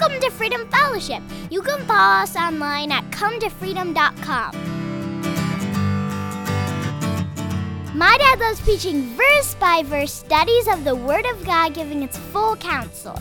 Welcome 0.00 0.20
to 0.22 0.30
Freedom 0.30 0.66
Fellowship. 0.70 1.22
You 1.50 1.60
can 1.60 1.84
follow 1.84 2.22
us 2.22 2.34
online 2.34 2.90
at 2.90 3.04
cometofreedom.com. 3.10 4.54
My 7.98 8.16
dad 8.16 8.40
loves 8.40 8.62
preaching 8.62 9.14
verse 9.14 9.54
by 9.56 9.82
verse 9.84 10.10
studies 10.10 10.68
of 10.68 10.84
the 10.84 10.96
Word 10.96 11.26
of 11.26 11.44
God, 11.44 11.74
giving 11.74 12.02
its 12.02 12.16
full 12.16 12.56
counsel. 12.56 13.20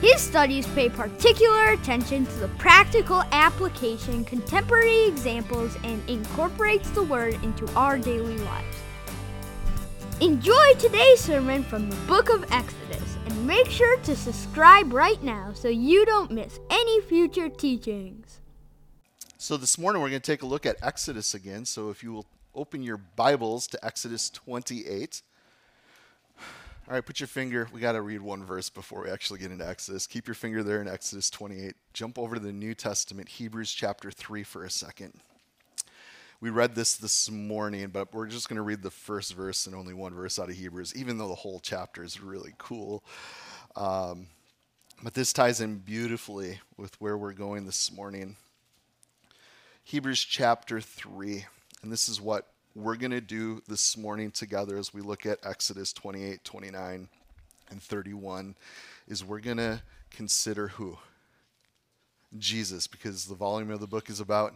His 0.00 0.20
studies 0.20 0.66
pay 0.74 0.88
particular 0.88 1.68
attention 1.68 2.26
to 2.26 2.36
the 2.40 2.48
practical 2.58 3.22
application, 3.30 4.24
contemporary 4.24 5.04
examples, 5.04 5.76
and 5.84 6.02
incorporates 6.10 6.90
the 6.90 7.04
Word 7.04 7.34
into 7.44 7.72
our 7.76 7.96
daily 7.96 8.38
lives. 8.38 8.76
Enjoy 10.20 10.74
today's 10.80 11.20
sermon 11.20 11.62
from 11.62 11.88
the 11.88 11.96
book 12.08 12.28
of 12.28 12.44
Exodus 12.50 13.09
make 13.50 13.68
sure 13.68 13.98
to 13.98 14.14
subscribe 14.14 14.92
right 14.92 15.20
now 15.24 15.52
so 15.52 15.66
you 15.66 16.06
don't 16.06 16.30
miss 16.30 16.60
any 16.70 17.00
future 17.00 17.48
teachings. 17.48 18.38
So, 19.38 19.56
this 19.56 19.76
morning 19.76 20.00
we're 20.00 20.10
going 20.10 20.20
to 20.20 20.32
take 20.32 20.42
a 20.42 20.46
look 20.46 20.66
at 20.66 20.76
Exodus 20.82 21.34
again. 21.34 21.64
So, 21.64 21.90
if 21.90 22.04
you 22.04 22.12
will 22.12 22.26
open 22.54 22.84
your 22.84 22.98
Bibles 22.98 23.66
to 23.68 23.84
Exodus 23.84 24.30
28. 24.30 25.22
All 26.86 26.94
right, 26.94 27.04
put 27.04 27.18
your 27.18 27.26
finger. 27.26 27.68
We 27.72 27.80
got 27.80 27.92
to 27.92 28.02
read 28.02 28.20
one 28.20 28.44
verse 28.44 28.70
before 28.70 29.02
we 29.02 29.10
actually 29.10 29.40
get 29.40 29.50
into 29.50 29.66
Exodus. 29.68 30.06
Keep 30.06 30.28
your 30.28 30.36
finger 30.36 30.62
there 30.62 30.80
in 30.80 30.86
Exodus 30.86 31.28
28. 31.28 31.74
Jump 31.92 32.20
over 32.20 32.36
to 32.36 32.40
the 32.40 32.52
New 32.52 32.74
Testament, 32.74 33.28
Hebrews 33.30 33.72
chapter 33.72 34.12
3 34.12 34.44
for 34.44 34.62
a 34.62 34.70
second. 34.70 35.22
We 36.42 36.48
read 36.48 36.74
this 36.74 36.94
this 36.94 37.30
morning, 37.30 37.88
but 37.88 38.14
we're 38.14 38.26
just 38.26 38.48
going 38.48 38.56
to 38.56 38.62
read 38.62 38.82
the 38.82 38.90
first 38.90 39.34
verse 39.34 39.66
and 39.66 39.76
only 39.76 39.92
one 39.92 40.14
verse 40.14 40.38
out 40.38 40.48
of 40.48 40.56
Hebrews, 40.56 40.96
even 40.96 41.18
though 41.18 41.28
the 41.28 41.34
whole 41.34 41.60
chapter 41.60 42.02
is 42.02 42.18
really 42.18 42.54
cool. 42.56 43.04
Um, 43.76 44.26
but 45.02 45.12
this 45.12 45.34
ties 45.34 45.60
in 45.60 45.80
beautifully 45.80 46.58
with 46.78 46.98
where 46.98 47.18
we're 47.18 47.34
going 47.34 47.66
this 47.66 47.92
morning. 47.92 48.36
Hebrews 49.84 50.24
chapter 50.24 50.80
3. 50.80 51.44
And 51.82 51.92
this 51.92 52.08
is 52.08 52.22
what 52.22 52.46
we're 52.74 52.96
going 52.96 53.10
to 53.10 53.20
do 53.20 53.60
this 53.68 53.98
morning 53.98 54.30
together 54.30 54.78
as 54.78 54.94
we 54.94 55.02
look 55.02 55.26
at 55.26 55.40
Exodus 55.44 55.92
28, 55.92 56.42
29, 56.42 57.08
and 57.70 57.82
31 57.82 58.54
is 59.06 59.22
we're 59.22 59.40
going 59.40 59.58
to 59.58 59.82
consider 60.10 60.68
who? 60.68 60.96
Jesus, 62.38 62.86
because 62.86 63.26
the 63.26 63.34
volume 63.34 63.70
of 63.70 63.80
the 63.80 63.86
book 63.86 64.08
is 64.08 64.20
about 64.20 64.54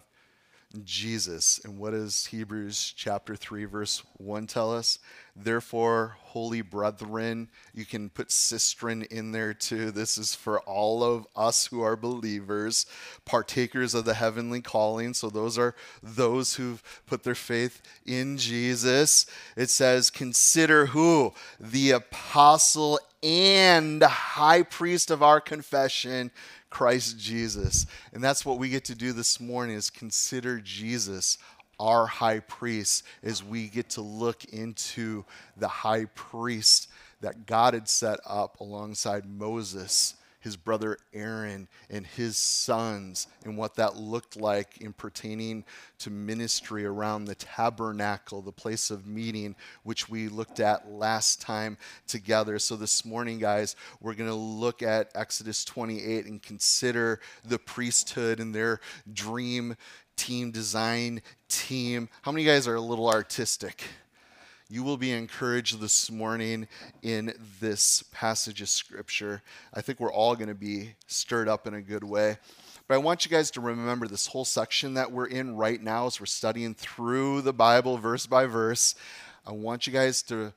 Jesus. 0.83 1.61
And 1.65 1.79
what 1.79 1.91
does 1.91 2.27
Hebrews 2.27 2.93
chapter 2.97 3.37
3, 3.37 3.65
verse 3.67 4.03
1 4.17 4.47
tell 4.47 4.75
us? 4.75 4.99
Therefore, 5.37 6.17
holy 6.21 6.63
brethren, 6.63 7.49
you 7.75 7.85
can 7.85 8.09
put 8.09 8.29
sistren 8.29 9.05
in 9.07 9.33
there 9.33 9.53
too. 9.53 9.91
This 9.91 10.17
is 10.17 10.35
for 10.35 10.61
all 10.61 11.03
of 11.03 11.27
us 11.35 11.67
who 11.67 11.81
are 11.83 11.97
believers, 11.97 12.87
partakers 13.25 13.95
of 13.95 14.05
the 14.05 14.15
heavenly 14.15 14.61
calling. 14.61 15.13
So, 15.13 15.31
those 15.31 15.59
are 15.59 15.75
those 16.03 16.55
who've 16.55 16.83
put 17.07 17.25
their 17.25 17.35
faith 17.35 17.83
in 18.07 18.39
Jesus. 18.39 19.27
It 19.57 19.71
says, 19.71 20.11
Consider 20.11 20.87
who? 20.87 21.35
The 21.59 21.91
apostle 21.93 23.01
and 23.23 24.03
high 24.03 24.63
priest 24.63 25.11
of 25.11 25.23
our 25.23 25.41
confession 25.41 26.31
Christ 26.75 27.21
Jesus. 27.21 27.87
And 28.13 28.23
that's 28.23 28.45
what 28.45 28.59
we 28.59 28.69
get 28.69 28.85
to 28.87 28.97
do 28.97 29.13
this 29.13 29.39
morning 29.39 29.77
is 29.77 29.91
consider 29.91 30.59
Jesus 30.59 31.39
our 31.79 32.05
high 32.05 32.41
priest 32.41 33.05
as 33.23 33.45
we 33.45 33.69
get 33.69 33.91
to 33.91 34.01
look 34.01 34.45
into 34.47 35.25
the 35.57 35.69
high 35.69 36.07
priest 36.17 36.91
that 37.21 37.47
God 37.47 37.75
had 37.75 37.89
set 37.89 38.19
up 38.27 38.59
alongside 38.59 39.25
Moses 39.25 40.15
his 40.45 40.57
brother 40.59 40.99
Aaron 41.15 41.67
and 41.89 42.07
his 42.07 42.37
sons 42.37 43.29
and 43.47 43.57
what 43.57 43.77
that 43.77 43.97
looked 43.97 44.37
like 44.37 44.77
in 44.83 44.93
pertaining 44.93 45.65
to 45.99 46.11
ministry 46.11 46.85
around 46.85 47.25
the 47.25 47.35
tabernacle, 47.35 48.43
the 48.43 48.53
place 48.53 48.91
of 48.91 49.07
meeting, 49.07 49.57
which 49.85 50.11
we 50.11 50.29
looked 50.29 50.61
at 50.61 50.93
last 50.93 51.41
time 51.41 51.79
together. 52.07 52.59
So 52.59 52.77
this 52.77 53.07
morning, 53.07 53.39
guys, 53.39 53.75
we're 54.03 54.13
going 54.13 54.29
to 54.29 54.37
look 54.37 54.83
at 54.83 55.11
Exodus 55.15 55.65
28 55.65 56.27
and 56.27 56.43
consider 56.43 57.21
the 57.47 57.59
priesthood 57.59 58.39
and 58.39 58.55
their 58.55 58.81
dream 59.11 59.75
team 60.15 60.51
design 60.51 61.23
team. 61.49 62.11
How 62.21 62.33
many 62.33 62.45
guys 62.45 62.69
are 62.69 62.75
a 62.75 62.83
little 62.83 63.09
artistic? 63.09 63.83
You 64.75 64.83
will 64.83 64.97
be 64.97 65.13
encouraged 65.13 65.79
this 65.79 66.11
morning 66.11 66.67
in 67.01 67.33
this 67.61 68.03
passage 68.11 68.61
of 68.61 68.69
Scripture. 68.69 69.41
I 69.73 69.81
think 69.81 70.01
we're 70.01 70.13
all 70.13 70.35
going 70.35 70.49
to 70.49 70.55
be 70.55 70.97
stirred 71.07 71.49
up 71.49 71.69
in 71.69 71.75
a 71.75 71.81
good 71.81 72.03
way. 72.03 72.39
But 72.89 72.97
I 72.97 72.99
want 72.99 73.25
you 73.25 73.31
guys 73.31 73.53
to 73.53 73.61
remember 73.61 74.09
this 74.09 74.27
whole 74.27 74.45
section 74.45 74.95
that 74.95 75.13
we're 75.13 75.29
in 75.29 75.55
right 75.55 75.81
now 75.81 76.09
as 76.09 76.19
we're 76.19 76.27
studying 76.27 76.75
through 76.75 77.43
the 77.43 77.53
Bible 77.53 77.99
verse 77.99 78.27
by 78.27 78.47
verse. 78.47 78.97
I 79.47 79.53
want 79.53 79.87
you 79.87 79.93
guys 79.93 80.23
to 80.23 80.53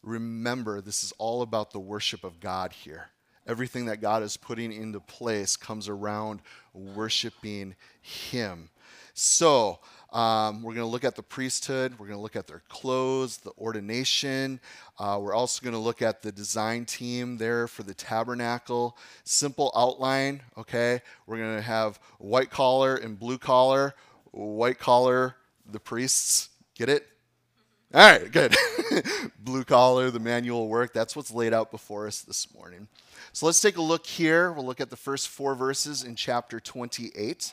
remember 0.00 0.80
this 0.80 1.02
is 1.02 1.12
all 1.18 1.42
about 1.42 1.72
the 1.72 1.80
worship 1.80 2.22
of 2.22 2.38
God 2.38 2.72
here. 2.72 3.08
Everything 3.48 3.86
that 3.86 4.00
God 4.00 4.22
is 4.22 4.36
putting 4.36 4.72
into 4.72 5.00
place 5.00 5.56
comes 5.56 5.88
around 5.88 6.40
worshiping 6.72 7.74
Him. 8.00 8.70
So, 9.12 9.80
um, 10.16 10.62
we're 10.62 10.72
going 10.72 10.86
to 10.86 10.90
look 10.90 11.04
at 11.04 11.14
the 11.14 11.22
priesthood. 11.22 11.92
We're 11.98 12.06
going 12.06 12.16
to 12.16 12.22
look 12.22 12.36
at 12.36 12.46
their 12.46 12.62
clothes, 12.70 13.36
the 13.36 13.50
ordination. 13.58 14.60
Uh, 14.98 15.18
we're 15.20 15.34
also 15.34 15.62
going 15.62 15.74
to 15.74 15.78
look 15.78 16.00
at 16.00 16.22
the 16.22 16.32
design 16.32 16.86
team 16.86 17.36
there 17.36 17.68
for 17.68 17.82
the 17.82 17.92
tabernacle. 17.92 18.96
Simple 19.24 19.70
outline, 19.76 20.40
okay? 20.56 21.02
We're 21.26 21.36
going 21.36 21.56
to 21.56 21.62
have 21.62 22.00
white 22.18 22.50
collar 22.50 22.96
and 22.96 23.18
blue 23.18 23.36
collar. 23.36 23.94
White 24.30 24.78
collar, 24.78 25.36
the 25.70 25.80
priests. 25.80 26.48
Get 26.74 26.88
it? 26.88 27.06
All 27.92 28.00
right, 28.00 28.32
good. 28.32 28.56
blue 29.38 29.64
collar, 29.64 30.10
the 30.10 30.18
manual 30.18 30.68
work. 30.68 30.94
That's 30.94 31.14
what's 31.14 31.30
laid 31.30 31.52
out 31.52 31.70
before 31.70 32.06
us 32.06 32.22
this 32.22 32.54
morning. 32.54 32.88
So 33.34 33.44
let's 33.44 33.60
take 33.60 33.76
a 33.76 33.82
look 33.82 34.06
here. 34.06 34.50
We'll 34.50 34.64
look 34.64 34.80
at 34.80 34.88
the 34.88 34.96
first 34.96 35.28
four 35.28 35.54
verses 35.54 36.02
in 36.02 36.16
chapter 36.16 36.58
28. 36.58 37.52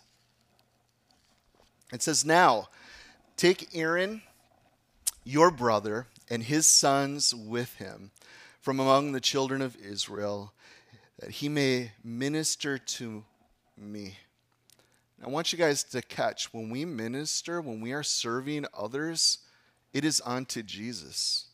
It 1.94 2.02
says, 2.02 2.26
Now 2.26 2.70
take 3.38 3.70
Aaron, 3.74 4.24
your 5.24 5.52
brother, 5.52 6.08
and 6.30 6.44
his 6.44 6.66
sons 6.66 7.34
with 7.36 7.76
him 7.76 8.12
from 8.60 8.80
among 8.80 9.12
the 9.12 9.22
children 9.22 9.62
of 9.62 9.76
Israel, 9.76 10.54
that 11.20 11.30
he 11.30 11.50
may 11.50 11.92
minister 12.04 12.78
to 12.78 13.24
me. 13.78 14.18
I 15.24 15.30
want 15.30 15.54
you 15.54 15.60
guys 15.60 15.84
to 15.86 16.02
catch 16.02 16.54
when 16.54 16.70
we 16.70 16.84
minister, 16.84 17.62
when 17.62 17.80
we 17.80 17.94
are 17.94 18.04
serving 18.04 18.66
others, 18.78 19.38
it 19.94 20.04
is 20.04 20.22
unto 20.26 20.64
Jesus. 20.64 21.46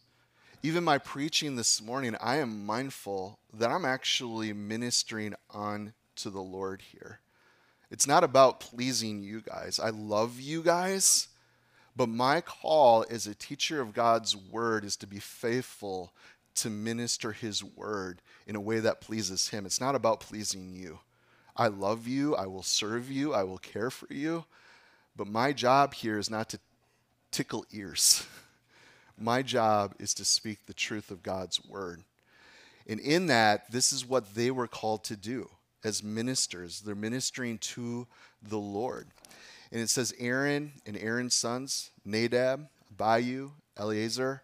Even 0.63 0.83
my 0.83 0.97
preaching 0.97 1.55
this 1.55 1.81
morning, 1.81 2.15
I 2.21 2.37
am 2.37 2.65
mindful 2.65 3.39
that 3.53 3.69
I'm 3.69 3.85
actually 3.85 4.53
ministering 4.53 5.35
on 5.51 5.93
to 6.15 6.29
the 6.29 6.41
Lord 6.41 6.81
here. 6.81 7.19
It's 7.91 8.07
not 8.07 8.23
about 8.23 8.59
pleasing 8.59 9.23
you 9.23 9.41
guys. 9.41 9.79
I 9.79 9.89
love 9.89 10.39
you 10.39 10.61
guys, 10.61 11.27
but 11.95 12.07
my 12.07 12.41
call 12.41 13.05
as 13.09 13.25
a 13.25 13.35
teacher 13.35 13.81
of 13.81 13.93
God's 13.93 14.35
word 14.35 14.85
is 14.85 14.95
to 14.97 15.07
be 15.07 15.19
faithful 15.19 16.13
to 16.55 16.69
minister 16.69 17.31
his 17.31 17.63
word 17.63 18.21
in 18.45 18.55
a 18.55 18.61
way 18.61 18.79
that 18.79 19.01
pleases 19.01 19.49
him. 19.49 19.65
It's 19.65 19.81
not 19.81 19.95
about 19.95 20.19
pleasing 20.19 20.73
you. 20.73 20.99
I 21.55 21.67
love 21.67 22.07
you, 22.07 22.35
I 22.35 22.45
will 22.45 22.63
serve 22.63 23.11
you, 23.11 23.33
I 23.33 23.43
will 23.43 23.57
care 23.57 23.89
for 23.89 24.07
you, 24.13 24.45
but 25.15 25.27
my 25.27 25.51
job 25.51 25.93
here 25.93 26.17
is 26.17 26.29
not 26.29 26.49
to 26.49 26.59
tickle 27.31 27.65
ears. 27.71 28.25
My 29.21 29.41
job 29.41 29.95
is 29.99 30.13
to 30.13 30.23
speak 30.23 30.65
the 30.65 30.73
truth 30.73 31.11
of 31.11 31.23
God's 31.23 31.59
word. 31.65 32.03
And 32.87 33.01
in 33.01 33.27
that, 33.27 33.69
this 33.69 33.91
is 33.91 34.07
what 34.07 34.33
they 34.33 34.49
were 34.49 34.67
called 34.67 35.03
to 35.05 35.17
do 35.17 35.49
as 35.83 36.03
ministers. 36.03 36.81
They're 36.81 36.95
ministering 36.95 37.57
to 37.59 38.07
the 38.41 38.57
Lord. 38.57 39.07
And 39.71 39.81
it 39.81 39.89
says 39.89 40.13
Aaron 40.19 40.73
and 40.85 40.97
Aaron's 40.97 41.35
sons, 41.35 41.91
Nadab, 42.03 42.67
Abihu, 42.91 43.51
Eleazar, 43.77 44.43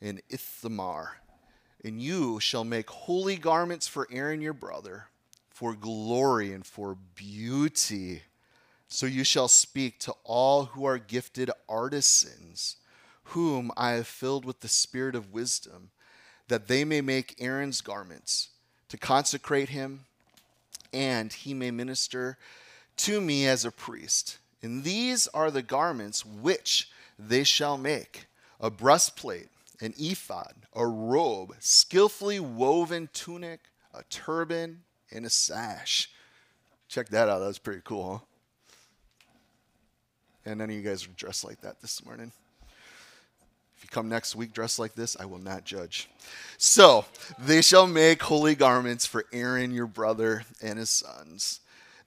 and 0.00 0.20
Ithamar. 0.28 1.18
And 1.84 2.02
you 2.02 2.40
shall 2.40 2.64
make 2.64 2.90
holy 2.90 3.36
garments 3.36 3.86
for 3.86 4.08
Aaron 4.10 4.40
your 4.40 4.52
brother, 4.52 5.06
for 5.48 5.74
glory 5.74 6.52
and 6.52 6.66
for 6.66 6.96
beauty. 7.14 8.22
So 8.88 9.06
you 9.06 9.22
shall 9.22 9.48
speak 9.48 10.00
to 10.00 10.14
all 10.24 10.66
who 10.66 10.84
are 10.84 10.98
gifted 10.98 11.50
artisans, 11.68 12.76
whom 13.24 13.70
I 13.76 13.90
have 13.92 14.06
filled 14.06 14.44
with 14.44 14.60
the 14.60 14.68
spirit 14.68 15.14
of 15.14 15.32
wisdom, 15.32 15.90
that 16.48 16.66
they 16.66 16.84
may 16.84 17.00
make 17.00 17.36
Aaron's 17.38 17.80
garments, 17.80 18.48
to 18.88 18.96
consecrate 18.96 19.68
him 19.68 20.06
and 20.92 21.32
he 21.32 21.54
may 21.54 21.70
minister 21.70 22.38
to 22.98 23.20
me 23.20 23.46
as 23.46 23.64
a 23.64 23.70
priest. 23.70 24.38
And 24.62 24.84
these 24.84 25.28
are 25.28 25.50
the 25.50 25.62
garments 25.62 26.24
which 26.24 26.90
they 27.18 27.44
shall 27.44 27.78
make 27.78 28.26
a 28.60 28.70
breastplate, 28.70 29.48
an 29.80 29.94
ephod, 29.98 30.54
a 30.74 30.86
robe, 30.86 31.54
skillfully 31.60 32.40
woven 32.40 33.08
tunic, 33.12 33.60
a 33.94 34.02
turban, 34.10 34.82
and 35.12 35.24
a 35.24 35.30
sash. 35.30 36.10
Check 36.88 37.08
that 37.10 37.28
out. 37.28 37.38
That 37.38 37.46
was 37.46 37.58
pretty 37.58 37.82
cool, 37.84 38.12
huh? 38.12 38.24
And 40.44 40.58
none 40.58 40.70
of 40.70 40.76
you 40.76 40.82
guys 40.82 41.04
are 41.04 41.10
dressed 41.10 41.44
like 41.44 41.60
that 41.60 41.80
this 41.80 42.04
morning. 42.04 42.32
You 43.88 43.94
come 43.94 44.08
next 44.10 44.36
week 44.36 44.52
dressed 44.52 44.78
like 44.78 44.94
this, 44.94 45.16
I 45.18 45.24
will 45.24 45.38
not 45.38 45.64
judge. 45.64 46.10
So, 46.58 47.06
they 47.38 47.62
shall 47.62 47.86
make 47.86 48.22
holy 48.22 48.54
garments 48.54 49.06
for 49.06 49.24
Aaron 49.32 49.72
your 49.72 49.86
brother 49.86 50.42
and 50.60 50.78
his 50.78 50.90
sons, 50.90 51.60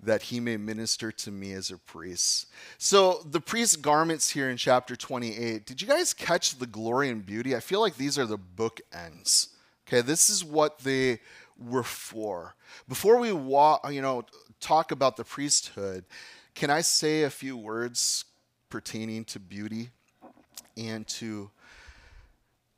that 0.04 0.22
he 0.24 0.40
may 0.40 0.58
minister 0.58 1.12
to 1.12 1.32
me 1.32 1.54
as 1.54 1.72
a 1.72 1.80
priest. 1.80 2.46
So, 2.78 3.26
the 3.26 3.42
priest's 3.42 3.78
garments 3.78 4.30
here 4.30 4.52
in 4.52 4.58
chapter 4.58 4.96
28, 4.96 5.66
did 5.66 5.82
you 5.82 5.88
guys 5.88 6.14
catch 6.14 6.60
the 6.60 6.68
glory 6.68 7.10
and 7.10 7.26
beauty? 7.26 7.56
I 7.56 7.60
feel 7.60 7.82
like 7.82 7.98
these 7.98 8.20
are 8.20 8.28
the 8.28 8.38
bookends. 8.38 9.48
Okay, 9.88 10.02
this 10.02 10.30
is 10.30 10.46
what 10.46 10.80
they 10.80 11.20
were 11.58 11.82
for. 11.82 12.54
Before 12.88 13.18
we 13.18 13.32
walk, 13.32 13.92
you 13.92 14.04
know, 14.04 14.26
talk 14.60 14.92
about 14.92 15.18
the 15.18 15.24
priesthood, 15.24 16.06
can 16.54 16.70
I 16.70 16.82
say 16.82 17.24
a 17.24 17.32
few 17.32 17.58
words 17.58 18.26
pertaining 18.70 19.26
to 19.26 19.40
beauty 19.40 19.90
and 20.78 21.08
to 21.08 21.50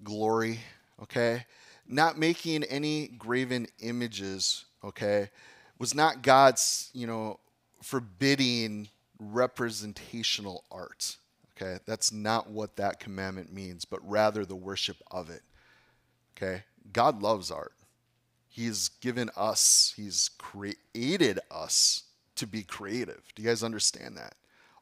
glory, 0.04 0.60
okay? 1.02 1.46
Not 1.88 2.18
making 2.18 2.64
any 2.64 3.08
graven 3.08 3.68
images, 3.80 4.66
okay, 4.84 5.30
was 5.80 5.94
not 5.94 6.22
God's, 6.22 6.90
you 6.94 7.08
know, 7.08 7.40
forbidding 7.82 8.88
representational 9.20 10.64
art. 10.72 11.18
Okay, 11.56 11.80
that's 11.86 12.12
not 12.12 12.50
what 12.50 12.78
that 12.78 13.00
commandment 13.00 13.54
means, 13.54 13.86
but 13.86 14.00
rather 14.10 14.44
the 14.44 14.56
worship 14.56 14.98
of 15.12 15.30
it. 15.30 15.44
Okay, 16.36 16.64
God 16.92 17.22
loves 17.22 17.52
art. 17.52 17.74
He's 18.50 18.90
given 18.90 19.30
us, 19.36 19.94
He's 19.96 20.30
created 20.38 21.40
us 21.52 22.04
to 22.36 22.48
be 22.48 22.64
creative. 22.64 23.22
Do 23.36 23.44
you 23.44 23.50
guys 23.50 23.64
understand 23.64 24.18
that? 24.18 24.36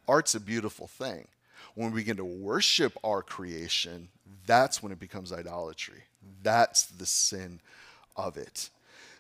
Art's 0.08 0.36
a 0.36 0.40
beautiful 0.40 0.88
thing. 0.88 1.28
When 1.76 1.92
we 1.92 2.02
begin 2.02 2.18
to 2.18 2.26
worship 2.26 2.98
our 3.04 3.22
creation, 3.22 4.10
that's 4.46 4.82
when 4.82 4.92
it 4.92 5.00
becomes 5.00 5.32
idolatry. 5.32 6.04
That's 6.44 6.86
the 6.86 7.06
sin 7.06 7.60
of 8.16 8.38
it. 8.38 8.70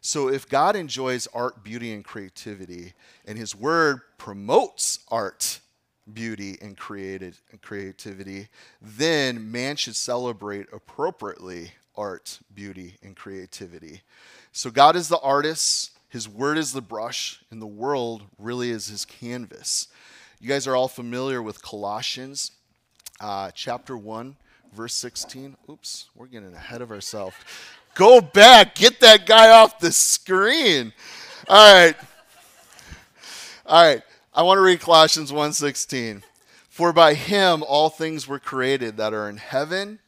So 0.01 0.29
if 0.29 0.49
God 0.49 0.75
enjoys 0.75 1.27
art, 1.27 1.63
beauty, 1.63 1.93
and 1.93 2.03
creativity, 2.03 2.93
and 3.25 3.37
His 3.37 3.55
Word 3.55 4.01
promotes 4.17 4.99
art, 5.09 5.59
beauty, 6.11 6.57
and 6.61 6.75
created 6.75 7.37
and 7.51 7.61
creativity, 7.61 8.47
then 8.81 9.51
man 9.51 9.75
should 9.75 9.95
celebrate 9.95 10.67
appropriately 10.73 11.71
art, 11.95 12.39
beauty, 12.53 12.95
and 13.03 13.15
creativity. 13.15 14.01
So 14.51 14.71
God 14.71 14.95
is 14.95 15.07
the 15.07 15.19
artist, 15.19 15.91
His 16.09 16.27
Word 16.27 16.57
is 16.57 16.73
the 16.73 16.81
brush, 16.81 17.43
and 17.51 17.61
the 17.61 17.67
world 17.67 18.23
really 18.39 18.71
is 18.71 18.87
His 18.87 19.05
canvas. 19.05 19.87
You 20.39 20.47
guys 20.47 20.65
are 20.65 20.75
all 20.75 20.87
familiar 20.87 21.43
with 21.43 21.61
Colossians 21.61 22.53
uh, 23.19 23.51
chapter 23.53 23.95
1 23.95 24.35
verse 24.73 24.93
16. 24.95 25.55
Oops, 25.69 26.09
we're 26.15 26.27
getting 26.27 26.53
ahead 26.53 26.81
of 26.81 26.91
ourselves. 26.91 27.35
Go 27.93 28.21
back, 28.21 28.75
get 28.75 28.99
that 29.01 29.25
guy 29.25 29.49
off 29.49 29.79
the 29.79 29.91
screen. 29.91 30.93
All 31.47 31.73
right. 31.73 31.95
All 33.65 33.83
right. 33.83 34.01
I 34.33 34.43
want 34.43 34.57
to 34.57 34.61
read 34.61 34.79
Colossians 34.79 35.31
1:16. 35.31 36.23
For 36.69 36.93
by 36.93 37.15
him 37.15 37.63
all 37.67 37.89
things 37.89 38.27
were 38.27 38.39
created 38.39 38.95
that 38.97 39.13
are 39.13 39.27
in 39.27 39.37
heaven 39.37 39.99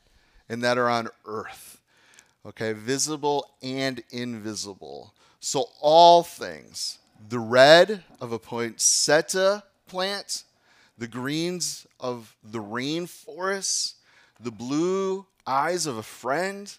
and 0.48 0.64
that 0.64 0.78
are 0.78 0.90
on 0.90 1.10
earth. 1.26 1.82
Okay, 2.46 2.74
visible 2.74 3.50
and 3.62 4.02
invisible. 4.12 5.14
So 5.40 5.70
all 5.82 6.24
things, 6.24 7.00
the 7.28 7.40
red 7.40 8.04
of 8.22 8.32
a 8.32 8.40
poinsettia 8.40 9.64
plant, 9.88 10.44
the 10.98 11.08
greens 11.08 11.86
of 12.00 12.36
the 12.44 12.62
rainforest, 12.62 13.96
the 14.44 14.52
blue 14.52 15.26
eyes 15.48 15.86
of 15.86 15.98
a 15.98 16.04
friend, 16.04 16.78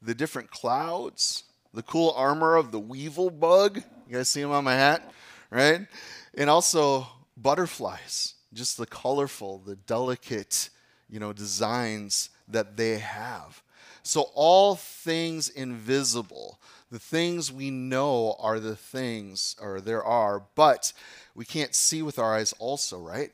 the 0.00 0.14
different 0.14 0.50
clouds, 0.50 1.44
the 1.72 1.82
cool 1.82 2.12
armor 2.16 2.56
of 2.56 2.72
the 2.72 2.80
weevil 2.80 3.30
bug. 3.30 3.82
You 4.08 4.16
guys 4.16 4.28
see 4.28 4.40
him 4.40 4.50
on 4.50 4.64
my 4.64 4.74
hat, 4.74 5.12
right? 5.50 5.86
And 6.34 6.50
also 6.50 7.06
butterflies, 7.36 8.34
just 8.52 8.76
the 8.76 8.86
colorful, 8.86 9.58
the 9.58 9.76
delicate, 9.76 10.70
you 11.08 11.20
know, 11.20 11.32
designs 11.32 12.30
that 12.48 12.76
they 12.76 12.98
have. 12.98 13.62
So 14.02 14.26
all 14.34 14.74
things 14.74 15.48
invisible, 15.48 16.60
the 16.90 16.98
things 16.98 17.50
we 17.50 17.70
know 17.70 18.36
are 18.38 18.60
the 18.60 18.76
things, 18.76 19.56
or 19.60 19.80
there 19.80 20.04
are, 20.04 20.42
but 20.54 20.92
we 21.34 21.44
can't 21.44 21.74
see 21.74 22.02
with 22.02 22.18
our 22.18 22.36
eyes 22.36 22.52
also, 22.58 23.00
right? 23.00 23.30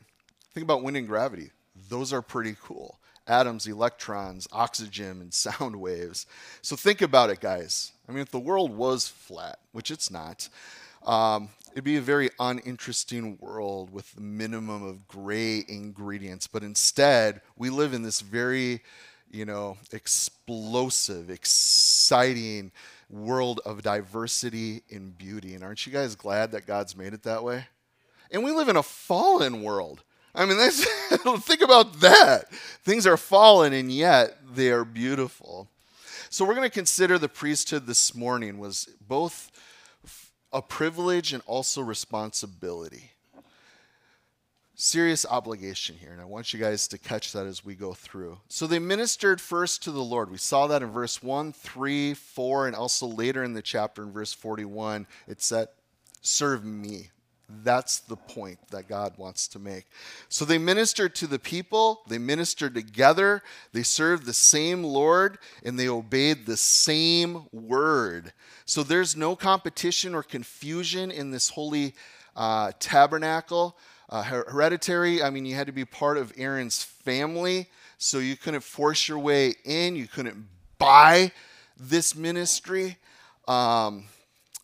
Think 0.54 0.64
about 0.64 0.82
wind 0.82 0.96
and 0.96 1.08
gravity. 1.08 1.50
Those 1.88 2.12
are 2.12 2.22
pretty 2.22 2.56
cool 2.62 2.99
atoms, 3.30 3.66
electrons, 3.66 4.48
oxygen, 4.52 5.20
and 5.20 5.32
sound 5.32 5.76
waves. 5.80 6.26
So 6.62 6.76
think 6.76 7.00
about 7.00 7.30
it, 7.30 7.40
guys. 7.40 7.92
I 8.08 8.12
mean, 8.12 8.20
if 8.20 8.30
the 8.30 8.40
world 8.40 8.76
was 8.76 9.06
flat, 9.06 9.60
which 9.72 9.90
it's 9.90 10.10
not, 10.10 10.48
um, 11.06 11.48
it'd 11.72 11.84
be 11.84 11.96
a 11.96 12.02
very 12.02 12.30
uninteresting 12.40 13.38
world 13.40 13.92
with 13.92 14.12
the 14.14 14.20
minimum 14.20 14.82
of 14.82 15.06
gray 15.06 15.64
ingredients. 15.68 16.46
But 16.46 16.64
instead, 16.64 17.40
we 17.56 17.70
live 17.70 17.94
in 17.94 18.02
this 18.02 18.20
very, 18.20 18.82
you 19.30 19.44
know, 19.44 19.78
explosive, 19.92 21.30
exciting 21.30 22.72
world 23.08 23.60
of 23.64 23.82
diversity 23.82 24.82
and 24.90 25.16
beauty. 25.16 25.54
And 25.54 25.62
aren't 25.62 25.86
you 25.86 25.92
guys 25.92 26.16
glad 26.16 26.52
that 26.52 26.66
God's 26.66 26.96
made 26.96 27.14
it 27.14 27.22
that 27.22 27.44
way? 27.44 27.66
And 28.32 28.44
we 28.44 28.50
live 28.50 28.68
in 28.68 28.76
a 28.76 28.82
fallen 28.82 29.62
world. 29.62 30.02
I 30.34 30.44
mean, 30.44 30.58
think 31.40 31.60
about 31.60 32.00
that. 32.00 32.52
Things 32.84 33.06
are 33.06 33.16
fallen, 33.16 33.72
and 33.72 33.90
yet 33.90 34.38
they 34.54 34.70
are 34.70 34.84
beautiful. 34.84 35.68
So 36.28 36.44
we're 36.44 36.54
going 36.54 36.68
to 36.68 36.74
consider 36.74 37.18
the 37.18 37.28
priesthood 37.28 37.86
this 37.86 38.14
morning 38.14 38.58
was 38.58 38.88
both 39.06 39.50
a 40.52 40.62
privilege 40.62 41.32
and 41.32 41.42
also 41.46 41.80
responsibility. 41.80 43.10
Serious 44.74 45.26
obligation 45.28 45.96
here, 45.96 46.12
and 46.12 46.20
I 46.20 46.24
want 46.24 46.54
you 46.54 46.60
guys 46.60 46.88
to 46.88 46.98
catch 46.98 47.32
that 47.32 47.46
as 47.46 47.64
we 47.64 47.74
go 47.74 47.92
through. 47.92 48.38
So 48.48 48.66
they 48.66 48.78
ministered 48.78 49.40
first 49.40 49.82
to 49.82 49.90
the 49.90 50.02
Lord. 50.02 50.30
We 50.30 50.38
saw 50.38 50.68
that 50.68 50.82
in 50.82 50.90
verse 50.90 51.22
1, 51.22 51.52
3, 51.52 52.14
4, 52.14 52.66
and 52.68 52.76
also 52.76 53.06
later 53.06 53.44
in 53.44 53.52
the 53.52 53.60
chapter 53.60 54.02
in 54.02 54.12
verse 54.12 54.32
41. 54.32 55.06
It 55.28 55.42
said, 55.42 55.68
Serve 56.22 56.64
me. 56.64 57.10
That's 57.62 57.98
the 57.98 58.16
point 58.16 58.58
that 58.70 58.88
God 58.88 59.14
wants 59.16 59.48
to 59.48 59.58
make. 59.58 59.86
So 60.28 60.44
they 60.44 60.58
ministered 60.58 61.14
to 61.16 61.26
the 61.26 61.38
people, 61.38 62.02
they 62.08 62.18
ministered 62.18 62.74
together, 62.74 63.42
they 63.72 63.82
served 63.82 64.24
the 64.24 64.32
same 64.32 64.84
Lord, 64.84 65.38
and 65.64 65.78
they 65.78 65.88
obeyed 65.88 66.46
the 66.46 66.56
same 66.56 67.46
word. 67.52 68.32
So 68.64 68.82
there's 68.82 69.16
no 69.16 69.34
competition 69.36 70.14
or 70.14 70.22
confusion 70.22 71.10
in 71.10 71.30
this 71.30 71.50
holy 71.50 71.94
uh, 72.36 72.72
tabernacle. 72.78 73.76
Uh, 74.08 74.22
hereditary, 74.22 75.22
I 75.22 75.30
mean, 75.30 75.46
you 75.46 75.54
had 75.54 75.66
to 75.66 75.72
be 75.72 75.84
part 75.84 76.16
of 76.16 76.32
Aaron's 76.36 76.82
family, 76.82 77.68
so 77.98 78.18
you 78.18 78.36
couldn't 78.36 78.62
force 78.62 79.08
your 79.08 79.18
way 79.18 79.54
in, 79.64 79.94
you 79.94 80.08
couldn't 80.08 80.48
buy 80.78 81.32
this 81.76 82.16
ministry. 82.16 82.96
Um, 83.46 84.04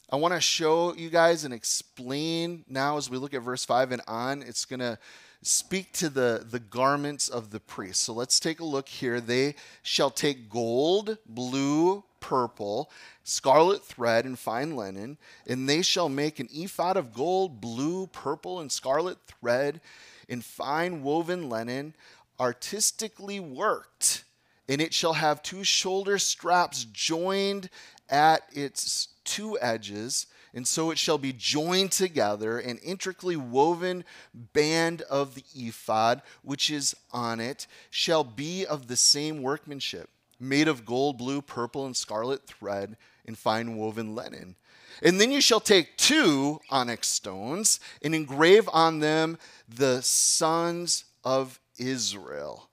I 0.09 0.15
want 0.15 0.35
to 0.35 0.41
show 0.41 0.95
you 0.95 1.11
guys 1.11 1.43
and 1.43 1.53
explain 1.53 2.65
now 2.69 2.97
as 2.97 3.11
we 3.11 3.19
look 3.19 3.35
at 3.35 3.43
verse 3.43 3.65
5 3.65 3.91
and 3.91 4.03
on. 4.07 4.41
It's 4.41 4.65
going 4.65 4.79
to 4.79 5.01
speak 5.43 5.93
to 5.95 6.09
the, 6.09 6.47
the 6.49 6.61
garments 6.61 7.29
of 7.29 7.51
the 7.51 7.59
priest. 7.59 8.03
So 8.03 8.13
let's 8.13 8.39
take 8.39 8.61
a 8.61 8.65
look 8.65 8.89
here. 8.89 9.21
They 9.21 9.57
shall 9.83 10.11
take 10.11 10.49
gold, 10.49 11.19
blue, 11.27 12.05
purple, 12.21 12.89
scarlet 13.25 13.83
thread, 13.83 14.27
and 14.27 14.39
fine 14.39 14.77
linen, 14.77 15.19
and 15.45 15.69
they 15.69 15.83
shall 15.83 16.09
make 16.09 16.39
an 16.39 16.49
ephod 16.53 16.97
of 16.97 17.13
gold, 17.13 17.61
blue, 17.61 18.07
purple, 18.07 18.61
and 18.61 18.71
scarlet 18.71 19.19
thread 19.27 19.81
in 20.29 20.41
fine 20.41 21.03
woven 21.03 21.49
linen, 21.49 21.95
artistically 22.39 23.41
worked. 23.41 24.23
And 24.69 24.81
it 24.81 24.95
shall 24.95 25.15
have 25.15 25.43
two 25.43 25.65
shoulder 25.65 26.19
straps 26.19 26.85
joined 26.85 27.71
at 28.09 28.43
its 28.53 29.09
two 29.27 29.59
edges, 29.61 30.27
and 30.55 30.67
so 30.67 30.91
it 30.91 30.99
shall 30.99 31.19
be 31.19 31.35
joined 31.35 31.93
together, 31.93 32.59
an 32.59 32.79
intricately 32.79 33.37
woven 33.37 34.05
band 34.33 35.03
of 35.03 35.35
the 35.35 35.45
ephod, 35.55 36.23
which 36.43 36.71
is 36.71 36.97
on 37.13 37.41
it, 37.41 37.67
shall 37.91 38.25
be 38.25 38.65
of 38.65 38.87
the 38.87 38.97
same 38.97 39.43
workmanship, 39.43 40.09
made 40.41 40.69
of 40.69 40.87
gold, 40.87 41.19
blue, 41.19 41.43
purple, 41.43 41.85
and 41.85 41.95
scarlet 41.95 42.47
thread, 42.47 42.97
and 43.27 43.37
fine 43.37 43.77
woven 43.77 44.15
linen. 44.15 44.57
And 45.03 45.21
then 45.21 45.31
you 45.31 45.43
shall 45.43 45.61
take 45.61 45.99
two 45.99 46.61
onyx 46.71 47.09
stones 47.09 47.81
and 48.01 48.15
engrave 48.15 48.69
on 48.73 49.01
them 49.01 49.37
the 49.69 50.01
sons 50.01 51.05
of 51.23 51.61
Israel. 51.77 52.66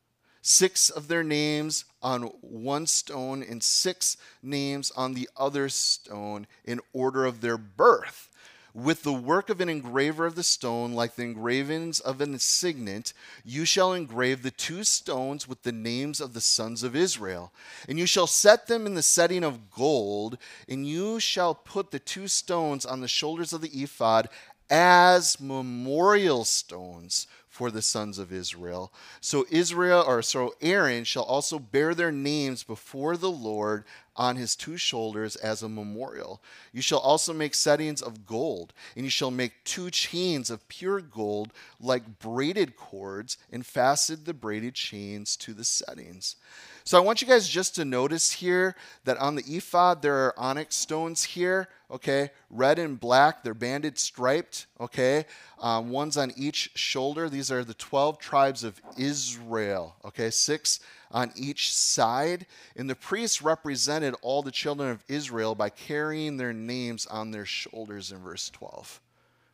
Six 0.43 0.91
of 0.91 1.07
their 1.07 1.23
names 1.23 1.85
on 2.03 2.23
one 2.41 2.85
stone 2.85 3.41
and 3.41 3.63
six 3.63 4.17
names 4.43 4.91
on 4.91 5.15
the 5.15 5.27
other 5.35 5.69
stone 5.69 6.45
in 6.63 6.79
order 6.93 7.25
of 7.25 7.41
their 7.41 7.57
birth 7.57 8.29
with 8.73 9.03
the 9.03 9.13
work 9.13 9.49
of 9.49 9.61
an 9.61 9.69
engraver 9.69 10.25
of 10.25 10.35
the 10.35 10.43
stone, 10.43 10.93
like 10.93 11.15
the 11.15 11.23
engravings 11.23 11.99
of 11.99 12.21
an 12.21 12.37
signet, 12.39 13.13
you 13.45 13.65
shall 13.65 13.93
engrave 13.93 14.41
the 14.41 14.51
two 14.51 14.83
stones 14.83 15.47
with 15.47 15.61
the 15.61 15.71
names 15.71 16.19
of 16.19 16.33
the 16.33 16.41
sons 16.41 16.81
of 16.81 16.95
Israel. 16.95 17.51
And 17.87 17.99
you 17.99 18.07
shall 18.07 18.25
set 18.25 18.67
them 18.67 18.85
in 18.85 18.95
the 18.95 19.03
setting 19.03 19.43
of 19.43 19.69
gold, 19.69 20.37
and 20.67 20.87
you 20.87 21.19
shall 21.19 21.53
put 21.53 21.91
the 21.91 21.99
two 21.99 22.27
stones 22.27 22.85
on 22.85 23.01
the 23.01 23.07
shoulders 23.07 23.53
of 23.53 23.61
the 23.61 23.69
ephod 23.69 24.27
as 24.69 25.39
memorial 25.39 26.43
stones 26.43 27.27
for 27.53 27.69
the 27.69 27.83
sons 27.83 28.17
of 28.17 28.33
Israel. 28.33 28.91
So 29.21 29.45
Israel 29.51 30.03
or 30.07 30.23
so 30.23 30.55
Aaron 30.59 31.03
shall 31.03 31.21
also 31.21 31.59
bear 31.59 31.93
their 31.93 32.11
names 32.11 32.63
before 32.63 33.15
the 33.15 33.29
Lord 33.29 33.83
on 34.15 34.37
his 34.37 34.55
two 34.55 34.75
shoulders 34.75 35.35
as 35.35 35.61
a 35.61 35.69
memorial. 35.69 36.41
You 36.71 36.81
shall 36.81 36.97
also 36.97 37.31
make 37.31 37.53
settings 37.53 38.01
of 38.01 38.25
gold, 38.25 38.73
and 38.95 39.05
you 39.05 39.11
shall 39.11 39.29
make 39.29 39.63
two 39.65 39.91
chains 39.91 40.49
of 40.49 40.67
pure 40.67 40.99
gold 40.99 41.53
like 41.79 42.17
braided 42.17 42.75
cords, 42.75 43.37
and 43.51 43.63
fasten 43.63 44.23
the 44.23 44.33
braided 44.33 44.73
chains 44.73 45.37
to 45.37 45.53
the 45.53 45.63
settings. 45.63 46.37
So 46.85 46.97
I 46.97 47.01
want 47.01 47.21
you 47.21 47.27
guys 47.27 47.47
just 47.47 47.75
to 47.75 47.85
notice 47.85 48.33
here 48.33 48.75
that 49.05 49.17
on 49.17 49.35
the 49.35 49.43
ephod 49.43 50.01
there 50.01 50.17
are 50.25 50.37
onyx 50.37 50.75
stones 50.75 51.23
here, 51.23 51.69
okay, 51.89 52.31
red 52.49 52.77
and 52.77 52.99
black. 52.99 53.41
They're 53.41 53.53
banded 53.53 53.97
striped, 53.97 54.67
okay, 54.81 55.25
um, 55.61 55.91
ones 55.91 56.17
on 56.17 56.33
each 56.35 56.71
shoulder. 56.75 57.29
These 57.29 57.51
are 57.51 57.63
the 57.63 57.73
12 57.73 58.19
tribes 58.19 58.65
of 58.65 58.81
Israel, 58.97 59.95
okay, 60.03 60.29
six 60.29 60.81
on 61.09 61.31
each 61.37 61.73
side. 61.73 62.47
And 62.75 62.89
the 62.89 62.95
priests 62.95 63.41
represented 63.41 64.15
all 64.21 64.43
the 64.43 64.51
children 64.51 64.89
of 64.89 65.05
Israel 65.07 65.55
by 65.55 65.69
carrying 65.69 66.35
their 66.35 66.53
names 66.53 67.05
on 67.05 67.31
their 67.31 67.45
shoulders 67.45 68.11
in 68.11 68.19
verse 68.19 68.49
12. 68.49 68.99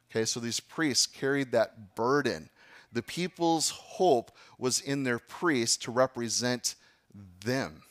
Okay, 0.10 0.26
so 0.26 0.40
these 0.40 0.60
priests 0.60 1.06
carried 1.06 1.52
that 1.52 1.94
burden. 1.94 2.50
The 2.92 3.04
people's 3.04 3.70
hope 3.70 4.32
was 4.58 4.80
in 4.80 5.04
their 5.04 5.20
priests 5.20 5.78
to 5.78 5.92
represent 5.92 6.74
them. 7.44 7.84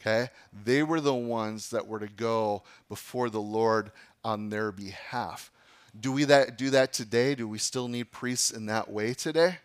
Okay? 0.00 0.30
They 0.64 0.82
were 0.82 1.00
the 1.00 1.14
ones 1.14 1.70
that 1.70 1.86
were 1.86 2.00
to 2.00 2.08
go 2.08 2.62
before 2.88 3.30
the 3.30 3.40
Lord 3.40 3.90
on 4.22 4.50
their 4.50 4.70
behalf. 4.70 5.50
Do 5.98 6.12
we 6.12 6.24
that 6.24 6.58
do 6.58 6.70
that 6.70 6.92
today? 6.92 7.34
Do 7.34 7.46
we 7.46 7.58
still 7.58 7.88
need 7.88 8.10
priests 8.10 8.50
in 8.50 8.66
that 8.66 8.90
way 8.90 9.14
today? 9.14 9.58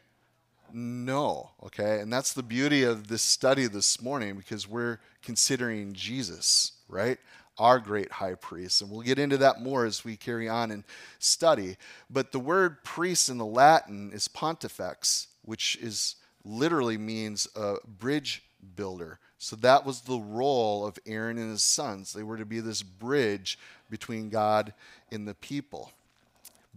No, 0.71 1.51
okay? 1.63 1.99
And 1.99 2.13
that's 2.13 2.33
the 2.33 2.43
beauty 2.43 2.83
of 2.83 3.07
this 3.07 3.23
study 3.23 3.67
this 3.67 4.01
morning 4.01 4.35
because 4.35 4.67
we're 4.67 4.99
considering 5.23 5.93
Jesus, 5.93 6.73
right? 6.87 7.17
Our 7.57 7.79
great 7.79 8.11
high 8.11 8.35
priest. 8.35 8.81
And 8.81 8.91
we'll 8.91 9.01
get 9.01 9.19
into 9.19 9.37
that 9.37 9.61
more 9.61 9.85
as 9.85 10.05
we 10.05 10.15
carry 10.15 10.47
on 10.47 10.71
and 10.71 10.83
study. 11.17 11.77
But 12.09 12.31
the 12.31 12.39
word 12.39 12.83
priest 12.83 13.29
in 13.29 13.39
the 13.39 13.45
Latin 13.45 14.11
is 14.13 14.27
pontifex, 14.27 15.27
which 15.43 15.75
is 15.81 16.15
literally 16.45 16.97
means 16.97 17.47
a 17.55 17.77
bridge 17.87 18.43
builder. 18.75 19.19
So 19.37 19.55
that 19.57 19.85
was 19.85 20.01
the 20.01 20.19
role 20.19 20.85
of 20.85 20.99
Aaron 21.05 21.37
and 21.37 21.51
his 21.51 21.63
sons. 21.63 22.13
They 22.13 22.23
were 22.23 22.37
to 22.37 22.45
be 22.45 22.59
this 22.59 22.83
bridge 22.83 23.57
between 23.89 24.29
God 24.29 24.73
and 25.11 25.27
the 25.27 25.35
people. 25.35 25.91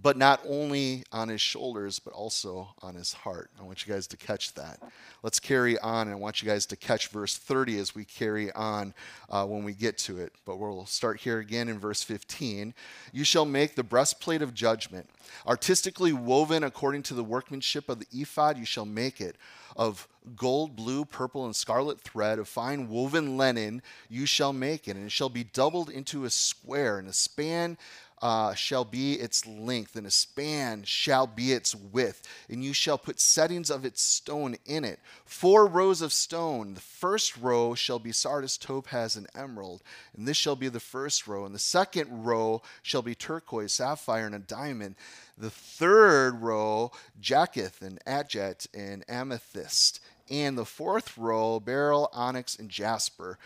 But 0.01 0.17
not 0.17 0.41
only 0.49 1.05
on 1.13 1.29
his 1.29 1.41
shoulders, 1.41 1.99
but 1.99 2.13
also 2.13 2.75
on 2.83 2.95
his 2.95 3.13
heart. 3.13 3.51
I 3.61 3.63
want 3.63 3.87
you 3.87 3.93
guys 3.93 4.07
to 4.09 4.17
catch 4.17 4.55
that. 4.55 4.81
Let's 5.23 5.39
carry 5.39 5.79
on, 5.79 6.09
and 6.09 6.17
I 6.17 6.19
want 6.19 6.43
you 6.43 6.49
guys 6.49 6.67
to 6.67 6.77
catch 6.77 7.09
verse 7.09 7.37
30 7.37 7.79
as 7.79 7.95
we 7.95 8.05
carry 8.05 8.51
on 8.53 8.95
uh, 9.31 9.47
when 9.47 9.65
we 9.65 9.75
get 9.75 9.99
to 9.99 10.19
it. 10.19 10.33
But 10.45 10.59
we'll 10.59 10.87
start 10.87 11.21
here 11.21 11.39
again 11.39 11.69
in 11.69 11.79
verse 11.79 12.03
15. 12.03 12.75
You 13.13 13.25
shall 13.25 13.45
make 13.45 13.75
the 13.75 13.85
breastplate 13.85 14.43
of 14.43 14.55
judgment, 14.55 15.09
artistically 15.47 16.13
woven 16.13 16.65
according 16.65 17.03
to 17.05 17.15
the 17.15 17.25
workmanship 17.25 17.89
of 17.89 18.01
the 18.01 18.07
ephod, 18.13 18.59
you 18.59 18.65
shall 18.65 18.87
make 18.87 19.21
it 19.21 19.37
of 19.77 20.09
gold, 20.37 20.77
blue, 20.77 21.05
purple, 21.05 21.45
and 21.45 21.55
scarlet 21.57 22.01
thread 22.01 22.39
of 22.39 22.49
fine 22.49 22.89
woven 22.89 23.37
linen, 23.37 23.83
you 24.09 24.27
shall 24.27 24.53
make 24.53 24.89
it, 24.89 24.97
and 24.97 25.07
it 25.07 25.13
shall 25.13 25.29
be 25.29 25.45
doubled 25.45 25.91
into 25.91 26.25
a 26.25 26.31
square, 26.31 26.99
and 26.99 27.09
a 27.09 27.13
span 27.13 27.77
uh, 28.23 28.55
shall 28.55 28.85
be 28.85 29.15
its 29.15 29.45
length, 29.47 29.97
and 29.97 30.07
a 30.07 30.11
span 30.11 30.85
shall 30.85 31.27
be 31.27 31.53
its 31.53 31.75
width. 31.75 32.23
And 32.49 32.65
you 32.65 32.73
shall 32.73 32.97
put 32.97 33.19
settings 33.19 33.69
of 33.69 33.85
its 33.85 34.01
stone 34.01 34.57
in 34.65 34.85
it. 34.85 35.01
Four 35.25 35.67
rows 35.67 36.01
of 36.01 36.13
stone. 36.13 36.75
The 36.75 36.81
first 36.81 37.37
row 37.37 37.75
shall 37.75 37.99
be 37.99 38.13
sardis, 38.13 38.57
topaz, 38.57 39.17
and 39.17 39.27
emerald. 39.35 39.83
And 40.17 40.29
this 40.29 40.37
shall 40.37 40.55
be 40.55 40.69
the 40.69 40.79
first 40.79 41.27
row. 41.27 41.45
And 41.45 41.55
the 41.55 41.59
second 41.59 42.25
row 42.25 42.63
shall 42.81 43.03
be 43.03 43.17
turquoise, 43.17 43.73
sapphire, 43.73 44.27
and 44.27 44.37
a 44.37 44.39
diamond. 44.39 44.95
The 45.37 45.51
third 45.51 46.41
row, 46.41 46.93
jacinth, 47.21 47.83
and 47.83 47.99
agate, 48.07 48.69
and 48.73 49.05
amethyst. 49.09 49.99
And 50.31 50.57
the 50.57 50.65
fourth 50.65 51.19
row, 51.19 51.59
beryl, 51.59 52.09
onyx, 52.13 52.57
and 52.57 52.69
jasper 52.71 53.37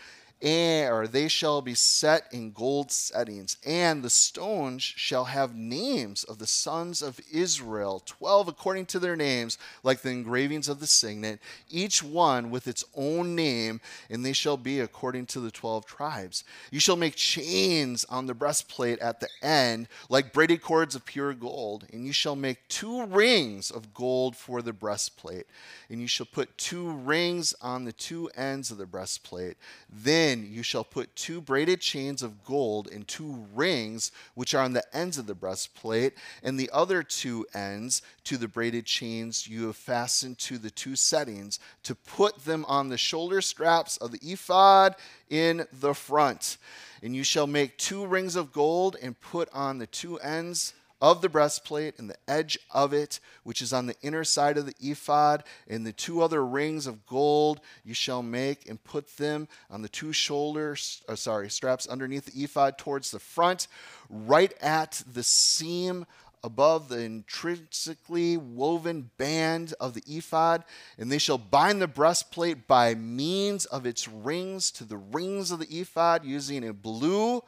and, 0.41 0.93
or 0.93 1.07
they 1.07 1.27
shall 1.27 1.61
be 1.61 1.73
set 1.73 2.27
in 2.31 2.51
gold 2.51 2.91
settings, 2.91 3.57
and 3.65 4.03
the 4.03 4.09
stones 4.09 4.83
shall 4.83 5.25
have 5.25 5.55
names 5.55 6.23
of 6.23 6.37
the 6.37 6.45
sons 6.45 7.01
of 7.01 7.19
Israel, 7.31 8.03
twelve 8.05 8.47
according 8.47 8.85
to 8.87 8.99
their 8.99 9.15
names, 9.15 9.57
like 9.81 10.01
the 10.01 10.11
engravings 10.11 10.69
of 10.69 10.79
the 10.79 10.85
signet, 10.85 11.39
each 11.69 12.03
one 12.03 12.51
with 12.51 12.67
its 12.67 12.83
own 12.95 13.35
name, 13.35 13.81
and 14.09 14.23
they 14.23 14.33
shall 14.33 14.57
be 14.57 14.79
according 14.79 15.25
to 15.25 15.39
the 15.39 15.49
twelve 15.49 15.85
tribes. 15.85 16.43
You 16.69 16.79
shall 16.79 16.97
make 16.97 17.15
chains 17.15 18.05
on 18.05 18.27
the 18.27 18.35
breastplate 18.35 18.99
at 18.99 19.19
the 19.19 19.29
end, 19.41 19.87
like 20.09 20.33
braided 20.33 20.61
cords 20.61 20.93
of 20.93 21.05
pure 21.05 21.33
gold, 21.33 21.85
and 21.91 22.05
you 22.05 22.13
shall 22.13 22.35
make 22.35 22.67
two 22.67 23.05
rings 23.05 23.71
of 23.71 23.93
gold 23.93 24.35
for 24.35 24.61
the 24.61 24.73
breastplate, 24.73 25.47
and 25.89 25.99
you 25.99 26.07
shall 26.07 26.27
put 26.27 26.57
two 26.57 26.91
rings 26.91 27.55
on 27.61 27.85
the 27.85 27.93
two 27.93 28.29
ends 28.35 28.69
of 28.69 28.77
the 28.77 28.85
breastplate. 28.85 29.57
Then 29.89 30.26
then 30.27 30.45
you 30.51 30.61
shall 30.61 30.83
put 30.83 31.15
two 31.15 31.39
braided 31.39 31.79
chains 31.79 32.21
of 32.21 32.43
gold 32.43 32.89
and 32.91 33.07
two 33.07 33.45
rings, 33.55 34.11
which 34.35 34.53
are 34.53 34.63
on 34.63 34.73
the 34.73 34.83
ends 34.95 35.17
of 35.17 35.25
the 35.25 35.33
breastplate, 35.33 36.13
and 36.43 36.59
the 36.59 36.69
other 36.73 37.01
two 37.01 37.45
ends 37.53 38.01
to 38.25 38.35
the 38.35 38.47
braided 38.47 38.85
chains 38.85 39.47
you 39.47 39.67
have 39.67 39.77
fastened 39.77 40.37
to 40.37 40.57
the 40.57 40.69
two 40.69 40.95
settings, 40.97 41.59
to 41.83 41.95
put 41.95 42.43
them 42.43 42.65
on 42.67 42.89
the 42.89 42.97
shoulder 42.97 43.41
straps 43.41 43.95
of 43.97 44.11
the 44.11 44.19
ephod 44.21 44.95
in 45.29 45.65
the 45.71 45.93
front. 45.93 46.57
And 47.01 47.15
you 47.15 47.23
shall 47.23 47.47
make 47.47 47.77
two 47.77 48.05
rings 48.05 48.35
of 48.35 48.51
gold 48.51 48.97
and 49.01 49.19
put 49.19 49.47
on 49.53 49.77
the 49.77 49.87
two 49.87 50.19
ends 50.19 50.73
of 51.01 51.21
the 51.21 51.29
breastplate 51.29 51.99
and 51.99 52.09
the 52.09 52.17
edge 52.27 52.57
of 52.71 52.93
it, 52.93 53.19
which 53.43 53.61
is 53.61 53.73
on 53.73 53.85
the 53.85 53.95
inner 54.01 54.23
side 54.23 54.57
of 54.57 54.65
the 54.65 54.75
ephod, 54.79 55.43
and 55.67 55.85
the 55.85 55.93
two 55.93 56.21
other 56.21 56.45
rings 56.45 56.87
of 56.87 57.05
gold 57.05 57.59
you 57.83 57.93
shall 57.93 58.23
make 58.23 58.67
and 58.69 58.83
put 58.83 59.17
them 59.17 59.47
on 59.69 59.81
the 59.81 59.89
two 59.89 60.11
shoulders, 60.11 61.03
uh, 61.07 61.15
sorry, 61.15 61.49
straps 61.49 61.87
underneath 61.87 62.25
the 62.25 62.43
ephod 62.43 62.77
towards 62.77 63.11
the 63.11 63.19
front, 63.19 63.67
right 64.09 64.53
at 64.61 65.03
the 65.11 65.23
seam 65.23 66.05
above 66.43 66.87
the 66.87 66.99
intrinsically 66.99 68.37
woven 68.37 69.09
band 69.17 69.73
of 69.79 69.93
the 69.93 70.03
ephod, 70.07 70.63
and 70.97 71.11
they 71.11 71.17
shall 71.17 71.37
bind 71.37 71.81
the 71.81 71.87
breastplate 71.87 72.67
by 72.67 72.95
means 72.95 73.65
of 73.65 73.85
its 73.85 74.07
rings 74.07 74.71
to 74.71 74.83
the 74.83 74.97
rings 74.97 75.51
of 75.51 75.59
the 75.59 75.79
ephod 75.79 76.23
using 76.23 76.67
a 76.67 76.73
blue 76.73 77.43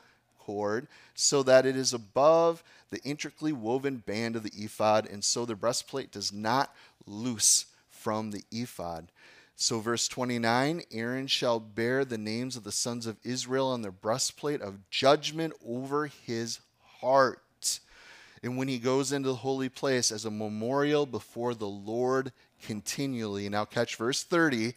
cord 0.50 0.88
so 1.13 1.44
that 1.44 1.68
it 1.68 1.75
is 1.75 1.94
above 1.94 2.63
the 2.89 3.00
intricately 3.03 3.53
woven 3.53 3.98
band 3.98 4.36
of 4.36 4.41
the 4.41 4.51
ephod, 4.56 5.08
and 5.08 5.24
so 5.24 5.46
the 5.46 5.53
breastplate 5.53 6.12
does 6.12 6.34
not 6.34 6.74
loose 7.06 7.68
from 7.88 8.32
the 8.32 8.41
ephod. 8.51 9.12
So, 9.56 9.79
verse 9.79 10.08
29 10.08 10.82
Aaron 10.91 11.27
shall 11.27 11.60
bear 11.60 12.03
the 12.03 12.18
names 12.18 12.56
of 12.56 12.63
the 12.63 12.72
sons 12.72 13.06
of 13.06 13.18
Israel 13.24 13.68
on 13.68 13.84
the 13.84 13.91
breastplate 13.91 14.62
of 14.62 14.89
judgment 14.89 15.53
over 15.63 16.08
his 16.08 16.62
heart. 17.00 17.79
And 18.41 18.58
when 18.58 18.70
he 18.70 18.79
goes 18.79 19.12
into 19.12 19.29
the 19.29 19.36
holy 19.36 19.70
place 19.70 20.12
as 20.12 20.25
a 20.25 20.32
memorial 20.32 21.06
before 21.06 21.53
the 21.53 21.68
Lord 21.68 22.32
continually. 22.65 23.48
Now, 23.50 23.65
catch 23.65 23.98
verse 23.98 24.24
30 24.24 24.74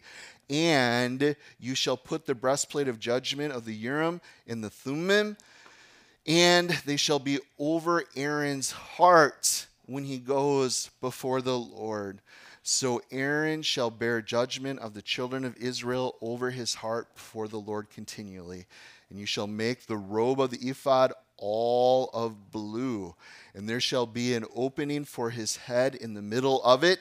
and 0.49 1.35
you 1.59 1.75
shall 1.75 1.97
put 1.97 2.25
the 2.25 2.35
breastplate 2.35 2.87
of 2.87 2.99
judgment 2.99 3.53
of 3.53 3.65
the 3.65 3.73
Urim 3.73 4.21
in 4.45 4.61
the 4.61 4.69
Thummim 4.69 5.37
and 6.25 6.69
they 6.85 6.97
shall 6.97 7.19
be 7.19 7.39
over 7.59 8.03
Aaron's 8.15 8.71
heart 8.71 9.67
when 9.85 10.05
he 10.05 10.17
goes 10.17 10.89
before 11.01 11.41
the 11.41 11.57
Lord. 11.57 12.21
So 12.63 13.01
Aaron 13.11 13.61
shall 13.61 13.89
bear 13.89 14.21
judgment 14.21 14.79
of 14.79 14.93
the 14.93 15.01
children 15.01 15.43
of 15.43 15.57
Israel 15.57 16.15
over 16.21 16.51
his 16.51 16.75
heart 16.75 17.13
before 17.13 17.49
the 17.49 17.59
Lord 17.59 17.89
continually. 17.89 18.65
And 19.09 19.19
you 19.19 19.25
shall 19.25 19.47
make 19.47 19.85
the 19.85 19.97
robe 19.97 20.39
of 20.39 20.49
the 20.49 20.69
ephod 20.69 21.11
all 21.37 22.09
of 22.13 22.51
blue. 22.51 23.15
And 23.53 23.67
there 23.67 23.81
shall 23.81 24.05
be 24.05 24.33
an 24.33 24.45
opening 24.55 25.03
for 25.03 25.29
his 25.29 25.57
head 25.57 25.93
in 25.93 26.13
the 26.13 26.21
middle 26.21 26.63
of 26.63 26.85
it 26.85 26.99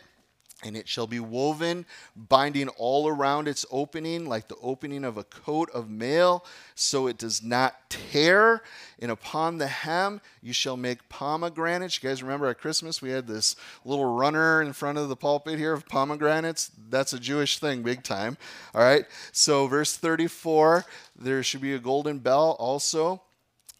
and 0.62 0.76
it 0.76 0.88
shall 0.88 1.06
be 1.06 1.20
woven, 1.20 1.86
binding 2.16 2.68
all 2.70 3.08
around 3.08 3.48
its 3.48 3.66
opening, 3.70 4.26
like 4.26 4.48
the 4.48 4.56
opening 4.62 5.04
of 5.04 5.16
a 5.16 5.24
coat 5.24 5.70
of 5.70 5.90
mail, 5.90 6.44
so 6.74 7.06
it 7.06 7.18
does 7.18 7.42
not 7.42 7.90
tear. 7.90 8.62
And 8.98 9.10
upon 9.10 9.58
the 9.58 9.66
hem 9.66 10.20
you 10.42 10.52
shall 10.52 10.76
make 10.76 11.08
pomegranates. 11.08 12.02
You 12.02 12.08
guys 12.08 12.22
remember 12.22 12.46
at 12.46 12.58
Christmas 12.58 13.02
we 13.02 13.10
had 13.10 13.26
this 13.26 13.56
little 13.84 14.14
runner 14.14 14.62
in 14.62 14.72
front 14.72 14.98
of 14.98 15.08
the 15.08 15.16
pulpit 15.16 15.58
here 15.58 15.72
of 15.72 15.88
pomegranates? 15.88 16.70
That's 16.88 17.12
a 17.12 17.20
Jewish 17.20 17.58
thing, 17.58 17.82
big 17.82 18.02
time. 18.02 18.36
All 18.74 18.82
right. 18.82 19.06
So, 19.32 19.66
verse 19.66 19.96
34 19.96 20.84
there 21.16 21.42
should 21.42 21.60
be 21.60 21.74
a 21.74 21.78
golden 21.78 22.18
bell 22.18 22.56
also 22.58 23.22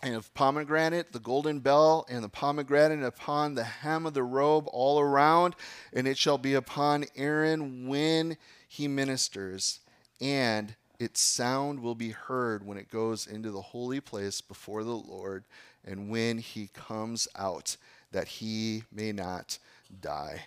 and 0.03 0.17
of 0.17 0.33
pomegranate, 0.35 1.13
the 1.13 1.21
golden 1.21 1.61
bell, 1.61 2.05
and 2.09 2.25
the 2.25 2.29
pomegranate 2.29 3.05
upon 3.05 3.55
the 3.55 3.65
hem 3.65 4.05
of 4.05 4.15
the 4.15 4.23
robe 4.23 4.67
all 4.73 4.99
around, 4.99 5.55
and 5.93 6.09
it 6.09 6.19
shall 6.19 6.39
be 6.39 6.55
upon 6.55 7.05
Aaron 7.15 7.87
when 7.87 8.37
he 8.67 8.89
ministers, 8.89 9.79
and 10.21 10.75
its 10.99 11.21
sound 11.21 11.81
will 11.81 11.95
be 11.95 12.11
heard 12.11 12.67
when 12.67 12.79
it 12.79 12.91
goes 12.91 13.27
into 13.27 13.51
the 13.51 13.61
holy 13.61 14.01
place 14.01 14.41
before 14.41 14.83
the 14.83 14.91
Lord, 14.91 15.45
and 15.85 16.11
when 16.11 16.39
he 16.39 16.69
comes 16.75 17.29
out, 17.37 17.77
that 18.11 18.27
he 18.27 18.83
may 18.93 19.13
not 19.13 19.59
die. 20.01 20.47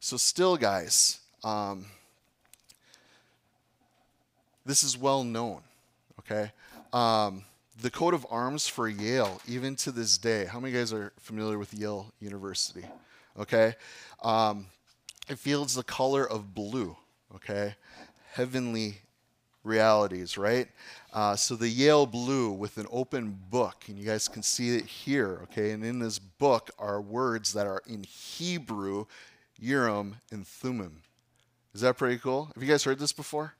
So, 0.00 0.16
still, 0.16 0.56
guys, 0.56 1.20
um, 1.44 1.86
this 4.64 4.82
is 4.82 4.96
well 4.96 5.22
known, 5.22 5.60
okay? 6.20 6.52
Um, 6.92 7.44
the 7.80 7.90
coat 7.90 8.14
of 8.14 8.26
arms 8.30 8.68
for 8.68 8.88
Yale, 8.88 9.40
even 9.48 9.74
to 9.76 9.90
this 9.90 10.18
day. 10.18 10.44
How 10.44 10.60
many 10.60 10.74
guys 10.74 10.92
are 10.92 11.12
familiar 11.18 11.58
with 11.58 11.72
Yale 11.72 12.12
University? 12.20 12.84
Okay. 13.38 13.74
Um, 14.22 14.66
it 15.28 15.38
feels 15.38 15.74
the 15.74 15.82
color 15.82 16.28
of 16.28 16.54
blue. 16.54 16.96
Okay. 17.34 17.74
Heavenly 18.32 18.98
realities, 19.64 20.36
right? 20.36 20.68
Uh, 21.12 21.36
so 21.36 21.54
the 21.54 21.68
Yale 21.68 22.06
blue 22.06 22.50
with 22.50 22.76
an 22.76 22.86
open 22.90 23.38
book, 23.50 23.84
and 23.88 23.98
you 23.98 24.06
guys 24.06 24.28
can 24.28 24.42
see 24.42 24.76
it 24.76 24.86
here, 24.86 25.40
okay? 25.44 25.72
And 25.72 25.84
in 25.84 25.98
this 25.98 26.18
book 26.18 26.70
are 26.78 27.00
words 27.00 27.52
that 27.52 27.66
are 27.66 27.82
in 27.86 28.04
Hebrew, 28.04 29.06
Urim 29.58 30.16
and 30.30 30.46
Thummim. 30.46 31.02
Is 31.74 31.82
that 31.82 31.98
pretty 31.98 32.18
cool? 32.18 32.50
Have 32.54 32.62
you 32.62 32.68
guys 32.68 32.84
heard 32.84 32.98
this 32.98 33.12
before? 33.12 33.54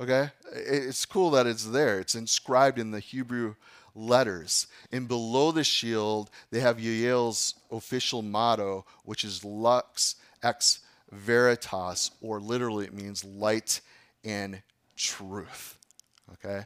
Okay? 0.00 0.30
It's 0.52 1.04
cool 1.06 1.30
that 1.30 1.46
it's 1.46 1.66
there. 1.66 1.98
It's 2.00 2.14
inscribed 2.14 2.78
in 2.78 2.90
the 2.90 3.00
Hebrew 3.00 3.54
letters. 3.94 4.66
And 4.92 5.08
below 5.08 5.50
the 5.50 5.64
shield, 5.64 6.30
they 6.50 6.60
have 6.60 6.80
Yale's 6.80 7.54
official 7.70 8.22
motto, 8.22 8.84
which 9.04 9.24
is 9.24 9.44
Lux 9.44 10.16
et 10.42 10.78
Veritas, 11.10 12.10
or 12.20 12.40
literally 12.40 12.84
it 12.84 12.94
means 12.94 13.24
light 13.24 13.80
and 14.24 14.62
truth. 14.96 15.78
Okay? 16.34 16.64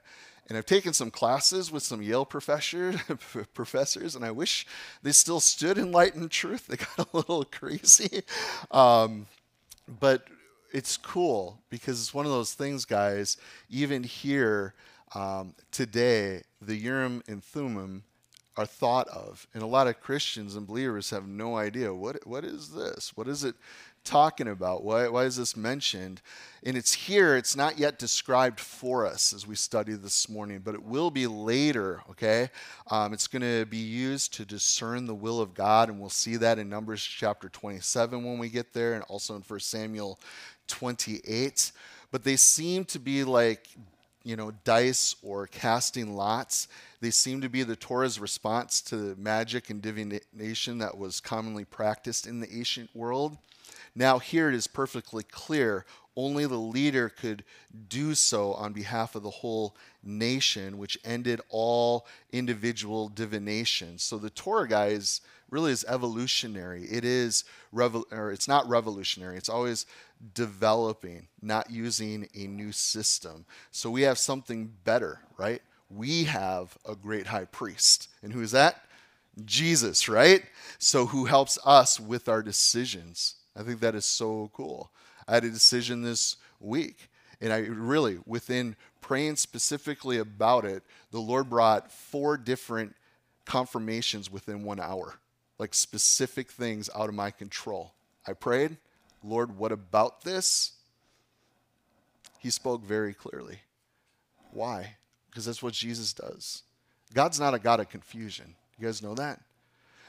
And 0.48 0.58
I've 0.58 0.66
taken 0.66 0.92
some 0.92 1.10
classes 1.10 1.70
with 1.70 1.82
some 1.82 2.02
Yale 2.02 2.26
professor, 2.26 2.94
professors, 3.54 4.16
and 4.16 4.24
I 4.24 4.30
wish 4.32 4.66
they 5.02 5.12
still 5.12 5.40
stood 5.40 5.78
in 5.78 5.92
light 5.92 6.14
and 6.14 6.30
truth. 6.30 6.66
They 6.66 6.76
got 6.76 7.08
a 7.12 7.16
little 7.16 7.44
crazy. 7.50 8.22
Um, 8.70 9.26
but 10.00 10.26
it's 10.72 10.96
cool 10.96 11.58
because 11.70 12.00
it's 12.00 12.14
one 12.14 12.26
of 12.26 12.32
those 12.32 12.54
things, 12.54 12.84
guys. 12.84 13.36
Even 13.70 14.02
here 14.02 14.74
um, 15.14 15.54
today, 15.70 16.42
the 16.60 16.76
Urim 16.76 17.22
and 17.28 17.42
Thummim 17.42 18.04
are 18.56 18.66
thought 18.66 19.08
of, 19.08 19.46
and 19.54 19.62
a 19.62 19.66
lot 19.66 19.86
of 19.86 20.00
Christians 20.00 20.56
and 20.56 20.66
believers 20.66 21.08
have 21.10 21.26
no 21.26 21.56
idea 21.56 21.94
what 21.94 22.26
what 22.26 22.44
is 22.44 22.70
this? 22.70 23.12
What 23.16 23.28
is 23.28 23.44
it 23.44 23.54
talking 24.04 24.48
about? 24.48 24.82
Why, 24.82 25.08
why 25.08 25.24
is 25.24 25.36
this 25.36 25.56
mentioned? 25.56 26.20
And 26.64 26.76
it's 26.76 26.92
here, 26.92 27.36
it's 27.36 27.56
not 27.56 27.78
yet 27.78 27.98
described 27.98 28.58
for 28.58 29.06
us 29.06 29.32
as 29.32 29.46
we 29.46 29.54
study 29.54 29.94
this 29.94 30.28
morning, 30.28 30.60
but 30.64 30.74
it 30.74 30.82
will 30.82 31.10
be 31.10 31.26
later, 31.26 32.02
okay? 32.10 32.50
Um, 32.90 33.12
it's 33.12 33.26
going 33.26 33.42
to 33.42 33.66
be 33.66 33.78
used 33.78 34.34
to 34.34 34.44
discern 34.44 35.06
the 35.06 35.14
will 35.14 35.40
of 35.40 35.54
God, 35.54 35.88
and 35.88 36.00
we'll 36.00 36.10
see 36.10 36.36
that 36.36 36.58
in 36.58 36.68
Numbers 36.68 37.02
chapter 37.02 37.48
27 37.48 38.24
when 38.24 38.38
we 38.38 38.48
get 38.48 38.72
there, 38.72 38.94
and 38.94 39.02
also 39.04 39.36
in 39.36 39.42
1 39.42 39.60
Samuel 39.60 40.18
28. 40.68 41.72
But 42.10 42.24
they 42.24 42.36
seem 42.36 42.84
to 42.86 42.98
be 42.98 43.24
like, 43.24 43.68
you 44.24 44.36
know, 44.36 44.52
dice 44.64 45.16
or 45.22 45.46
casting 45.46 46.14
lots. 46.14 46.68
They 47.00 47.10
seem 47.10 47.40
to 47.40 47.48
be 47.48 47.62
the 47.62 47.76
Torah's 47.76 48.20
response 48.20 48.80
to 48.82 48.96
the 48.96 49.16
magic 49.16 49.70
and 49.70 49.82
divination 49.82 50.78
that 50.78 50.96
was 50.96 51.20
commonly 51.20 51.64
practiced 51.64 52.26
in 52.26 52.40
the 52.40 52.52
ancient 52.52 52.94
world. 52.94 53.36
Now, 53.94 54.18
here 54.18 54.48
it 54.48 54.54
is 54.54 54.66
perfectly 54.66 55.22
clear 55.22 55.84
only 56.16 56.46
the 56.46 56.56
leader 56.56 57.08
could 57.08 57.44
do 57.88 58.14
so 58.14 58.52
on 58.54 58.72
behalf 58.72 59.14
of 59.14 59.22
the 59.22 59.30
whole 59.30 59.74
nation, 60.02 60.76
which 60.78 60.98
ended 61.04 61.40
all 61.48 62.06
individual 62.32 63.08
divination. 63.08 63.98
So 63.98 64.18
the 64.18 64.30
Torah, 64.30 64.68
guys, 64.68 65.22
really 65.48 65.72
is 65.72 65.84
evolutionary. 65.88 66.84
It 66.84 67.04
is 67.04 67.44
revol- 67.74 68.10
or 68.12 68.30
it's 68.30 68.48
not 68.48 68.68
revolutionary. 68.68 69.36
It's 69.36 69.48
always 69.48 69.86
developing, 70.34 71.28
not 71.40 71.70
using 71.70 72.28
a 72.34 72.46
new 72.46 72.72
system. 72.72 73.44
So 73.70 73.90
we 73.90 74.02
have 74.02 74.18
something 74.18 74.72
better, 74.84 75.20
right? 75.36 75.62
We 75.90 76.24
have 76.24 76.76
a 76.88 76.94
great 76.94 77.26
high 77.26 77.46
priest. 77.46 78.08
And 78.22 78.32
who 78.32 78.40
is 78.40 78.52
that? 78.52 78.84
Jesus, 79.44 80.08
right? 80.08 80.44
So 80.78 81.06
who 81.06 81.24
helps 81.24 81.58
us 81.64 81.98
with 81.98 82.28
our 82.28 82.42
decisions? 82.42 83.36
I 83.56 83.62
think 83.62 83.80
that 83.80 83.94
is 83.94 84.04
so 84.04 84.50
cool. 84.54 84.90
I 85.26 85.34
had 85.34 85.44
a 85.44 85.50
decision 85.50 86.02
this 86.02 86.36
week, 86.60 87.10
and 87.40 87.52
I 87.52 87.58
really, 87.58 88.18
within 88.26 88.76
praying 89.00 89.36
specifically 89.36 90.18
about 90.18 90.64
it, 90.64 90.82
the 91.10 91.20
Lord 91.20 91.50
brought 91.50 91.90
four 91.90 92.36
different 92.36 92.94
confirmations 93.44 94.30
within 94.30 94.62
one 94.62 94.80
hour, 94.80 95.14
like 95.58 95.74
specific 95.74 96.50
things 96.50 96.88
out 96.94 97.08
of 97.08 97.14
my 97.14 97.30
control. 97.30 97.94
I 98.26 98.32
prayed, 98.32 98.76
Lord, 99.22 99.56
what 99.56 99.72
about 99.72 100.22
this? 100.22 100.72
He 102.38 102.50
spoke 102.50 102.82
very 102.82 103.14
clearly. 103.14 103.60
Why? 104.50 104.96
Because 105.30 105.46
that's 105.46 105.62
what 105.62 105.74
Jesus 105.74 106.12
does. 106.12 106.62
God's 107.14 107.38
not 107.38 107.54
a 107.54 107.58
God 107.58 107.80
of 107.80 107.88
confusion. 107.88 108.54
You 108.78 108.86
guys 108.86 109.02
know 109.02 109.14
that? 109.14 109.40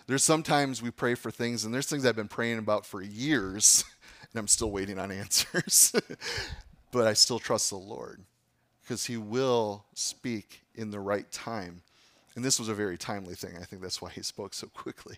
There's 0.07 0.23
sometimes 0.23 0.81
we 0.81 0.91
pray 0.91 1.15
for 1.15 1.31
things, 1.31 1.63
and 1.63 1.73
there's 1.73 1.85
things 1.85 2.05
I've 2.05 2.15
been 2.15 2.27
praying 2.27 2.57
about 2.57 2.85
for 2.85 3.01
years, 3.01 3.85
and 4.31 4.39
I'm 4.39 4.47
still 4.47 4.71
waiting 4.71 4.99
on 4.99 5.11
answers. 5.11 5.93
but 6.91 7.07
I 7.07 7.13
still 7.13 7.39
trust 7.39 7.69
the 7.69 7.77
Lord 7.77 8.21
because 8.81 9.05
He 9.05 9.17
will 9.17 9.85
speak 9.93 10.61
in 10.75 10.91
the 10.91 10.99
right 10.99 11.31
time. 11.31 11.81
And 12.35 12.43
this 12.43 12.57
was 12.57 12.67
a 12.67 12.73
very 12.73 12.97
timely 12.97 13.35
thing. 13.35 13.57
I 13.61 13.63
think 13.63 13.81
that's 13.81 14.01
why 14.01 14.09
He 14.09 14.23
spoke 14.23 14.53
so 14.53 14.67
quickly. 14.67 15.17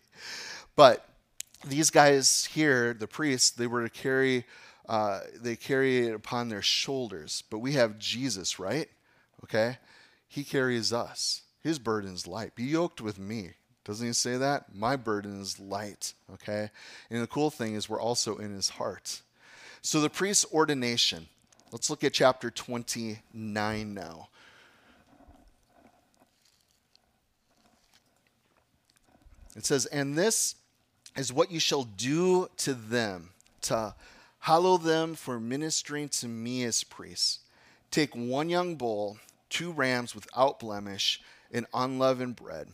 But 0.75 1.07
these 1.65 1.89
guys 1.89 2.45
here, 2.45 2.93
the 2.93 3.07
priests, 3.07 3.51
they 3.51 3.67
were 3.67 3.83
to 3.83 3.89
carry, 3.89 4.45
uh, 4.87 5.21
they 5.39 5.55
carry 5.55 6.07
it 6.07 6.13
upon 6.13 6.49
their 6.49 6.61
shoulders. 6.61 7.43
But 7.49 7.59
we 7.59 7.73
have 7.73 7.99
Jesus, 7.99 8.59
right? 8.59 8.87
Okay? 9.43 9.77
He 10.27 10.43
carries 10.43 10.93
us. 10.93 11.41
His 11.61 11.79
burden 11.79 12.13
is 12.13 12.27
light. 12.27 12.55
Be 12.55 12.63
yoked 12.63 13.01
with 13.01 13.19
me. 13.19 13.51
Doesn't 13.83 14.05
he 14.05 14.13
say 14.13 14.37
that? 14.37 14.75
My 14.75 14.95
burden 14.95 15.41
is 15.41 15.59
light. 15.59 16.13
Okay? 16.33 16.69
And 17.09 17.21
the 17.21 17.27
cool 17.27 17.49
thing 17.49 17.75
is 17.75 17.89
we're 17.89 18.01
also 18.01 18.37
in 18.37 18.53
his 18.53 18.69
heart. 18.69 19.21
So 19.81 20.01
the 20.01 20.09
priest's 20.09 20.45
ordination. 20.51 21.27
Let's 21.71 21.89
look 21.89 22.03
at 22.03 22.13
chapter 22.13 22.49
29 22.49 23.93
now. 23.93 24.29
It 29.55 29.65
says, 29.65 29.85
And 29.87 30.17
this 30.17 30.55
is 31.15 31.31
what 31.31 31.51
you 31.51 31.59
shall 31.59 31.83
do 31.83 32.49
to 32.57 32.73
them, 32.73 33.31
to 33.61 33.95
hallow 34.39 34.77
them 34.77 35.15
for 35.15 35.39
ministering 35.39 36.09
to 36.09 36.27
me 36.27 36.63
as 36.63 36.83
priests. 36.83 37.39
Take 37.91 38.15
one 38.15 38.49
young 38.49 38.75
bull, 38.75 39.17
two 39.49 39.71
rams 39.71 40.13
without 40.13 40.59
blemish, 40.59 41.21
and 41.51 41.65
unleavened 41.73 42.35
bread 42.35 42.67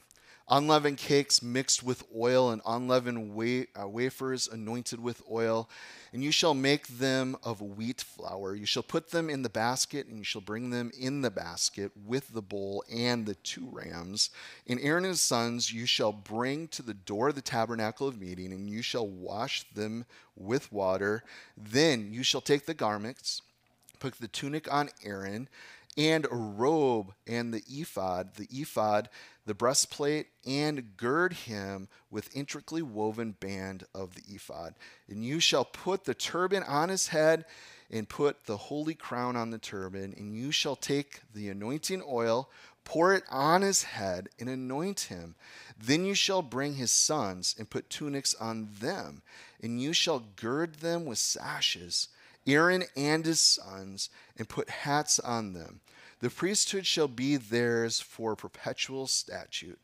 unleavened 0.52 0.98
cakes 0.98 1.42
mixed 1.42 1.82
with 1.82 2.04
oil, 2.16 2.52
and 2.52 2.62
unleavened 2.66 3.34
wa- 3.34 3.64
uh, 3.82 3.88
wafers 3.88 4.48
anointed 4.48 5.00
with 5.00 5.24
oil. 5.32 5.70
And 6.14 6.22
you 6.22 6.32
shall 6.32 6.54
make 6.54 6.88
them 6.88 7.38
of 7.42 7.62
wheat 7.62 8.02
flour. 8.02 8.54
You 8.54 8.66
shall 8.66 8.84
put 8.84 9.12
them 9.12 9.30
in 9.30 9.44
the 9.44 9.50
basket, 9.50 10.08
and 10.08 10.18
you 10.18 10.26
shall 10.26 10.42
bring 10.42 10.70
them 10.70 10.92
in 11.00 11.22
the 11.22 11.32
basket 11.32 11.94
with 12.06 12.34
the 12.34 12.42
bull 12.42 12.84
and 12.92 13.26
the 13.26 13.36
two 13.36 13.70
rams. 13.72 14.30
And 14.68 14.80
Aaron 14.82 15.06
and 15.06 15.12
his 15.12 15.22
sons 15.22 15.72
you 15.72 15.86
shall 15.86 16.12
bring 16.12 16.68
to 16.70 16.82
the 16.82 16.94
door 16.94 17.30
of 17.30 17.36
the 17.36 17.42
tabernacle 17.42 18.08
of 18.08 18.20
meeting, 18.20 18.52
and 18.52 18.70
you 18.70 18.82
shall 18.82 19.08
wash 19.08 19.64
them 19.74 20.06
with 20.36 20.72
water. 20.72 21.24
Then 21.56 22.12
you 22.12 22.24
shall 22.24 22.42
take 22.42 22.66
the 22.66 22.74
garments, 22.74 23.42
put 24.00 24.16
the 24.16 24.28
tunic 24.28 24.72
on 24.72 24.90
Aaron 25.04 25.48
and 25.98 26.26
a 26.26 26.36
robe 26.36 27.14
and 27.28 27.54
the 27.54 27.64
ephod, 27.70 28.36
the 28.36 28.48
ephod, 28.50 29.10
the 29.45 29.54
breastplate, 29.54 30.27
and 30.45 30.95
gird 30.97 31.34
him 31.34 31.88
with 32.10 32.36
intricately 32.36 32.82
woven 32.82 33.32
band 33.32 33.86
of 33.93 34.15
the 34.15 34.36
ephod. 34.36 34.75
And 35.10 35.23
you 35.25 35.39
shall 35.39 35.65
put 35.65 36.06
the 36.06 36.13
turban 36.13 36.63
on 36.63 36.89
his 36.89 37.08
head 37.08 37.45
and 37.89 38.08
put 38.08 38.45
the 38.45 38.58
holy 38.58 38.93
crown 38.93 39.36
on 39.36 39.51
the 39.51 39.58
turban, 39.58 40.13
and 40.17 40.36
you 40.36 40.51
shall 40.51 40.75
take 40.75 41.21
the 41.34 41.49
anointing 41.49 42.01
oil, 42.08 42.49
pour 42.84 43.13
it 43.13 43.23
on 43.30 43.62
his 43.62 43.84
head, 43.84 44.30
and 44.39 44.47
anoint 44.47 45.01
him. 45.01 45.36
Then 45.77 46.06
you 46.06 46.13
shall 46.13 46.41
bring 46.41 46.75
his 46.75 46.91
sons 46.91 47.56
and 47.58 47.69
put 47.69 47.89
tunics 47.89 48.34
on 48.36 48.69
them, 48.80 49.21
and 49.62 49.82
you 49.82 49.93
shall 49.93 50.23
gird 50.36 50.75
them 50.75 51.06
with 51.06 51.17
sashes, 51.17 52.08
Aaron 52.47 52.84
and 52.95 53.25
his 53.25 53.39
sons, 53.39 54.10
and 54.38 54.47
put 54.47 54.69
hats 54.69 55.19
on 55.19 55.54
them. 55.54 55.82
The 56.21 56.29
priesthood 56.29 56.86
shall 56.86 57.07
be 57.07 57.36
theirs 57.36 57.99
for 57.99 58.36
perpetual 58.36 59.07
statute. 59.07 59.79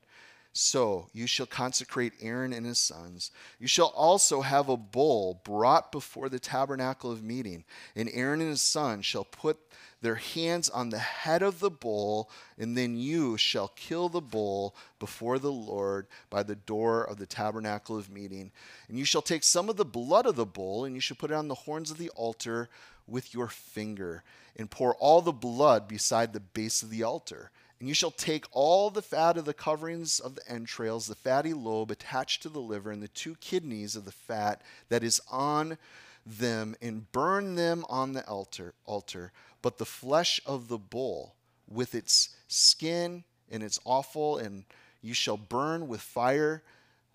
So 0.53 1.07
you 1.13 1.27
shall 1.27 1.45
consecrate 1.45 2.13
Aaron 2.19 2.51
and 2.51 2.65
his 2.65 2.79
sons. 2.79 3.29
You 3.59 3.67
shall 3.67 3.93
also 3.95 4.41
have 4.41 4.69
a 4.69 4.77
bull 4.77 5.39
brought 5.43 5.91
before 5.91 6.29
the 6.29 6.39
tabernacle 6.39 7.11
of 7.11 7.23
meeting, 7.23 7.63
and 7.95 8.09
Aaron 8.11 8.41
and 8.41 8.49
his 8.49 8.61
sons 8.61 9.05
shall 9.05 9.23
put 9.23 9.59
their 10.01 10.15
hands 10.15 10.67
on 10.69 10.89
the 10.89 10.97
head 10.97 11.43
of 11.43 11.59
the 11.59 11.69
bull, 11.69 12.31
and 12.57 12.75
then 12.75 12.97
you 12.97 13.37
shall 13.37 13.67
kill 13.69 14.09
the 14.09 14.21
bull 14.21 14.75
before 14.99 15.37
the 15.37 15.51
Lord 15.51 16.07
by 16.29 16.41
the 16.41 16.55
door 16.55 17.03
of 17.03 17.17
the 17.17 17.25
tabernacle 17.27 17.97
of 17.97 18.09
meeting. 18.09 18.51
And 18.89 18.97
you 18.97 19.05
shall 19.05 19.21
take 19.21 19.43
some 19.43 19.69
of 19.69 19.75
the 19.75 19.85
blood 19.85 20.25
of 20.25 20.35
the 20.35 20.45
bull, 20.45 20.85
and 20.85 20.95
you 20.95 21.01
shall 21.01 21.17
put 21.17 21.31
it 21.31 21.35
on 21.35 21.47
the 21.47 21.55
horns 21.55 21.91
of 21.91 21.99
the 21.99 22.09
altar 22.09 22.69
with 23.07 23.33
your 23.33 23.47
finger, 23.47 24.23
and 24.55 24.69
pour 24.69 24.95
all 24.95 25.21
the 25.21 25.31
blood 25.31 25.87
beside 25.87 26.33
the 26.33 26.39
base 26.39 26.83
of 26.83 26.89
the 26.89 27.03
altar. 27.03 27.51
And 27.79 27.87
you 27.87 27.93
shall 27.93 28.11
take 28.11 28.45
all 28.51 28.89
the 28.89 29.01
fat 29.01 29.37
of 29.37 29.45
the 29.45 29.53
coverings 29.53 30.19
of 30.19 30.35
the 30.35 30.51
entrails, 30.51 31.07
the 31.07 31.15
fatty 31.15 31.53
lobe 31.53 31.91
attached 31.91 32.41
to 32.41 32.49
the 32.49 32.59
liver, 32.59 32.91
and 32.91 33.01
the 33.01 33.07
two 33.07 33.35
kidneys 33.35 33.95
of 33.95 34.05
the 34.05 34.11
fat 34.11 34.61
that 34.89 35.03
is 35.03 35.21
on 35.31 35.77
them, 36.25 36.75
and 36.81 37.11
burn 37.11 37.55
them 37.55 37.85
on 37.87 38.13
the 38.13 38.27
altar. 38.27 38.73
altar. 38.85 39.31
But 39.61 39.77
the 39.77 39.85
flesh 39.85 40.41
of 40.45 40.67
the 40.67 40.77
bull, 40.77 41.35
with 41.69 41.93
its 41.93 42.35
skin 42.47 43.23
and 43.51 43.61
its 43.61 43.79
offal, 43.85 44.37
and 44.37 44.65
you 45.01 45.13
shall 45.13 45.37
burn 45.37 45.87
with 45.87 46.01
fire 46.01 46.63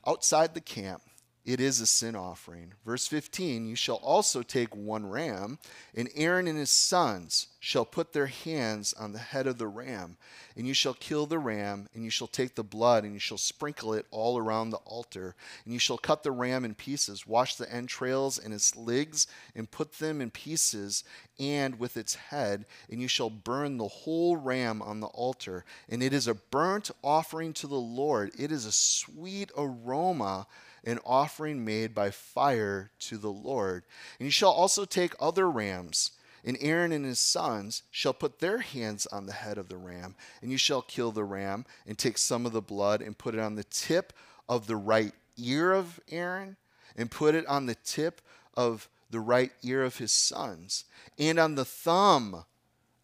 outside 0.07 0.55
the 0.55 0.61
camp 0.61 1.03
it 1.45 1.61
is 1.61 1.81
a 1.81 1.87
sin 1.87 2.15
offering. 2.15 2.73
Verse 2.87 3.09
15 3.09 3.67
You 3.67 3.75
shall 3.75 3.97
also 3.97 4.43
take 4.43 4.77
one 4.77 5.07
ram, 5.07 5.59
and 5.93 6.09
Aaron 6.15 6.47
and 6.47 6.57
his 6.57 6.71
sons 6.71 7.49
shall 7.59 7.85
put 7.85 8.13
their 8.13 8.27
hands 8.27 8.93
on 8.93 9.13
the 9.13 9.19
head 9.19 9.49
of 9.49 9.59
the 9.59 9.67
ram, 9.67 10.17
and 10.57 10.69
you 10.69 10.75
shall 10.75 10.95
kill 10.95 11.27
the 11.27 11.41
ram, 11.41 11.89
and 11.95 12.05
you 12.05 12.11
shall 12.11 12.29
take 12.29 12.55
the 12.55 12.63
blood, 12.63 13.03
and 13.03 13.13
you 13.13 13.19
shall 13.19 13.39
sprinkle 13.39 13.93
it 13.93 14.07
all 14.13 14.39
around 14.39 14.71
the 14.71 14.77
altar, 14.79 15.35
and 15.65 15.73
you 15.73 15.81
shall 15.81 15.99
cut 15.99 16.23
the 16.23 16.31
ram 16.31 16.65
in 16.65 16.75
pieces, 16.75 17.27
wash 17.27 17.57
the 17.57 17.73
entrails 17.73 18.39
and 18.39 18.55
its 18.55 18.77
legs, 18.77 19.27
and 19.57 19.71
put 19.71 19.95
them 19.95 20.21
in 20.21 20.31
pieces, 20.31 21.03
and 21.41 21.79
with 21.81 21.97
its 21.97 22.15
head, 22.15 22.67
and 22.89 23.01
you 23.01 23.09
shall 23.09 23.31
burn 23.31 23.79
the 23.79 23.89
whole 23.89 24.37
ram 24.37 24.81
on 24.81 25.01
the 25.01 25.09
altar. 25.09 25.65
And 25.89 26.05
it 26.05 26.13
is 26.13 26.29
a 26.29 26.35
burnt 26.35 26.93
offering 27.03 27.53
to 27.55 27.67
the 27.67 27.75
Lord, 27.75 28.31
it 28.39 28.53
is 28.53 28.65
a 28.65 28.73
sweet 28.73 29.51
aroma 29.57 30.47
an 30.85 30.99
offering 31.05 31.65
made 31.65 31.95
by 31.95 32.11
fire 32.11 32.91
to 32.99 33.17
the 33.17 33.31
Lord. 33.31 33.85
And 34.19 34.27
you 34.27 34.31
shall 34.31 34.51
also 34.51 34.85
take 34.85 35.15
other 35.21 35.51
rams, 35.51 36.13
and 36.45 36.57
Aaron 36.61 36.93
and 36.93 37.05
his 37.05 37.21
sons 37.21 37.83
shall 37.91 38.13
put 38.13 38.41
their 38.41 38.59
hands 38.59 39.07
on 39.07 39.27
the 39.27 39.33
head 39.33 39.59
of 39.59 39.69
the 39.69 39.77
ram, 39.77 40.17
and 40.41 40.51
you 40.51 40.59
shall 40.59 40.83
kill 40.83 41.13
the 41.13 41.25
ram, 41.25 41.65
and 41.87 41.97
take 41.97 42.19
some 42.19 42.47
of 42.47 42.53
the 42.53 42.61
blood, 42.61 43.01
and 43.01 43.17
put 43.17 43.35
it 43.35 43.41
on 43.41 43.55
the 43.55 43.65
tip 43.65 44.13
of 44.49 44.67
the 44.67 44.77
right 44.77 45.13
ear 45.37 45.73
of 45.73 46.01
Aaron, 46.11 46.57
and 46.97 47.11
put 47.11 47.35
it 47.35 47.47
on 47.47 47.67
the 47.67 47.77
tip 47.77 48.21
of 48.55 48.89
the 49.11 49.21
right 49.21 49.53
ear 49.63 49.85
of 49.85 49.99
his 49.99 50.13
sons, 50.13 50.85
and 51.19 51.39
on 51.39 51.55
the 51.55 51.65
thumb 51.65 52.45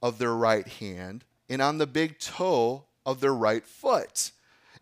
of 0.03 0.19
their 0.19 0.35
right 0.35 0.67
hand, 0.67 1.25
and 1.49 1.63
on 1.63 1.79
the 1.79 1.87
big 1.87 2.19
toe 2.19 2.85
of 3.07 3.21
their 3.21 3.35
right 3.35 3.65
foot, 3.65 4.33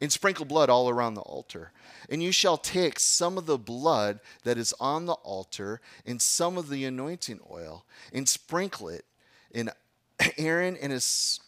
and 0.01 0.13
sprinkle 0.13 0.45
blood 0.45 0.71
all 0.71 0.89
around 0.89 1.15
the 1.15 1.21
altar. 1.23 1.73
And 2.09 2.23
you 2.23 2.33
shall 2.33 2.57
take 2.57 2.99
some 2.99 3.39
of 3.39 3.47
the 3.47 3.59
blood 3.59 4.21
that 4.45 4.59
is 4.59 4.75
on 4.81 5.07
the 5.07 5.15
altar 5.15 5.81
and 6.05 6.21
some 6.21 6.57
of 6.57 6.69
the 6.69 6.85
anointing 6.85 7.41
oil 7.51 7.85
and 8.13 8.29
sprinkle 8.29 8.89
it 8.89 9.05
in 9.51 9.71
Aaron 10.39 10.77
and 10.81 10.93
his 10.93 11.41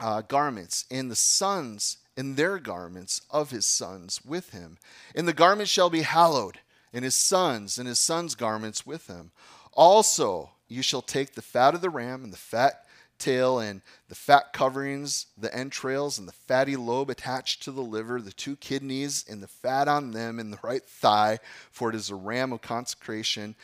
uh, 0.00 0.22
garments 0.22 0.84
and 0.90 1.10
the 1.10 1.16
sons 1.16 1.98
in 2.16 2.34
their 2.34 2.58
garments 2.58 3.22
of 3.30 3.50
his 3.50 3.64
sons 3.66 4.24
with 4.24 4.50
him. 4.50 4.78
And 5.14 5.26
the 5.26 5.32
garment 5.32 5.68
shall 5.68 5.90
be 5.90 6.02
hallowed, 6.02 6.58
and 6.92 7.04
his 7.04 7.14
sons 7.14 7.78
and 7.78 7.86
his 7.86 8.00
sons' 8.00 8.34
garments 8.34 8.84
with 8.84 9.06
him. 9.06 9.30
Also, 9.72 10.50
you 10.66 10.82
shall 10.82 11.02
take 11.02 11.34
the 11.34 11.42
fat 11.42 11.74
of 11.74 11.80
the 11.80 11.90
ram 11.90 12.24
and 12.24 12.32
the 12.32 12.36
fat 12.36 12.84
tail 13.18 13.58
and 13.58 13.82
the 14.08 14.14
fat 14.14 14.52
coverings, 14.52 15.26
the 15.36 15.54
entrails, 15.54 16.18
and 16.18 16.26
the 16.26 16.32
fatty 16.32 16.76
lobe 16.76 17.10
attached 17.10 17.62
to 17.62 17.72
the 17.72 17.82
liver, 17.82 18.20
the 18.20 18.32
two 18.32 18.56
kidneys, 18.56 19.24
and 19.28 19.42
the 19.42 19.48
fat 19.48 19.88
on 19.88 20.12
them, 20.12 20.38
and 20.38 20.52
the 20.52 20.58
right 20.62 20.84
thigh, 20.84 21.38
for 21.70 21.90
it 21.90 21.94
is 21.94 22.10
a 22.10 22.14
ram 22.14 22.52
of 22.52 22.62
consecration 22.62 23.54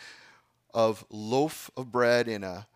of 0.73 1.05
loaf 1.09 1.71
of 1.77 1.93
bread 1.93 2.27
and 2.29 2.45
a 2.45 2.67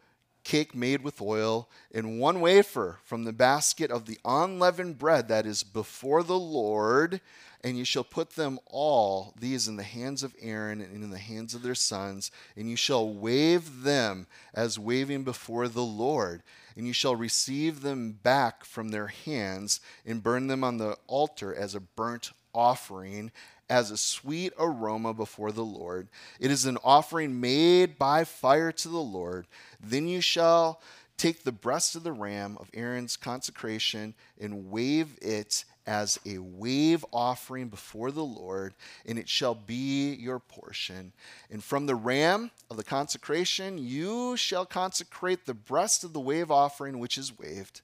cake 0.45 0.75
made 0.75 1.03
with 1.03 1.21
oil, 1.21 1.69
and 1.93 2.19
one 2.19 2.41
wafer 2.41 2.99
from 3.05 3.25
the 3.25 3.33
basket 3.35 3.91
of 3.91 4.07
the 4.07 4.19
unleavened 4.25 4.99
bread 4.99 5.29
that 5.29 5.45
is 5.45 5.63
before 5.63 6.23
the 6.23 6.39
Lord. 6.39 7.21
And 7.63 7.77
you 7.77 7.85
shall 7.85 8.05
put 8.05 8.31
them 8.31 8.59
all, 8.67 9.35
these, 9.39 9.67
in 9.67 9.77
the 9.77 9.83
hands 9.83 10.23
of 10.23 10.35
Aaron 10.41 10.81
and 10.81 11.03
in 11.03 11.11
the 11.11 11.19
hands 11.19 11.55
of 11.55 11.63
their 11.63 11.75
sons, 11.75 12.31
and 12.57 12.71
you 12.71 12.77
shall 12.77 13.13
wave 13.13 13.83
them 13.83 14.27
as 14.55 14.79
waving 14.79 15.25
before 15.25 15.69
the 15.69 15.85
Lord 15.85 16.43
and 16.79 16.87
you 16.87 16.93
shall 16.93 17.17
receive 17.17 17.83
them 17.83 18.13
back 18.13 18.65
from 18.65 18.91
their 18.91 19.09
hands 19.09 19.81
and 20.07 20.23
burn 20.23 20.47
them 20.47 20.63
on 20.63 20.79
the 20.79 20.97
altar 21.09 21.53
as 21.53 21.75
a 21.75 21.81
burnt 21.81 22.31
offering, 22.55 23.33
as 23.69 23.91
a 23.91 23.97
sweet 23.97 24.53
aroma 24.57 25.13
before 25.13 25.51
the 25.51 25.65
Lord. 25.65 26.09
It 26.39 26.53
is 26.53 26.67
an 26.67 26.79
offering 26.85 27.41
made 27.41 27.99
by 27.99 28.23
fire 28.23 28.71
to 28.71 28.89
the 28.89 28.97
Lord. 28.97 29.49
Then 29.81 30.07
you 30.07 30.21
shall 30.21 30.81
take 31.17 31.43
the 31.43 31.51
breast 31.51 31.97
of 31.97 32.05
the 32.05 32.13
ram 32.13 32.57
of 32.61 32.71
Aaron's 32.73 33.17
consecration 33.17 34.15
and 34.41 34.71
wave 34.71 35.19
it 35.21 35.65
as 35.89 36.21
a 36.27 36.37
wave 36.37 37.03
offering 37.15 37.69
before 37.69 38.11
the 38.11 38.23
Lord, 38.25 38.75
and 39.07 39.19
it 39.19 39.27
shall 39.27 39.55
be 39.55 40.13
your 40.15 40.39
portion. 40.39 41.15
And 41.51 41.65
from 41.65 41.87
the 41.87 41.95
ram 41.95 42.51
of 42.71 42.77
the 42.77 42.85
consecration, 42.85 43.79
you 43.79 44.37
shall 44.37 44.67
consecrate 44.67 45.47
the 45.47 45.55
breast 45.55 46.05
of 46.05 46.13
the 46.13 46.21
wave 46.21 46.51
offering 46.51 46.99
which 46.99 47.17
is 47.17 47.39
waved, 47.39 47.81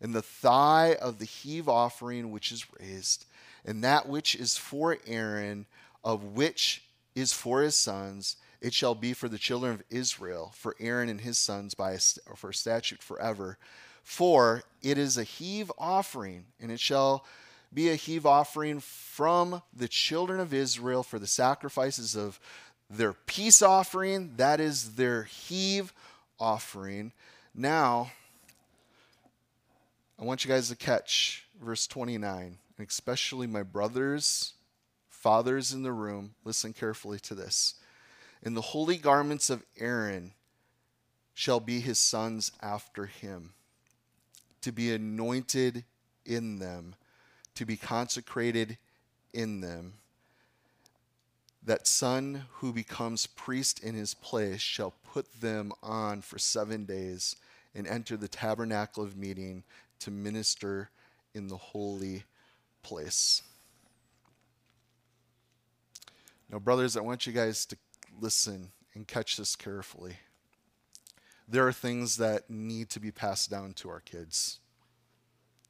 and 0.00 0.14
the 0.14 0.22
thigh 0.22 0.96
of 1.00 1.18
the 1.18 1.26
heave 1.26 1.68
offering 1.68 2.30
which 2.30 2.50
is 2.50 2.64
raised, 2.80 3.26
and 3.66 3.84
that 3.84 4.08
which 4.08 4.34
is 4.34 4.56
for 4.56 4.96
Aaron, 5.06 5.66
of 6.02 6.24
which 6.24 6.82
is 7.14 7.34
for 7.34 7.60
his 7.60 7.76
sons. 7.76 8.36
It 8.62 8.72
shall 8.72 8.94
be 8.94 9.12
for 9.12 9.28
the 9.28 9.36
children 9.36 9.74
of 9.74 9.82
Israel, 9.90 10.52
for 10.54 10.74
Aaron 10.80 11.10
and 11.10 11.20
his 11.20 11.36
sons, 11.36 11.74
by 11.74 11.92
a, 11.92 11.98
for 12.36 12.48
a 12.48 12.54
statute 12.54 13.02
forever. 13.02 13.58
For 14.04 14.62
it 14.82 14.98
is 14.98 15.16
a 15.16 15.24
heave 15.24 15.72
offering, 15.78 16.44
and 16.60 16.70
it 16.70 16.78
shall 16.78 17.24
be 17.72 17.88
a 17.88 17.96
heave 17.96 18.26
offering 18.26 18.78
from 18.78 19.62
the 19.74 19.88
children 19.88 20.38
of 20.38 20.54
Israel 20.54 21.02
for 21.02 21.18
the 21.18 21.26
sacrifices 21.26 22.14
of 22.14 22.38
their 22.88 23.14
peace 23.14 23.62
offering. 23.62 24.34
That 24.36 24.60
is 24.60 24.94
their 24.94 25.24
heave 25.24 25.92
offering. 26.38 27.12
Now, 27.54 28.12
I 30.20 30.24
want 30.24 30.44
you 30.44 30.50
guys 30.50 30.68
to 30.68 30.76
catch 30.76 31.46
verse 31.60 31.86
29, 31.86 32.58
and 32.78 32.88
especially 32.88 33.46
my 33.46 33.62
brothers, 33.62 34.52
fathers 35.08 35.72
in 35.72 35.82
the 35.82 35.92
room. 35.92 36.34
Listen 36.44 36.74
carefully 36.74 37.18
to 37.20 37.34
this. 37.34 37.74
In 38.42 38.52
the 38.52 38.60
holy 38.60 38.98
garments 38.98 39.48
of 39.48 39.64
Aaron 39.78 40.34
shall 41.32 41.58
be 41.58 41.80
his 41.80 41.98
sons 41.98 42.52
after 42.60 43.06
him 43.06 43.54
to 44.64 44.72
be 44.72 44.94
anointed 44.94 45.84
in 46.24 46.58
them, 46.58 46.94
to 47.54 47.66
be 47.66 47.76
consecrated 47.76 48.78
in 49.34 49.60
them. 49.60 49.92
That 51.62 51.86
son 51.86 52.46
who 52.50 52.72
becomes 52.72 53.26
priest 53.26 53.84
in 53.84 53.94
his 53.94 54.14
place 54.14 54.62
shall 54.62 54.94
put 55.12 55.30
them 55.42 55.70
on 55.82 56.22
for 56.22 56.38
seven 56.38 56.86
days 56.86 57.36
and 57.74 57.86
enter 57.86 58.16
the 58.16 58.26
tabernacle 58.26 59.04
of 59.04 59.18
meeting 59.18 59.64
to 59.98 60.10
minister 60.10 60.88
in 61.34 61.48
the 61.48 61.58
holy 61.58 62.24
place. 62.82 63.42
Now, 66.50 66.58
brothers, 66.58 66.96
I 66.96 67.02
want 67.02 67.26
you 67.26 67.34
guys 67.34 67.66
to 67.66 67.76
listen 68.18 68.70
and 68.94 69.06
catch 69.06 69.36
this 69.36 69.56
carefully. 69.56 70.16
There 71.46 71.66
are 71.66 71.72
things 71.72 72.16
that 72.16 72.48
need 72.48 72.90
to 72.90 73.00
be 73.00 73.10
passed 73.10 73.50
down 73.50 73.72
to 73.74 73.88
our 73.90 74.00
kids. 74.00 74.58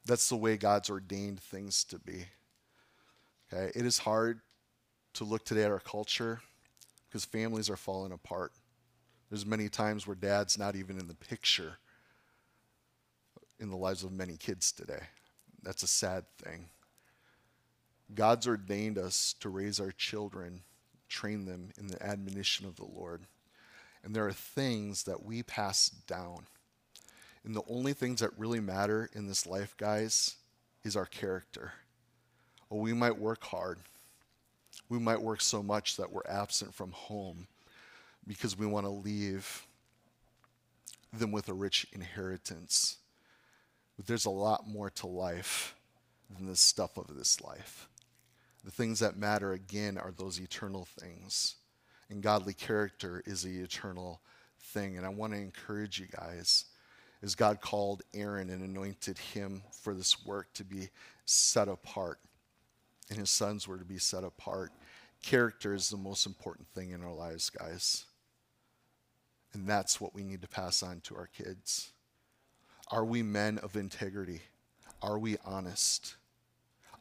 That's 0.07 0.29
the 0.29 0.37
way 0.37 0.57
God's 0.57 0.91
ordained 0.91 1.41
things 1.41 1.85
to 1.85 1.99
be. 1.99 2.27
Okay? 3.53 3.73
It 3.75 3.87
is 3.87 3.99
hard 3.99 4.41
to 5.15 5.25
look 5.25 5.45
today 5.45 5.65
at 5.65 5.71
our 5.71 5.81
culture 5.81 6.41
because 7.09 7.25
families 7.25 7.71
are 7.71 7.77
falling 7.77 8.13
apart. 8.13 8.53
There's 9.31 9.47
many 9.47 9.69
times 9.69 10.07
where 10.07 10.17
dad's 10.17 10.59
not 10.59 10.77
even 10.77 10.99
in 10.99 11.09
the 11.09 11.15
picture 11.15 11.79
in 13.59 13.71
the 13.71 13.77
lives 13.77 14.05
of 14.05 14.13
many 14.13 14.37
kids 14.37 14.73
today. 14.73 15.03
That's 15.63 15.83
a 15.83 15.89
sad 15.89 16.25
thing. 16.43 16.69
God's 18.15 18.47
ordained 18.47 18.99
us 18.99 19.35
to 19.41 19.49
raise 19.49 19.81
our 19.81 19.93
children, 19.93 20.63
train 21.09 21.47
them 21.47 21.71
in 21.79 21.87
the 21.87 22.03
admonition 22.05 22.67
of 22.67 22.77
the 22.77 22.85
Lord. 22.85 23.27
And 24.05 24.15
there 24.15 24.27
are 24.27 24.33
things 24.33 25.05
that 25.05 25.25
we 25.25 25.43
pass 25.43 25.89
down. 25.89 26.47
And 27.43 27.57
the 27.57 27.63
only 27.69 27.95
things 27.95 28.21
that 28.21 28.39
really 28.39 28.61
matter 28.61 29.09
in 29.15 29.27
this 29.27 29.47
life, 29.47 29.75
guys, 29.79 30.37
is 30.85 30.95
our 30.95 31.07
character. 31.07 31.73
Well, 32.69 32.81
we 32.81 32.93
might 32.93 33.19
work 33.19 33.45
hard. 33.45 33.79
We 34.89 34.99
might 34.99 35.23
work 35.23 35.41
so 35.41 35.63
much 35.63 35.97
that 35.97 36.13
we're 36.13 36.23
absent 36.29 36.75
from 36.75 36.93
home 36.93 37.47
because 38.27 38.59
we 38.59 38.67
want 38.67 38.87
to 38.87 38.91
leave 38.91 39.67
them 41.13 41.33
with 41.33 41.49
a 41.49 41.55
rich 41.55 41.87
inheritance. 41.93 42.99
But 43.97 44.07
there's 44.07 44.27
a 44.27 44.31
lot 44.31 44.67
more 44.67 44.91
to 44.91 45.07
life 45.07 45.75
than 46.35 46.47
the 46.47 46.57
stuff 46.57 46.97
of 46.97 47.17
this 47.17 47.41
life. 47.41 47.89
The 48.65 48.71
things 48.71 48.99
that 49.01 49.17
matter, 49.17 49.53
again, 49.53 49.99
are 49.99 50.13
those 50.13 50.41
eternal 50.41 50.87
things. 50.99 51.57
And 52.15 52.23
godly 52.23 52.55
character 52.55 53.25
is 53.27 53.43
the 53.43 53.59
eternal 53.59 54.21
thing. 54.61 54.97
And 54.97 55.05
I 55.05 55.09
want 55.09 55.33
to 55.33 55.39
encourage 55.41 55.99
you 55.99 56.07
guys 56.07 56.67
as 57.25 57.35
God 57.35 57.61
called 57.61 58.03
Aaron 58.15 58.51
and 58.51 58.63
anointed 58.63 59.19
him 59.19 59.65
for 59.83 59.95
this 59.95 60.25
work 60.25 60.47
to 60.55 60.63
be 60.63 60.91
set 61.25 61.67
apart, 61.67 62.21
and 63.11 63.19
his 63.19 63.31
sons 63.31 63.67
were 63.67 63.79
to 63.79 63.85
be 63.85 63.99
set 63.99 64.23
apart. 64.23 64.71
Character 65.23 65.75
is 65.75 65.91
the 65.91 65.97
most 65.97 66.25
important 66.25 66.69
thing 66.69 66.93
in 66.93 67.03
our 67.03 67.13
lives, 67.13 67.51
guys. 67.51 68.05
And 69.53 69.67
that's 69.67 70.01
what 70.01 70.15
we 70.15 70.23
need 70.23 70.43
to 70.43 70.49
pass 70.49 70.85
on 70.85 71.01
to 71.07 71.17
our 71.17 71.29
kids. 71.37 71.91
Are 72.93 73.05
we 73.05 73.25
men 73.25 73.59
of 73.59 73.75
integrity? 73.75 74.41
Are 75.03 75.19
we 75.19 75.37
honest? 75.45 76.15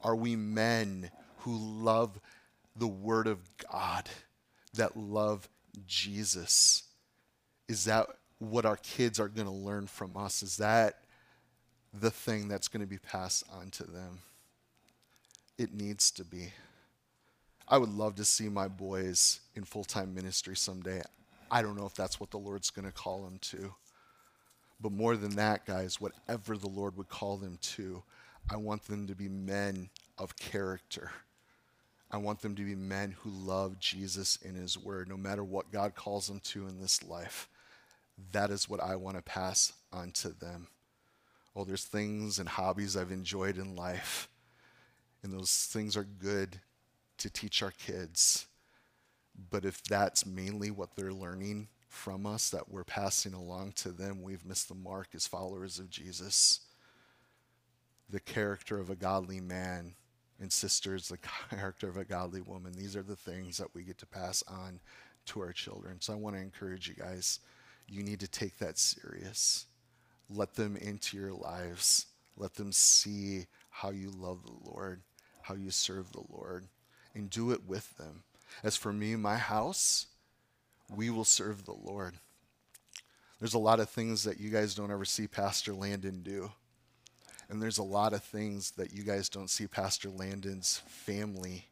Are 0.03 0.15
we 0.15 0.35
men 0.35 1.11
who 1.41 1.55
love 1.55 2.19
the 2.75 2.87
Word 2.87 3.27
of 3.27 3.37
God, 3.71 4.09
that 4.73 4.97
love 4.97 5.47
Jesus? 5.87 6.83
Is 7.67 7.85
that 7.85 8.07
what 8.39 8.65
our 8.65 8.77
kids 8.77 9.19
are 9.19 9.27
going 9.27 9.47
to 9.47 9.53
learn 9.53 9.87
from 9.87 10.17
us? 10.17 10.43
Is 10.43 10.57
that 10.57 10.99
the 11.93 12.11
thing 12.11 12.47
that's 12.47 12.67
going 12.67 12.81
to 12.81 12.89
be 12.89 12.97
passed 12.97 13.43
on 13.51 13.69
to 13.71 13.83
them? 13.83 14.19
It 15.57 15.73
needs 15.73 16.11
to 16.11 16.23
be. 16.23 16.51
I 17.67 17.77
would 17.77 17.93
love 17.93 18.15
to 18.15 18.25
see 18.25 18.49
my 18.49 18.67
boys 18.67 19.39
in 19.55 19.63
full 19.63 19.83
time 19.83 20.13
ministry 20.13 20.55
someday. 20.55 21.01
I 21.49 21.61
don't 21.61 21.77
know 21.77 21.85
if 21.85 21.93
that's 21.93 22.19
what 22.19 22.31
the 22.31 22.37
Lord's 22.37 22.69
going 22.69 22.85
to 22.85 22.91
call 22.91 23.23
them 23.23 23.37
to. 23.41 23.73
But 24.81 24.91
more 24.91 25.15
than 25.15 25.35
that, 25.35 25.65
guys, 25.65 26.01
whatever 26.01 26.57
the 26.57 26.67
Lord 26.67 26.97
would 26.97 27.07
call 27.07 27.37
them 27.37 27.57
to, 27.61 28.03
I 28.51 28.57
want 28.57 28.83
them 28.85 29.07
to 29.07 29.15
be 29.15 29.29
men 29.29 29.89
of 30.17 30.35
character. 30.35 31.11
I 32.13 32.17
want 32.17 32.41
them 32.41 32.53
to 32.55 32.63
be 32.63 32.75
men 32.75 33.15
who 33.21 33.31
love 33.31 33.79
Jesus 33.79 34.37
in 34.43 34.53
His 34.53 34.77
Word, 34.77 35.09
no 35.09 35.17
matter 35.17 35.43
what 35.43 35.71
God 35.71 35.95
calls 35.95 36.27
them 36.27 36.39
to 36.41 36.67
in 36.67 36.79
this 36.79 37.03
life. 37.03 37.49
That 38.31 38.51
is 38.51 38.69
what 38.69 38.79
I 38.79 38.95
want 38.97 39.17
to 39.17 39.23
pass 39.23 39.73
on 39.91 40.11
to 40.11 40.29
them. 40.29 40.67
Oh, 41.55 41.63
there's 41.63 41.85
things 41.85 42.37
and 42.37 42.47
hobbies 42.47 42.95
I've 42.95 43.11
enjoyed 43.11 43.57
in 43.57 43.75
life, 43.75 44.29
and 45.23 45.33
those 45.33 45.65
things 45.71 45.97
are 45.97 46.03
good 46.03 46.59
to 47.17 47.31
teach 47.31 47.63
our 47.63 47.71
kids. 47.71 48.45
But 49.49 49.65
if 49.65 49.83
that's 49.83 50.23
mainly 50.23 50.69
what 50.69 50.95
they're 50.95 51.11
learning 51.11 51.67
from 51.87 52.27
us 52.27 52.51
that 52.51 52.69
we're 52.69 52.83
passing 52.83 53.33
along 53.33 53.71
to 53.77 53.89
them, 53.89 54.21
we've 54.21 54.45
missed 54.45 54.67
the 54.67 54.75
mark 54.75 55.09
as 55.15 55.25
followers 55.25 55.79
of 55.79 55.89
Jesus. 55.89 56.59
The 58.07 58.19
character 58.19 58.79
of 58.79 58.91
a 58.91 58.95
godly 58.95 59.39
man 59.39 59.95
and 60.39 60.51
sisters, 60.51 61.07
the 61.07 61.17
character 61.49 61.89
of 61.89 61.97
a 61.97 62.05
godly 62.05 62.41
woman. 62.41 62.73
These 62.73 62.95
are 62.95 63.03
the 63.03 63.15
things 63.15 63.57
that 63.57 63.73
we 63.73 63.83
get 63.83 63.97
to 63.99 64.05
pass 64.05 64.43
on 64.47 64.79
to 65.27 65.41
our 65.41 65.53
children. 65.53 66.01
So 66.01 66.13
I 66.13 66.17
want 66.17 66.35
to 66.35 66.41
encourage 66.41 66.87
you 66.87 66.95
guys. 66.95 67.39
You 67.87 68.03
need 68.03 68.19
to 68.21 68.27
take 68.27 68.57
that 68.59 68.77
serious. 68.77 69.65
Let 70.29 70.55
them 70.55 70.75
into 70.77 71.17
your 71.17 71.33
lives. 71.33 72.07
Let 72.37 72.55
them 72.55 72.71
see 72.71 73.45
how 73.69 73.91
you 73.91 74.09
love 74.09 74.43
the 74.43 74.69
Lord, 74.69 75.01
how 75.41 75.55
you 75.55 75.71
serve 75.71 76.11
the 76.11 76.23
Lord, 76.31 76.67
and 77.13 77.29
do 77.29 77.51
it 77.51 77.67
with 77.67 77.97
them. 77.97 78.23
As 78.63 78.75
for 78.75 78.93
me, 78.93 79.15
my 79.15 79.37
house, 79.37 80.07
we 80.95 81.09
will 81.09 81.25
serve 81.25 81.65
the 81.65 81.73
Lord. 81.73 82.15
There's 83.39 83.53
a 83.53 83.59
lot 83.59 83.79
of 83.79 83.89
things 83.89 84.23
that 84.23 84.39
you 84.39 84.49
guys 84.49 84.75
don't 84.75 84.91
ever 84.91 85.05
see 85.05 85.27
Pastor 85.27 85.73
Landon 85.73 86.21
do. 86.23 86.51
And 87.49 87.61
there's 87.61 87.77
a 87.77 87.83
lot 87.83 88.13
of 88.13 88.23
things 88.23 88.71
that 88.71 88.93
you 88.93 89.03
guys 89.03 89.29
don't 89.29 89.49
see 89.49 89.67
Pastor 89.67 90.09
Landon's 90.09 90.81
family 90.87 91.65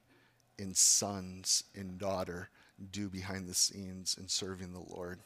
and 0.60 0.76
sons 0.76 1.64
and 1.76 1.98
daughter 1.98 2.50
do 2.92 3.10
behind 3.10 3.48
the 3.48 3.54
scenes 3.54 4.16
in 4.20 4.28
serving 4.28 4.74
the 4.74 4.96
Lord. 4.96 5.20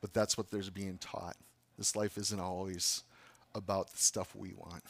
But 0.00 0.14
that's 0.14 0.38
what 0.38 0.50
there's 0.50 0.70
being 0.70 0.98
taught. 0.98 1.36
This 1.76 1.96
life 1.96 2.16
isn't 2.18 2.40
always 2.40 3.02
about 3.54 3.90
the 3.90 3.98
stuff 3.98 4.34
we 4.34 4.52
want, 4.52 4.84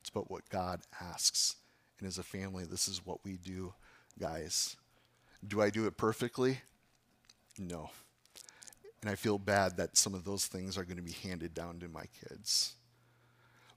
it's 0.00 0.10
about 0.10 0.30
what 0.30 0.48
God 0.48 0.80
asks. 1.00 1.56
And 1.98 2.08
as 2.08 2.18
a 2.18 2.22
family, 2.22 2.64
this 2.64 2.88
is 2.88 3.04
what 3.04 3.22
we 3.24 3.36
do, 3.36 3.74
guys. 4.18 4.76
Do 5.46 5.60
I 5.60 5.68
do 5.68 5.86
it 5.86 5.98
perfectly? 5.98 6.60
No. 7.58 7.90
And 9.02 9.10
I 9.10 9.14
feel 9.14 9.38
bad 9.38 9.76
that 9.76 9.96
some 9.96 10.14
of 10.14 10.24
those 10.24 10.46
things 10.46 10.76
are 10.76 10.84
going 10.84 10.96
to 10.96 11.02
be 11.02 11.12
handed 11.12 11.54
down 11.54 11.78
to 11.80 11.88
my 11.88 12.04
kids. 12.26 12.74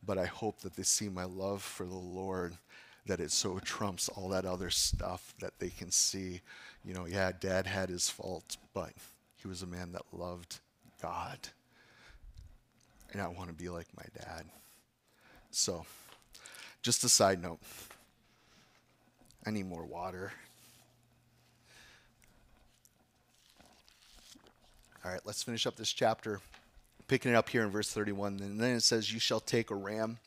But 0.06 0.18
I 0.18 0.26
hope 0.26 0.60
that 0.62 0.76
they 0.76 0.84
see 0.84 1.10
my 1.10 1.24
love 1.24 1.62
for 1.62 1.86
the 1.86 1.96
Lord, 1.96 2.58
that 3.06 3.20
it 3.20 3.32
so 3.32 3.60
trumps 3.60 4.10
all 4.10 4.30
that 4.30 4.46
other 4.46 4.70
stuff 4.70 5.34
that 5.40 5.60
they 5.60 5.70
can 5.70 5.92
see, 5.92 6.42
you 6.84 6.94
know, 6.94 7.06
yeah, 7.06 7.32
dad 7.38 7.68
had 7.68 7.90
his 7.90 8.10
faults, 8.10 8.58
but 8.74 8.92
he 9.36 9.48
was 9.48 9.62
a 9.62 9.68
man 9.68 9.92
that 9.94 10.04
loved 10.12 10.60
God. 11.02 11.38
And 13.12 13.22
I 13.22 13.28
want 13.28 13.50
to 13.50 13.54
be 13.54 13.70
like 13.70 13.88
my 13.96 14.06
dad. 14.18 14.46
So, 15.52 15.86
just 16.82 17.04
a 17.04 17.10
side 17.10 17.42
note 17.42 17.60
I 19.46 19.52
need 19.52 19.68
more 19.68 19.86
water. 19.86 20.32
All 25.04 25.12
right, 25.12 25.20
let's 25.26 25.44
finish 25.44 25.68
up 25.68 25.76
this 25.76 25.92
chapter. 25.92 26.40
Picking 27.08 27.32
it 27.32 27.36
up 27.36 27.50
here 27.50 27.64
in 27.64 27.70
verse 27.70 27.92
31. 27.92 28.40
And 28.40 28.60
then 28.60 28.76
it 28.76 28.82
says, 28.82 29.12
You 29.12 29.20
shall 29.20 29.40
take 29.40 29.72
a 29.72 29.76
ram 29.76 30.18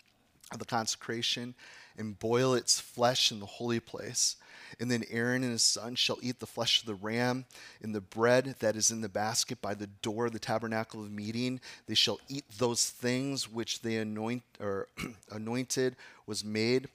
of 0.53 0.59
the 0.59 0.65
consecration 0.65 1.55
and 1.99 2.19
boil 2.19 2.55
its 2.55 2.79
flesh 2.79 3.33
in 3.33 3.41
the 3.41 3.47
holy 3.47 3.81
place. 3.81 4.37
And 4.79 4.91
then 4.91 5.05
Aaron 5.11 5.43
and 5.43 5.53
his 5.53 5.63
son 5.63 5.95
shall 5.95 6.19
eat 6.21 6.41
the 6.41 6.47
flesh 6.47 6.81
of 6.81 6.87
the 6.87 6.95
ram 6.95 7.47
and 7.83 7.95
the 7.95 8.01
bread 8.01 8.57
that 8.59 8.77
is 8.77 8.91
in 8.91 9.01
the 9.01 9.09
basket 9.09 9.63
by 9.63 9.75
the 9.75 9.87
door 9.87 10.27
of 10.27 10.33
the 10.33 10.39
tabernacle 10.39 11.03
of 11.03 11.11
meeting. 11.11 11.61
They 11.87 11.95
shall 11.95 12.21
eat 12.29 12.45
those 12.59 12.89
things 12.91 13.51
which 13.51 13.83
they 13.83 13.97
anoint 13.97 14.43
or 14.61 14.89
anointed 15.31 15.97
was 16.27 16.45
made 16.45 16.89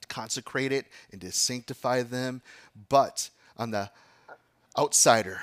to 0.00 0.08
consecrate 0.08 0.72
it 0.72 0.86
and 1.12 1.20
to 1.20 1.30
sanctify 1.30 2.02
them. 2.02 2.42
But 2.88 3.30
on 3.56 3.70
the 3.70 3.90
outsider 4.76 5.42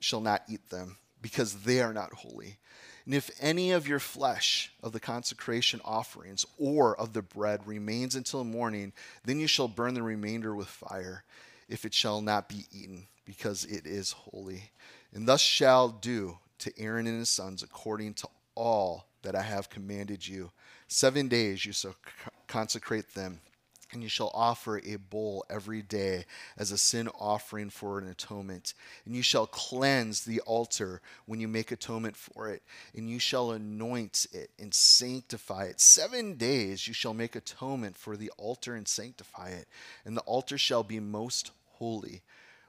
shall 0.00 0.20
not 0.20 0.42
eat 0.48 0.68
them 0.70 0.98
because 1.22 1.62
they 1.62 1.80
are 1.80 1.94
not 1.94 2.12
holy. 2.12 2.58
And 3.06 3.14
if 3.14 3.30
any 3.40 3.70
of 3.70 3.86
your 3.86 4.00
flesh 4.00 4.72
of 4.82 4.92
the 4.92 5.00
consecration 5.00 5.80
offerings 5.84 6.44
or 6.58 6.98
of 6.98 7.12
the 7.12 7.22
bread 7.22 7.64
remains 7.66 8.16
until 8.16 8.42
morning, 8.42 8.92
then 9.24 9.38
you 9.38 9.46
shall 9.46 9.68
burn 9.68 9.94
the 9.94 10.02
remainder 10.02 10.54
with 10.54 10.66
fire, 10.66 11.22
if 11.68 11.84
it 11.84 11.94
shall 11.94 12.20
not 12.20 12.48
be 12.48 12.66
eaten, 12.72 13.06
because 13.24 13.64
it 13.64 13.86
is 13.86 14.10
holy. 14.10 14.70
And 15.14 15.26
thus 15.26 15.40
shall 15.40 15.88
do 15.88 16.38
to 16.58 16.72
Aaron 16.78 17.06
and 17.06 17.20
his 17.20 17.30
sons 17.30 17.62
according 17.62 18.14
to 18.14 18.28
all 18.56 19.06
that 19.22 19.36
I 19.36 19.42
have 19.42 19.70
commanded 19.70 20.26
you. 20.26 20.50
Seven 20.88 21.28
days 21.28 21.64
you 21.64 21.72
shall 21.72 21.94
consecrate 22.48 23.14
them 23.14 23.40
and 23.92 24.02
you 24.02 24.08
shall 24.08 24.30
offer 24.34 24.78
a 24.78 24.96
bull 24.96 25.44
every 25.48 25.82
day 25.82 26.24
as 26.56 26.72
a 26.72 26.78
sin 26.78 27.08
offering 27.18 27.70
for 27.70 27.98
an 27.98 28.08
atonement. 28.08 28.74
And 29.04 29.14
you 29.14 29.22
shall 29.22 29.46
cleanse 29.46 30.24
the 30.24 30.40
altar 30.40 31.00
when 31.26 31.40
you 31.40 31.48
make 31.48 31.70
atonement 31.70 32.16
for 32.16 32.50
it. 32.50 32.62
And 32.94 33.08
you 33.08 33.18
shall 33.18 33.52
anoint 33.52 34.26
it 34.32 34.50
and 34.58 34.74
sanctify 34.74 35.64
it. 35.64 35.80
Seven 35.80 36.34
days 36.34 36.88
you 36.88 36.94
shall 36.94 37.14
make 37.14 37.36
atonement 37.36 37.96
for 37.96 38.16
the 38.16 38.30
altar 38.36 38.74
and 38.74 38.88
sanctify 38.88 39.50
it. 39.50 39.68
And 40.04 40.16
the 40.16 40.22
altar 40.22 40.58
shall 40.58 40.82
be 40.82 41.00
most 41.00 41.52
holy. 41.74 42.22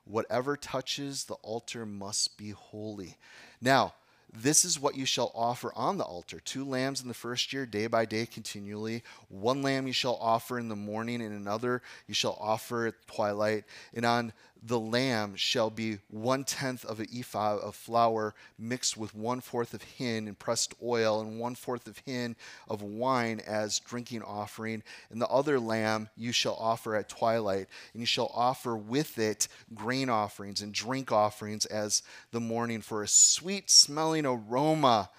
Whatever 0.05 0.55
touches 0.55 1.25
the 1.25 1.35
altar 1.35 1.85
must 1.85 2.37
be 2.37 2.51
holy. 2.51 3.17
Now, 3.59 3.93
this 4.33 4.65
is 4.65 4.79
what 4.79 4.95
you 4.95 5.05
shall 5.05 5.31
offer 5.33 5.71
on 5.75 5.97
the 5.97 6.03
altar 6.03 6.39
two 6.39 6.65
lambs 6.65 7.01
in 7.01 7.07
the 7.07 7.13
first 7.13 7.53
year, 7.53 7.65
day 7.65 7.87
by 7.87 8.05
day, 8.05 8.25
continually. 8.25 9.03
One 9.29 9.61
lamb 9.61 9.87
you 9.87 9.93
shall 9.93 10.17
offer 10.21 10.59
in 10.59 10.69
the 10.69 10.75
morning, 10.75 11.21
and 11.21 11.33
another 11.33 11.81
you 12.07 12.13
shall 12.13 12.37
offer 12.39 12.87
at 12.87 13.07
twilight. 13.07 13.63
And 13.93 14.05
on 14.05 14.33
the 14.63 14.79
lamb 14.79 15.35
shall 15.35 15.69
be 15.69 15.99
one 16.09 16.43
tenth 16.43 16.83
of 16.85 16.99
an 16.99 17.07
ephah 17.13 17.57
of 17.57 17.75
flour 17.75 18.33
mixed 18.57 18.97
with 18.97 19.15
one 19.15 19.41
fourth 19.41 19.73
of 19.73 19.81
hin 19.81 20.27
and 20.27 20.37
pressed 20.37 20.73
oil, 20.83 21.21
and 21.21 21.39
one 21.39 21.55
fourth 21.55 21.87
of 21.87 22.01
hin 22.05 22.35
of 22.67 22.81
wine 22.81 23.41
as 23.45 23.79
drinking 23.79 24.23
offering. 24.23 24.83
And 25.09 25.21
the 25.21 25.27
other 25.27 25.59
lamb 25.59 26.09
you 26.15 26.31
shall 26.31 26.55
offer 26.55 26.95
at 26.95 27.09
twilight, 27.09 27.67
and 27.93 28.01
you 28.01 28.05
shall 28.05 28.31
offer 28.33 28.75
with 28.75 29.17
it 29.17 29.47
grain 29.73 30.09
offerings 30.09 30.61
and 30.61 30.73
drink 30.73 31.11
offerings 31.11 31.65
as 31.65 32.03
the 32.31 32.39
morning 32.39 32.81
for 32.81 33.03
a 33.03 33.07
sweet 33.07 33.69
smelling 33.69 34.25
aroma, 34.25 35.09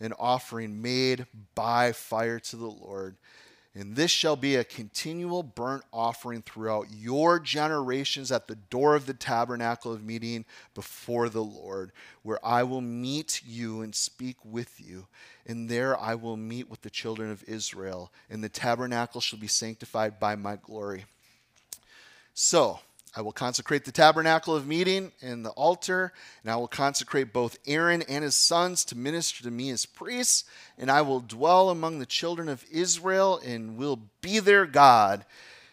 an 0.00 0.12
offering 0.18 0.80
made 0.80 1.26
by 1.54 1.92
fire 1.92 2.40
to 2.40 2.56
the 2.56 2.66
Lord. 2.66 3.16
And 3.72 3.94
this 3.94 4.10
shall 4.10 4.34
be 4.34 4.56
a 4.56 4.64
continual 4.64 5.44
burnt 5.44 5.84
offering 5.92 6.42
throughout 6.42 6.88
your 6.90 7.38
generations 7.38 8.32
at 8.32 8.48
the 8.48 8.56
door 8.56 8.96
of 8.96 9.06
the 9.06 9.14
tabernacle 9.14 9.92
of 9.92 10.02
meeting 10.02 10.44
before 10.74 11.28
the 11.28 11.44
Lord, 11.44 11.92
where 12.24 12.44
I 12.44 12.64
will 12.64 12.80
meet 12.80 13.42
you 13.46 13.82
and 13.82 13.94
speak 13.94 14.36
with 14.44 14.80
you. 14.80 15.06
And 15.46 15.68
there 15.68 15.98
I 15.98 16.16
will 16.16 16.36
meet 16.36 16.68
with 16.68 16.82
the 16.82 16.90
children 16.90 17.30
of 17.30 17.44
Israel, 17.46 18.10
and 18.28 18.42
the 18.42 18.48
tabernacle 18.48 19.20
shall 19.20 19.38
be 19.38 19.46
sanctified 19.46 20.18
by 20.18 20.34
my 20.34 20.56
glory. 20.56 21.04
So, 22.34 22.80
I 23.16 23.22
will 23.22 23.32
consecrate 23.32 23.84
the 23.84 23.92
tabernacle 23.92 24.54
of 24.54 24.68
meeting 24.68 25.10
and 25.20 25.44
the 25.44 25.50
altar, 25.50 26.12
and 26.42 26.50
I 26.50 26.56
will 26.56 26.68
consecrate 26.68 27.32
both 27.32 27.58
Aaron 27.66 28.02
and 28.02 28.22
his 28.22 28.36
sons 28.36 28.84
to 28.86 28.96
minister 28.96 29.42
to 29.42 29.50
me 29.50 29.70
as 29.70 29.84
priests, 29.84 30.44
and 30.78 30.90
I 30.90 31.02
will 31.02 31.18
dwell 31.18 31.70
among 31.70 31.98
the 31.98 32.06
children 32.06 32.48
of 32.48 32.64
Israel 32.70 33.40
and 33.44 33.76
will 33.76 33.98
be 34.20 34.38
their 34.38 34.64
God. 34.64 35.24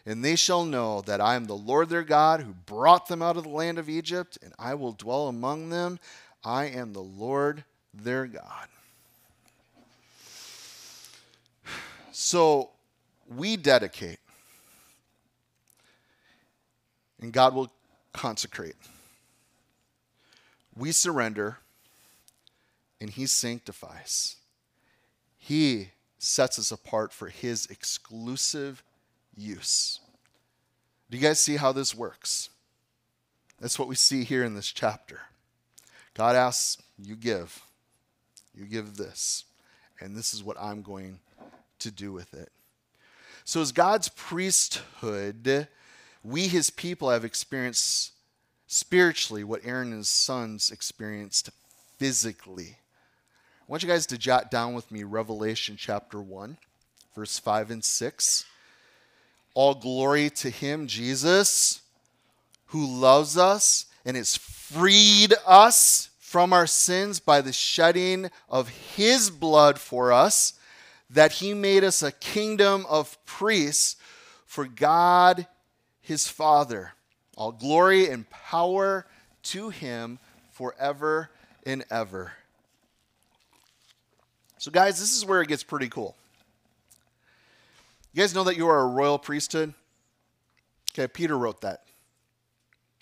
And 0.03 0.25
they 0.25 0.35
shall 0.35 0.65
know 0.65 1.01
that 1.01 1.21
I 1.21 1.35
am 1.35 1.45
the 1.45 1.53
Lord 1.53 1.89
their 1.89 2.03
God 2.03 2.41
who 2.41 2.53
brought 2.53 3.07
them 3.07 3.21
out 3.21 3.37
of 3.37 3.43
the 3.43 3.49
land 3.49 3.77
of 3.77 3.89
Egypt, 3.89 4.39
and 4.41 4.53
I 4.57 4.73
will 4.73 4.93
dwell 4.93 5.27
among 5.27 5.69
them. 5.69 5.99
I 6.43 6.65
am 6.65 6.93
the 6.93 7.01
Lord 7.01 7.63
their 7.93 8.25
God. 8.25 8.67
So 12.19 12.71
we 13.27 13.57
dedicate 13.57 14.17
and 17.21 17.31
God 17.31 17.53
will 17.53 17.71
consecrate. 18.13 18.75
We 20.75 20.91
surrender, 20.91 21.57
and 23.01 23.09
He 23.09 23.25
sanctifies. 23.25 24.35
He 25.37 25.89
sets 26.19 26.59
us 26.59 26.71
apart 26.71 27.13
for 27.13 27.29
His 27.29 27.67
exclusive 27.67 28.83
use. 29.35 29.99
Do 31.09 31.17
you 31.17 31.23
guys 31.23 31.39
see 31.39 31.55
how 31.55 31.71
this 31.71 31.95
works? 31.95 32.49
That's 33.59 33.79
what 33.79 33.87
we 33.87 33.95
see 33.95 34.23
here 34.23 34.43
in 34.43 34.55
this 34.55 34.71
chapter. 34.71 35.21
God 36.13 36.35
asks, 36.35 36.81
You 37.01 37.15
give. 37.15 37.61
You 38.53 38.65
give 38.65 38.97
this. 38.97 39.45
And 39.99 40.15
this 40.15 40.33
is 40.33 40.43
what 40.43 40.57
I'm 40.59 40.81
going 40.81 41.19
to 41.79 41.91
do 41.91 42.11
with 42.11 42.33
it. 42.33 42.51
So, 43.45 43.61
as 43.61 43.71
God's 43.71 44.09
priesthood, 44.09 45.67
we, 46.23 46.47
his 46.47 46.69
people, 46.69 47.09
have 47.09 47.25
experienced 47.25 48.11
spiritually 48.67 49.43
what 49.43 49.61
Aaron 49.63 49.89
and 49.89 49.97
his 49.97 50.09
sons 50.09 50.71
experienced 50.71 51.49
physically. 51.97 52.77
I 53.61 53.65
want 53.67 53.83
you 53.83 53.89
guys 53.89 54.05
to 54.07 54.17
jot 54.17 54.51
down 54.51 54.73
with 54.73 54.91
me 54.91 55.03
Revelation 55.03 55.75
chapter 55.77 56.21
1, 56.21 56.57
verse 57.15 57.39
5 57.39 57.71
and 57.71 57.83
6. 57.83 58.45
All 59.53 59.73
glory 59.73 60.29
to 60.31 60.49
him, 60.49 60.87
Jesus, 60.87 61.81
who 62.67 62.85
loves 62.85 63.37
us 63.37 63.85
and 64.05 64.15
has 64.15 64.35
freed 64.35 65.33
us 65.45 66.09
from 66.19 66.53
our 66.53 66.67
sins 66.67 67.19
by 67.19 67.41
the 67.41 67.53
shedding 67.53 68.29
of 68.49 68.69
his 68.69 69.29
blood 69.29 69.79
for 69.79 70.11
us, 70.11 70.53
that 71.09 71.33
he 71.33 71.53
made 71.53 71.83
us 71.83 72.03
a 72.03 72.11
kingdom 72.11 72.85
of 72.89 73.17
priests 73.25 73.95
for 74.45 74.65
God 74.65 75.47
his 76.07 76.27
Father. 76.27 76.93
All 77.35 77.51
glory 77.51 78.09
and 78.09 78.27
power 78.29 79.05
to 79.43 79.69
him 79.69 80.19
forever 80.51 81.29
and 81.65 81.83
ever. 81.91 82.31
So, 84.57 84.71
guys, 84.71 84.99
this 84.99 85.15
is 85.15 85.25
where 85.25 85.41
it 85.41 85.49
gets 85.49 85.63
pretty 85.63 85.89
cool. 85.89 86.15
You 88.13 88.21
guys 88.23 88.33
know 88.33 88.45
that 88.45 88.57
you 88.57 88.67
are 88.67 88.79
a 88.79 88.87
royal 88.87 89.19
priesthood? 89.19 89.73
Okay, 90.93 91.07
Peter 91.07 91.37
wrote 91.37 91.61
that. 91.61 91.83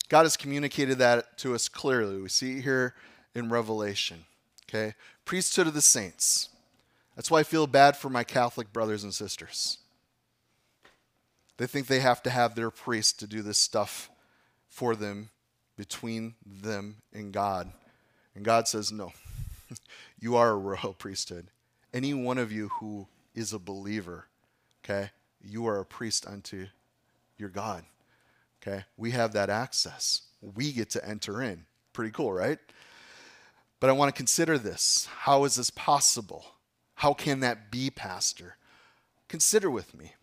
God 0.09 0.23
has 0.23 0.35
communicated 0.35 0.97
that 0.97 1.37
to 1.37 1.53
us 1.53 1.69
clearly. 1.69 2.19
We 2.19 2.29
see 2.29 2.57
it 2.57 2.63
here 2.63 2.95
in 3.35 3.49
Revelation. 3.49 4.25
Okay, 4.67 4.95
priesthood 5.25 5.67
of 5.67 5.75
the 5.75 5.81
saints. 5.81 6.49
That's 7.15 7.31
why 7.31 7.39
I 7.39 7.43
feel 7.43 7.67
bad 7.67 7.95
for 7.95 8.09
my 8.09 8.23
Catholic 8.23 8.73
brothers 8.73 9.03
and 9.03 9.13
sisters. 9.13 9.77
They 11.57 11.67
think 11.67 11.87
they 11.87 11.99
have 11.99 12.21
to 12.23 12.29
have 12.29 12.55
their 12.55 12.69
priest 12.69 13.19
to 13.19 13.27
do 13.27 13.41
this 13.41 13.57
stuff 13.57 14.09
for 14.67 14.95
them 14.95 15.29
between 15.77 16.35
them 16.45 16.97
and 17.13 17.31
God. 17.31 17.71
And 18.35 18.43
God 18.43 18.67
says, 18.67 18.91
No, 18.91 19.13
you 20.19 20.35
are 20.35 20.51
a 20.51 20.57
royal 20.57 20.93
priesthood. 20.93 21.47
Any 21.93 22.13
one 22.13 22.37
of 22.37 22.51
you 22.51 22.69
who 22.79 23.07
is 23.33 23.53
a 23.53 23.59
believer, 23.59 24.27
okay, 24.83 25.11
you 25.41 25.65
are 25.67 25.79
a 25.79 25.85
priest 25.85 26.27
unto 26.27 26.67
your 27.37 27.49
God. 27.49 27.85
Okay, 28.61 28.83
we 28.97 29.11
have 29.11 29.33
that 29.33 29.49
access. 29.49 30.23
We 30.41 30.71
get 30.71 30.89
to 30.91 31.07
enter 31.07 31.41
in. 31.41 31.65
Pretty 31.93 32.11
cool, 32.11 32.33
right? 32.33 32.59
But 33.79 33.89
I 33.89 33.93
want 33.93 34.13
to 34.13 34.17
consider 34.17 34.57
this. 34.57 35.07
How 35.19 35.43
is 35.43 35.55
this 35.55 35.69
possible? 35.69 36.45
How 36.95 37.13
can 37.13 37.41
that 37.41 37.71
be, 37.71 37.89
Pastor? 37.89 38.57
Consider 39.27 39.69
with 39.69 39.95
me 39.95 40.13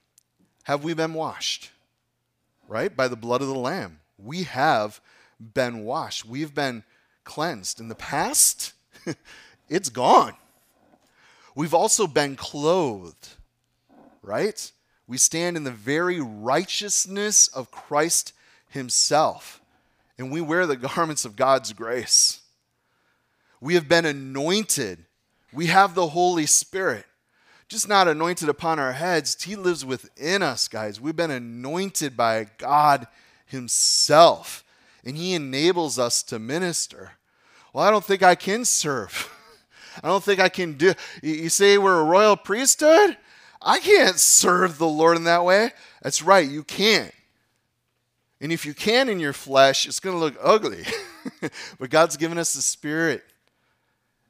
have 0.65 0.85
we 0.85 0.95
been 0.95 1.15
washed? 1.15 1.71
Right? 2.69 2.95
By 2.95 3.09
the 3.09 3.17
blood 3.17 3.43
of 3.43 3.49
the 3.49 3.55
Lamb. 3.55 4.01
We 4.19 4.45
have 4.45 5.01
been 5.41 5.85
washed. 5.85 6.25
We've 6.25 6.55
been 6.55 6.85
cleansed. 7.25 7.81
In 7.81 7.89
the 7.89 7.95
past, 7.95 8.73
it's 9.69 9.89
gone. 9.89 10.35
We've 11.55 11.75
also 11.75 12.07
been 12.07 12.37
clothed, 12.37 13.29
right? 14.23 14.73
We 15.07 15.19
stand 15.19 15.57
in 15.57 15.65
the 15.65 15.71
very 15.71 16.21
righteousness 16.21 17.49
of 17.49 17.71
Christ 17.71 18.33
Himself, 18.69 19.61
and 20.17 20.31
we 20.31 20.41
wear 20.41 20.67
the 20.67 20.77
garments 20.97 21.25
of 21.25 21.37
God's 21.37 21.73
grace. 21.73 22.41
We 23.61 23.75
have 23.75 23.89
been 23.89 24.07
anointed. 24.07 25.05
We 25.53 25.67
have 25.67 25.95
the 25.95 26.09
Holy 26.09 26.47
Spirit 26.47 27.05
just 27.73 27.89
not 27.89 28.07
anointed 28.07 28.51
upon 28.51 28.79
our 28.79 28.93
heads. 28.93 29.43
He 29.43 29.57
lives 29.57 29.83
within 29.83 30.43
us, 30.43 30.69
guys. 30.69 31.01
We've 31.01 31.17
been 31.17 31.31
anointed 31.31 32.19
by 32.19 32.49
God 32.59 33.07
Himself, 33.47 34.63
and 35.07 35.17
He 35.17 35.33
enables 35.33 35.99
us 35.99 36.23
to 36.25 36.39
minister. 36.39 37.13
Well, 37.73 37.83
I 37.83 37.91
don't 37.91 38.05
think 38.05 38.23
I 38.23 38.35
can 38.35 38.67
serve. 38.67 39.31
I 40.05 40.09
don't 40.09 40.23
think 40.23 40.39
I 40.39 40.51
can 40.51 40.75
do. 40.75 40.93
You 41.23 41.49
say 41.49 41.79
we're 41.79 42.01
a 42.01 42.05
royal 42.05 42.37
priesthood? 42.37 43.17
I 43.63 43.79
can't 43.79 44.19
serve 44.19 44.77
the 44.77 44.87
Lord 44.87 45.17
in 45.17 45.25
that 45.25 45.45
way. 45.45 45.71
That's 46.03 46.23
right, 46.23 46.47
you 46.47 46.65
can't. 46.65 47.15
And 48.39 48.53
if 48.53 48.67
you 48.67 48.75
can 48.75 49.09
in 49.09 49.19
your 49.19 49.33
flesh, 49.33 49.87
it's 49.87 50.01
going 50.01 50.15
to 50.15 50.21
look 50.21 50.37
ugly. 50.43 50.85
but 51.79 51.89
God's 51.89 52.19
given 52.19 52.37
us 52.37 52.53
the 52.53 52.61
Spirit 52.61 53.23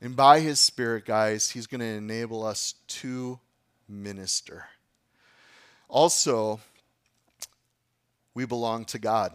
and 0.02 0.16
by 0.16 0.40
His 0.40 0.58
Spirit, 0.58 1.06
guys, 1.06 1.50
He's 1.50 1.68
going 1.68 1.80
to 1.80 1.86
enable 1.86 2.44
us 2.44 2.74
to 2.88 3.38
minister. 3.88 4.66
Also, 5.88 6.60
we 8.34 8.44
belong 8.44 8.84
to 8.86 8.98
God. 8.98 9.32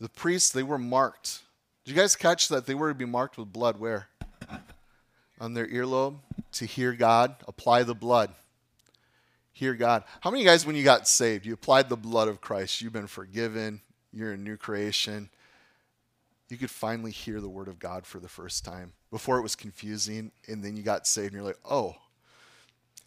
The 0.00 0.08
priests, 0.08 0.50
they 0.50 0.62
were 0.62 0.78
marked. 0.78 1.40
Did 1.84 1.94
you 1.94 1.96
guys 2.00 2.16
catch 2.16 2.48
that? 2.48 2.64
They 2.66 2.74
were 2.74 2.88
to 2.88 2.94
be 2.94 3.04
marked 3.04 3.36
with 3.36 3.52
blood 3.52 3.78
where? 3.78 4.08
On 5.40 5.54
their 5.54 5.66
earlobe 5.66 6.16
to 6.52 6.64
hear 6.64 6.92
God, 6.92 7.34
apply 7.46 7.82
the 7.82 7.94
blood. 7.94 8.30
Hear 9.52 9.74
God. 9.74 10.04
How 10.20 10.30
many 10.30 10.44
guys, 10.44 10.64
when 10.64 10.76
you 10.76 10.84
got 10.84 11.06
saved, 11.06 11.44
you 11.44 11.52
applied 11.52 11.88
the 11.88 11.96
blood 11.96 12.28
of 12.28 12.40
Christ? 12.40 12.80
You've 12.80 12.92
been 12.92 13.06
forgiven, 13.06 13.82
you're 14.12 14.32
a 14.32 14.36
new 14.38 14.56
creation 14.56 15.28
you 16.52 16.58
could 16.58 16.70
finally 16.70 17.10
hear 17.10 17.40
the 17.40 17.48
word 17.48 17.68
of 17.68 17.78
God 17.78 18.06
for 18.06 18.18
the 18.18 18.28
first 18.28 18.64
time. 18.64 18.92
Before 19.10 19.38
it 19.38 19.42
was 19.42 19.56
confusing, 19.56 20.32
and 20.48 20.62
then 20.62 20.76
you 20.76 20.82
got 20.82 21.06
saved, 21.06 21.28
and 21.28 21.36
you're 21.36 21.46
like, 21.46 21.58
oh, 21.68 21.96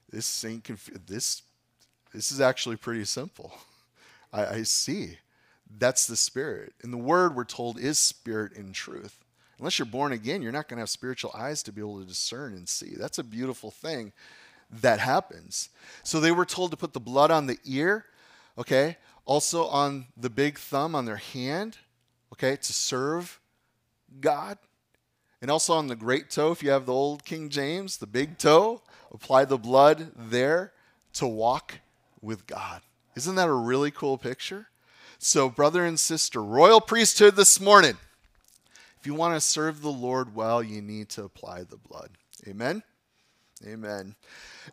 this 0.09 0.45
ain't 0.45 0.63
conf- 0.63 1.05
this 1.05 1.43
this 2.13 2.31
is 2.31 2.39
actually 2.39 2.77
pretty 2.77 3.03
simple. 3.03 3.53
I, 4.33 4.45
I 4.45 4.63
see. 4.63 5.17
That's 5.77 6.07
the 6.07 6.15
spirit. 6.15 6.73
And 6.81 6.93
the 6.93 6.97
word 6.97 7.35
we're 7.35 7.43
told 7.43 7.77
is 7.79 7.99
spirit 7.99 8.53
in 8.53 8.71
truth. 8.71 9.19
Unless 9.59 9.79
you're 9.79 9.85
born 9.85 10.11
again, 10.11 10.41
you're 10.41 10.51
not 10.51 10.67
going 10.67 10.77
to 10.77 10.81
have 10.81 10.89
spiritual 10.89 11.31
eyes 11.33 11.63
to 11.63 11.71
be 11.71 11.81
able 11.81 11.99
to 11.99 12.05
discern 12.05 12.53
and 12.53 12.67
see. 12.67 12.95
That's 12.95 13.19
a 13.19 13.23
beautiful 13.23 13.71
thing 13.71 14.13
that 14.69 14.99
happens. 14.99 15.69
So 16.03 16.19
they 16.19 16.31
were 16.31 16.45
told 16.45 16.71
to 16.71 16.77
put 16.77 16.93
the 16.93 16.99
blood 16.99 17.31
on 17.31 17.47
the 17.47 17.57
ear, 17.65 18.05
okay? 18.57 18.97
Also 19.25 19.65
on 19.65 20.07
the 20.17 20.29
big 20.29 20.57
thumb 20.57 20.95
on 20.95 21.05
their 21.05 21.17
hand, 21.17 21.77
okay, 22.33 22.55
to 22.55 22.73
serve 22.73 23.39
God. 24.19 24.57
And 25.41 25.51
also 25.51 25.73
on 25.73 25.87
the 25.87 25.95
great 25.95 26.29
toe, 26.29 26.51
if 26.51 26.63
you 26.63 26.71
have 26.71 26.85
the 26.85 26.93
old 26.93 27.25
King 27.25 27.49
James, 27.49 27.97
the 27.97 28.07
big 28.07 28.37
toe, 28.37 28.81
apply 29.11 29.45
the 29.45 29.57
blood 29.57 30.11
there 30.15 30.73
to 31.13 31.27
walk 31.27 31.79
with 32.21 32.47
God. 32.47 32.81
Isn't 33.15 33.35
that 33.35 33.47
a 33.47 33.53
really 33.53 33.91
cool 33.91 34.17
picture? 34.17 34.67
So, 35.19 35.49
brother 35.49 35.85
and 35.85 35.99
sister, 35.99 36.43
royal 36.43 36.81
priesthood 36.81 37.35
this 37.35 37.59
morning. 37.59 37.97
If 38.99 39.07
you 39.07 39.13
want 39.13 39.35
to 39.35 39.41
serve 39.41 39.81
the 39.81 39.91
Lord 39.91 40.35
well, 40.35 40.61
you 40.61 40.81
need 40.81 41.09
to 41.09 41.23
apply 41.23 41.63
the 41.63 41.77
blood. 41.77 42.09
Amen? 42.47 42.83
Amen. 43.65 44.15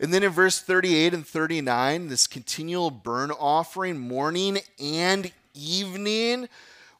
And 0.01 0.13
then 0.13 0.23
in 0.23 0.31
verse 0.31 0.61
38 0.61 1.15
and 1.15 1.27
39, 1.27 2.09
this 2.09 2.27
continual 2.27 2.91
burn 2.91 3.31
offering, 3.31 3.99
morning 3.99 4.59
and 4.83 5.31
evening, 5.55 6.49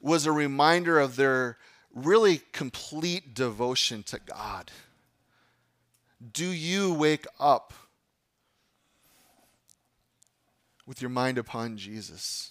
was 0.03 0.27
a 0.27 0.33
reminder 0.33 0.99
of 0.99 1.17
their 1.17 1.57
really 1.95 2.43
complete 2.53 3.35
devotion 3.35 4.03
to 4.03 4.19
God. 4.19 4.71
Do 6.33 6.47
you 6.47 6.93
wake 6.93 7.27
up 7.41 7.73
with 10.87 11.01
your 11.01 11.11
mind 11.11 11.39
upon 11.39 11.77
Jesus? 11.77 12.51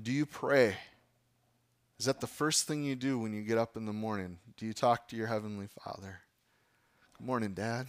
Do 0.00 0.10
you 0.12 0.26
pray? 0.26 0.76
Is 1.98 2.06
that 2.06 2.20
the 2.20 2.26
first 2.26 2.66
thing 2.66 2.82
you 2.82 2.96
do 2.96 3.18
when 3.18 3.32
you 3.32 3.42
get 3.42 3.58
up 3.58 3.76
in 3.76 3.86
the 3.86 3.92
morning? 3.92 4.38
Do 4.56 4.66
you 4.66 4.72
talk 4.72 5.06
to 5.08 5.16
your 5.16 5.28
Heavenly 5.28 5.68
Father? 5.84 6.20
Good 7.16 7.26
morning, 7.26 7.54
Dad. 7.54 7.86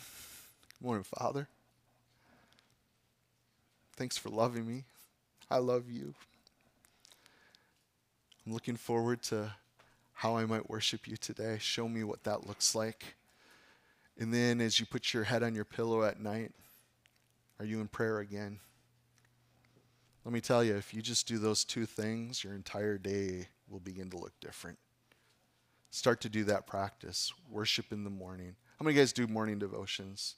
Good 0.80 0.86
morning, 0.86 1.04
Father. 1.04 1.48
Thanks 3.96 4.18
for 4.18 4.30
loving 4.30 4.68
me. 4.68 4.84
I 5.50 5.58
love 5.58 5.90
you. 5.90 6.14
I'm 8.46 8.54
looking 8.54 8.76
forward 8.76 9.22
to 9.24 9.54
how 10.14 10.36
I 10.36 10.46
might 10.46 10.70
worship 10.70 11.08
you 11.08 11.18
today. 11.18 11.58
Show 11.60 11.88
me 11.88 12.04
what 12.04 12.24
that 12.24 12.48
looks 12.48 12.76
like. 12.76 13.16
And 14.20 14.34
then 14.34 14.62
as 14.62 14.80
you 14.80 14.86
put 14.86 15.14
your 15.14 15.24
head 15.24 15.44
on 15.44 15.56
your 15.56 15.66
pillow 15.66 16.04
at 16.04 16.20
night, 16.20 16.52
are 17.60 17.66
you 17.66 17.82
in 17.82 17.88
prayer 17.88 18.20
again? 18.20 18.60
Let 20.26 20.34
me 20.34 20.42
tell 20.42 20.64
you, 20.64 20.76
if 20.76 20.94
you 20.94 21.02
just 21.02 21.28
do 21.28 21.38
those 21.38 21.64
two 21.64 21.86
things, 21.86 22.44
your 22.44 22.54
entire 22.54 22.98
day 22.98 23.48
will 23.70 23.80
begin 23.80 24.10
to 24.12 24.18
look 24.18 24.34
different. 24.40 24.78
Start 25.90 26.22
to 26.22 26.30
do 26.30 26.44
that 26.46 26.66
practice. 26.66 27.34
Worship 27.50 27.92
in 27.92 28.04
the 28.04 28.10
morning. 28.10 28.56
How 28.80 28.86
many 28.86 28.96
guys 28.96 29.14
do 29.14 29.28
morning 29.28 29.60
devotions? 29.60 30.36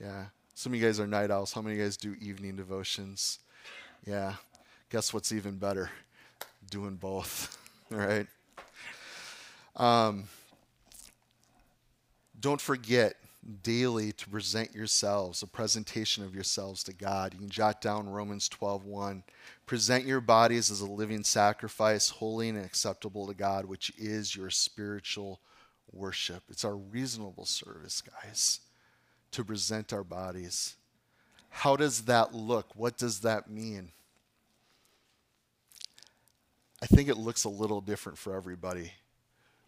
Yeah. 0.00 0.26
Some 0.54 0.72
of 0.72 0.80
you 0.80 0.84
guys 0.84 1.00
are 1.00 1.06
night 1.06 1.30
owls. 1.30 1.52
How 1.52 1.62
many 1.62 1.76
guys 1.76 1.96
do 1.96 2.14
evening 2.20 2.56
devotions? 2.56 3.38
Yeah. 4.06 4.34
Guess 4.90 5.14
what's 5.14 5.32
even 5.32 5.56
better? 5.56 5.90
Doing 6.70 6.96
both. 6.96 7.58
right? 7.90 8.26
Um, 9.76 10.24
don't 12.38 12.60
forget 12.60 13.16
daily 13.62 14.12
to 14.12 14.28
present 14.28 14.74
yourselves, 14.74 15.42
a 15.42 15.46
presentation 15.46 16.24
of 16.24 16.34
yourselves 16.34 16.82
to 16.84 16.92
God. 16.92 17.32
You 17.32 17.40
can 17.40 17.48
jot 17.48 17.80
down 17.80 18.08
Romans 18.08 18.48
12:1. 18.48 19.22
Present 19.66 20.04
your 20.04 20.20
bodies 20.20 20.70
as 20.70 20.80
a 20.80 20.86
living 20.86 21.24
sacrifice, 21.24 22.08
holy 22.08 22.48
and 22.48 22.58
acceptable 22.58 23.26
to 23.26 23.34
God, 23.34 23.64
which 23.64 23.92
is 23.98 24.36
your 24.36 24.50
spiritual 24.50 25.40
worship. 25.92 26.44
It's 26.48 26.64
our 26.64 26.76
reasonable 26.76 27.46
service, 27.46 28.02
guys, 28.02 28.60
to 29.32 29.44
present 29.44 29.92
our 29.92 30.04
bodies. 30.04 30.76
How 31.48 31.76
does 31.76 32.02
that 32.02 32.34
look? 32.34 32.76
What 32.76 32.96
does 32.96 33.20
that 33.20 33.50
mean? 33.50 33.92
I 36.82 36.86
think 36.86 37.08
it 37.08 37.16
looks 37.16 37.44
a 37.44 37.48
little 37.50 37.80
different 37.80 38.18
for 38.18 38.34
everybody. 38.34 38.92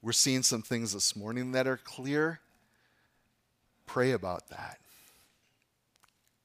We're 0.00 0.12
seeing 0.12 0.42
some 0.42 0.62
things 0.62 0.94
this 0.94 1.14
morning 1.14 1.52
that 1.52 1.66
are 1.66 1.76
clear. 1.76 2.40
Pray 3.86 4.12
about 4.12 4.48
that. 4.48 4.78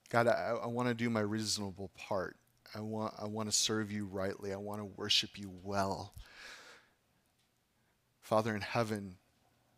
God, 0.10 0.28
I, 0.28 0.58
I 0.64 0.68
want 0.68 0.90
to 0.90 0.94
do 0.94 1.10
my 1.10 1.22
reasonable 1.22 1.90
part. 1.98 2.36
I 2.76 2.82
want, 2.82 3.14
I 3.18 3.26
want 3.26 3.50
to 3.50 3.56
serve 3.56 3.92
you 3.92 4.06
rightly. 4.06 4.54
I 4.54 4.58
want 4.58 4.82
to 4.82 4.86
worship 4.86 5.38
you 5.38 5.52
well. 5.64 6.14
Father 8.22 8.54
in 8.54 8.62
heaven, 8.62 9.16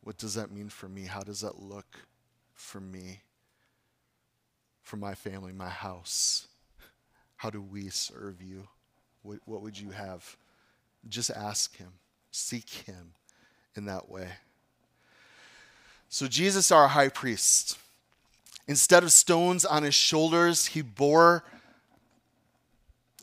what 0.02 0.18
does 0.18 0.34
that 0.34 0.52
mean 0.52 0.70
for 0.70 0.90
me? 0.90 1.04
How 1.04 1.22
does 1.22 1.42
that 1.42 1.62
look 1.62 2.00
for 2.56 2.80
me, 2.80 3.22
for 4.82 4.98
my 4.98 5.14
family, 5.14 5.54
my 5.54 5.70
house? 5.70 6.48
How 7.38 7.52
do 7.52 7.62
we 7.62 7.90
serve 7.90 8.42
you? 8.42 8.68
What, 9.22 9.40
what 9.46 9.62
would 9.62 9.80
you 9.80 9.92
have? 9.92 10.36
Just 11.08 11.32
ask 11.32 11.78
Him, 11.78 11.94
seek 12.32 12.70
Him 12.70 13.14
in 13.76 13.86
that 13.86 14.10
way. 14.10 14.30
So, 16.10 16.28
Jesus, 16.28 16.72
our 16.72 16.90
high 16.90 17.10
priest, 17.10 17.78
instead 18.68 19.04
of 19.04 19.12
stones 19.12 19.64
on 19.64 19.84
his 19.84 19.96
shoulders, 19.96 20.68
he 20.68 20.82
bore 20.82 21.44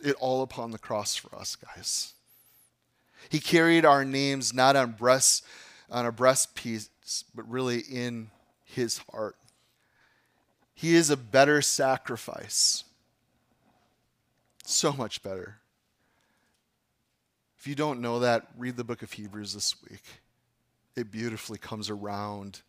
it 0.02 0.14
all 0.20 0.42
upon 0.42 0.70
the 0.70 0.78
cross 0.78 1.16
for 1.16 1.34
us, 1.36 1.56
guys. 1.56 2.14
He 3.28 3.40
carried 3.40 3.84
our 3.84 4.04
names 4.04 4.54
not 4.54 4.76
on 4.76 4.92
breast 4.92 5.44
on 5.90 6.06
a 6.06 6.12
breastpiece, 6.12 6.88
but 7.34 7.48
really 7.48 7.78
in 7.78 8.30
his 8.64 8.98
heart. 9.10 9.36
He 10.74 10.94
is 10.94 11.10
a 11.10 11.16
better 11.16 11.62
sacrifice. 11.62 12.84
So 14.64 14.92
much 14.92 15.22
better. 15.22 15.58
If 17.66 17.70
you 17.70 17.74
don't 17.74 18.00
know 18.00 18.20
that, 18.20 18.46
read 18.56 18.76
the 18.76 18.84
book 18.84 19.02
of 19.02 19.10
Hebrews 19.10 19.52
this 19.52 19.74
week 19.90 20.04
it 20.94 21.10
beautifully 21.10 21.58
comes 21.58 21.90
around 21.90 22.62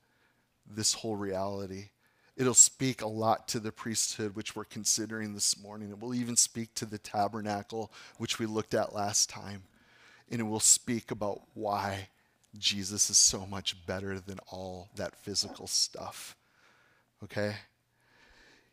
this 0.67 0.95
whole 0.95 1.15
reality. 1.15 1.89
It'll 2.35 2.55
speak 2.55 3.03
a 3.03 3.07
lot 3.07 3.47
to 3.49 3.59
the 3.59 3.71
priesthood, 3.71 4.35
which 4.35 4.55
we're 4.55 4.65
considering 4.65 5.35
this 5.35 5.61
morning. 5.61 5.91
It 5.91 5.99
will 5.99 6.15
even 6.15 6.35
speak 6.35 6.73
to 6.73 6.87
the 6.87 6.97
tabernacle, 6.97 7.91
which 8.17 8.39
we 8.39 8.47
looked 8.47 8.73
at 8.73 8.95
last 8.95 9.29
time. 9.29 9.65
And 10.31 10.41
it 10.41 10.45
will 10.45 10.59
speak 10.59 11.11
about 11.11 11.41
why 11.53 12.07
Jesus 12.57 13.11
is 13.11 13.19
so 13.19 13.45
much 13.45 13.85
better 13.85 14.19
than 14.19 14.39
all 14.47 14.89
that 14.95 15.15
physical 15.15 15.67
stuff. 15.67 16.35
Okay? 17.23 17.53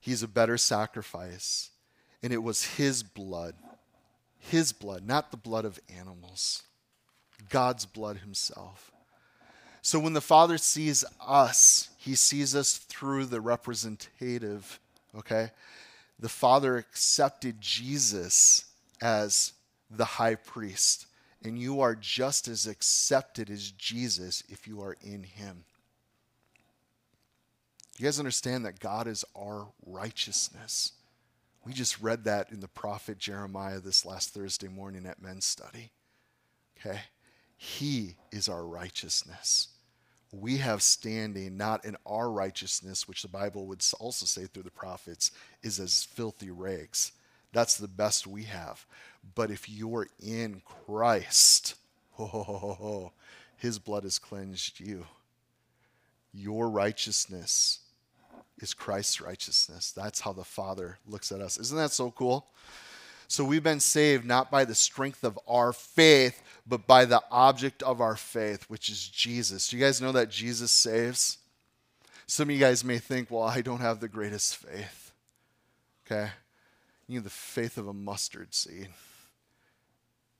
He's 0.01 0.23
a 0.23 0.29
better 0.29 0.57
sacrifice. 0.57 1.69
And 2.23 2.33
it 2.33 2.43
was 2.43 2.65
his 2.65 3.03
blood, 3.03 3.57
his 4.51 4.73
blood, 4.73 5.07
not 5.07 5.31
the 5.31 5.37
blood 5.37 5.65
of 5.65 5.81
animals, 5.99 6.63
God's 7.51 7.87
blood 7.87 8.19
himself 8.19 8.91
so 9.85 10.01
when 10.01 10.15
the 10.15 10.23
Father 10.23 10.57
sees 10.57 11.05
us, 11.21 11.91
he 11.99 12.15
sees 12.15 12.57
us 12.57 12.79
through 12.79 13.27
the 13.27 13.43
representative, 13.43 14.81
okay? 15.15 15.51
The 16.19 16.31
Father 16.31 16.79
accepted 16.79 17.61
Jesus 17.61 18.65
as 19.03 19.53
the 19.91 20.07
high 20.07 20.37
priest, 20.37 21.07
and 21.43 21.59
you 21.59 21.83
are 21.83 21.95
just 21.95 22.49
as 22.49 22.67
accepted 22.67 23.51
as 23.51 23.73
Jesus 23.73 24.43
if 24.49 24.67
you 24.67 24.81
are 24.81 24.97
in 25.03 25.23
him. 25.23 25.65
You 27.99 28.07
guys 28.07 28.19
understand 28.19 28.65
that 28.65 28.81
God 28.81 29.07
is 29.07 29.23
our 29.37 29.67
righteousness. 29.85 30.93
We 31.65 31.73
just 31.73 32.01
read 32.01 32.25
that 32.25 32.53
in 32.53 32.61
the 32.61 32.69
prophet 32.69 33.19
Jeremiah 33.19 33.81
this 33.81 34.05
last 34.05 34.35
Thursday 34.35 34.69
morning 34.69 35.07
at 35.07 35.23
men's 35.23 35.47
study. 35.47 35.91
Okay? 36.79 37.01
He 37.57 38.17
is 38.31 38.49
our 38.49 38.67
righteousness 38.67 39.69
we 40.41 40.59
have 40.59 40.83
standing 40.83 41.57
not 41.57 41.85
in 41.85 41.97
our 42.07 42.31
righteousness, 42.31 43.07
which 43.07 43.23
the 43.23 43.29
Bible 43.29 43.67
would 43.67 43.85
also 44.01 44.27
say 44.27 44.47
through 44.47 44.65
the 44.65 44.71
prophets 44.71 45.31
is 45.63 45.79
as 45.79 46.05
filthy 46.05 46.51
rags. 46.51 47.13
That's 47.53 47.77
the 47.77 47.89
best 47.89 48.27
we 48.27 48.45
have. 48.45 48.85
But 49.35 49.51
if 49.51 49.69
you're 49.69 50.09
in 50.21 50.63
Christ, 50.65 51.77
oh, 52.19 53.13
his 53.57 53.79
blood 53.79 54.03
has 54.05 54.19
cleansed 54.19 54.81
you. 54.81 55.07
Your 56.33 56.69
righteousness 56.69 57.81
is 58.59 58.75
Christ's 58.75 59.21
righteousness. 59.21 59.93
That's 59.93 60.21
how 60.21 60.33
the 60.33 60.45
Father 60.45 60.99
looks 61.07 61.33
at 61.33 61.41
us. 61.41 61.59
Isn't 61.59 61.77
that 61.77 61.93
so 61.93 62.11
cool? 62.11 62.47
So 63.27 63.45
we've 63.45 63.63
been 63.63 63.81
saved 63.81 64.25
not 64.25 64.51
by 64.51 64.65
the 64.65 64.75
strength 64.75 65.25
of 65.25 65.39
our 65.49 65.73
faith, 65.73 66.43
but 66.67 66.87
by 66.87 67.05
the 67.05 67.23
object 67.31 67.83
of 67.83 68.01
our 68.01 68.17
faith, 68.17 68.65
which 68.69 68.89
is 68.89 69.09
Jesus. 69.09 69.69
Do 69.69 69.77
you 69.77 69.83
guys 69.83 70.01
know 70.01 70.13
that 70.13 70.31
Jesus 70.31 70.71
saves? 70.71 71.39
Some 72.27 72.49
of 72.49 72.55
you 72.55 72.61
guys 72.61 72.85
may 72.85 72.99
think, 72.99 73.31
well, 73.31 73.43
I 73.43 73.61
don't 73.61 73.81
have 73.81 74.01
the 74.01 74.09
greatest 74.09 74.57
faith. 74.57 75.13
Okay? 76.07 76.31
You 77.07 77.17
need 77.17 77.25
the 77.25 77.31
faith 77.31 77.77
of 77.77 77.89
a 77.89 77.93
mustard 77.93 78.55
seed. 78.55 78.89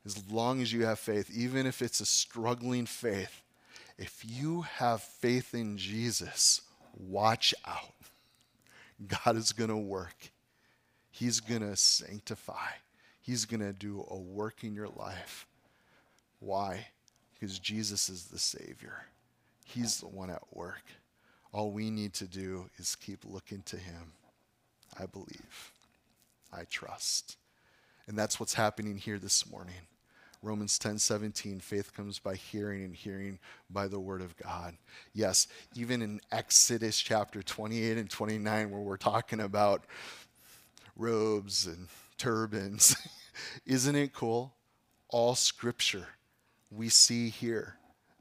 As 0.07 0.23
long 0.31 0.61
as 0.61 0.73
you 0.73 0.85
have 0.85 0.99
faith, 0.99 1.31
even 1.35 1.67
if 1.67 1.81
it's 1.81 2.01
a 2.01 2.07
struggling 2.07 2.87
faith, 2.87 3.43
if 3.99 4.23
you 4.27 4.63
have 4.63 5.03
faith 5.03 5.55
in 5.55 5.79
Jesus, 5.79 6.61
watch 6.97 7.55
out. 7.67 7.95
God 9.07 9.37
is 9.37 9.53
going 9.53 9.71
to 9.71 9.77
work. 9.77 10.31
He's 11.11 11.41
going 11.41 11.61
to 11.61 11.77
sanctify. 11.77 12.71
He's 13.21 13.45
going 13.45 13.61
to 13.61 13.73
do 13.73 14.05
a 14.11 14.17
work 14.17 14.65
in 14.65 14.75
your 14.75 14.89
life. 14.89 15.47
Why? 16.41 16.89
Because 17.33 17.59
Jesus 17.59 18.09
is 18.09 18.25
the 18.25 18.39
Savior. 18.39 19.07
He's 19.65 19.99
the 19.99 20.09
one 20.09 20.31
at 20.31 20.43
work. 20.53 20.83
All 21.53 21.71
we 21.71 21.91
need 21.91 22.13
to 22.15 22.27
do 22.27 22.69
is 22.79 22.97
keep 22.97 23.25
looking 23.25 23.63
to 23.63 23.77
Him. 23.77 24.13
I 24.99 25.07
believe. 25.07 25.73
I 26.53 26.65
trust. 26.65 27.37
And 28.07 28.19
that's 28.19 28.39
what's 28.39 28.55
happening 28.55 28.97
here 28.97 29.19
this 29.19 29.51
morning. 29.51 29.75
Romans 30.45 30.79
10 30.79 30.99
17, 30.99 31.59
faith 31.59 31.95
comes 31.95 32.19
by 32.19 32.35
hearing, 32.35 32.85
and 32.85 32.95
hearing 32.95 33.39
by 33.71 33.89
the 33.89 33.99
word 33.99 34.21
of 34.21 34.37
God. 34.37 34.77
Yes, 35.15 35.49
even 35.75 36.03
in 36.03 36.21
Exodus 36.31 37.01
chapter 37.01 37.43
28 37.43 37.97
and 37.97 38.11
29, 38.11 38.71
where 38.71 38.81
we're 38.83 38.99
talking 38.99 39.41
about 39.41 39.85
robes 40.97 41.67
and 41.67 41.89
turbans, 42.19 42.95
isn't 43.67 43.97
it 43.97 44.13
cool? 44.13 44.53
All 45.09 45.35
scripture, 45.35 46.09
we 46.71 46.91
see 46.91 47.31
here 47.31 47.77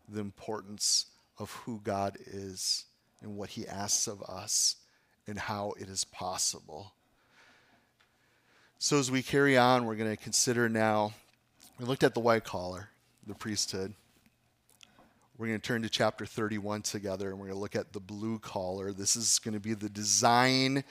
the 0.08 0.22
importance 0.22 1.08
of 1.38 1.52
who 1.52 1.82
God 1.84 2.18
is 2.26 2.86
and 3.22 3.36
what 3.36 3.50
he 3.50 3.68
asks 3.68 4.08
of 4.08 4.24
us 4.24 4.78
and 5.28 5.38
how 5.38 5.74
it 5.78 5.90
is 5.90 6.06
possible. 6.06 6.94
So, 8.80 8.98
as 8.98 9.12
we 9.12 9.22
carry 9.22 9.58
on, 9.58 9.86
we're 9.86 9.96
going 9.96 10.16
to 10.16 10.22
consider 10.22 10.70
now 10.70 11.14
we 11.80 11.86
looked 11.86 12.04
at 12.04 12.14
the 12.14 12.20
white 12.20 12.44
collar, 12.44 12.90
the 13.26 13.34
priesthood. 13.34 13.94
We're 15.38 15.48
going 15.48 15.60
to 15.60 15.68
turn 15.68 15.82
to 15.82 15.90
chapter 15.90 16.26
31 16.26 16.84
together 16.84 17.32
and 17.32 17.40
we're 17.40 17.48
going 17.48 17.58
to 17.58 17.62
look 17.62 17.76
at 17.76 17.94
the 17.94 18.00
blue 18.00 18.38
collar. 18.38 18.94
This 18.94 19.16
is 19.16 19.40
going 19.40 19.56
to 19.56 19.60
be 19.60 19.74
the 19.74 19.90
design 19.90 20.84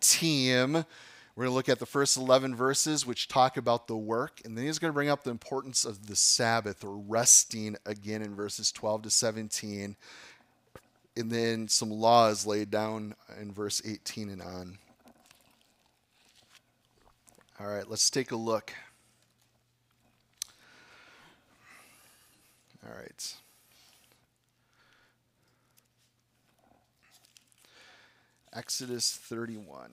team. 0.00 0.72
We're 1.34 1.44
going 1.44 1.50
to 1.50 1.54
look 1.54 1.68
at 1.68 1.78
the 1.78 1.86
first 1.86 2.16
11 2.16 2.54
verses, 2.54 3.06
which 3.06 3.28
talk 3.28 3.58
about 3.58 3.86
the 3.86 3.96
work. 3.96 4.40
And 4.44 4.56
then 4.56 4.64
he's 4.64 4.78
going 4.78 4.90
to 4.90 4.94
bring 4.94 5.10
up 5.10 5.24
the 5.24 5.30
importance 5.30 5.84
of 5.84 6.06
the 6.06 6.16
Sabbath 6.16 6.82
or 6.82 6.96
resting 6.96 7.76
again 7.84 8.22
in 8.22 8.34
verses 8.34 8.72
12 8.72 9.02
to 9.02 9.10
17. 9.10 9.96
And 11.16 11.30
then 11.30 11.68
some 11.68 11.90
laws 11.90 12.46
laid 12.46 12.70
down 12.70 13.14
in 13.38 13.52
verse 13.52 13.82
18 13.84 14.30
and 14.30 14.40
on. 14.40 14.78
All 17.60 17.66
right, 17.66 17.88
let's 17.88 18.08
take 18.08 18.32
a 18.32 18.36
look. 18.36 18.72
All 22.84 22.94
right. 22.94 23.34
Exodus 28.52 29.12
31. 29.12 29.92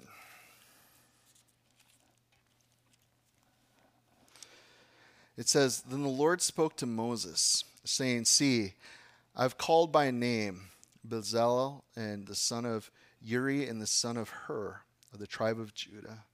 It 5.37 5.47
says, 5.47 5.81
Then 5.81 6.01
the 6.01 6.09
Lord 6.09 6.41
spoke 6.41 6.75
to 6.77 6.85
Moses, 6.85 7.63
saying, 7.85 8.25
See, 8.25 8.73
I've 9.35 9.57
called 9.57 9.91
by 9.91 10.11
name 10.11 10.63
Bezalel 11.07 11.83
and 11.95 12.27
the 12.27 12.35
son 12.35 12.65
of 12.65 12.91
Uri 13.21 13.67
and 13.67 13.81
the 13.81 13.87
son 13.87 14.17
of 14.17 14.29
Hur 14.29 14.81
of 15.13 15.19
the 15.19 15.27
tribe 15.27 15.59
of 15.59 15.73
Judah. 15.73 16.25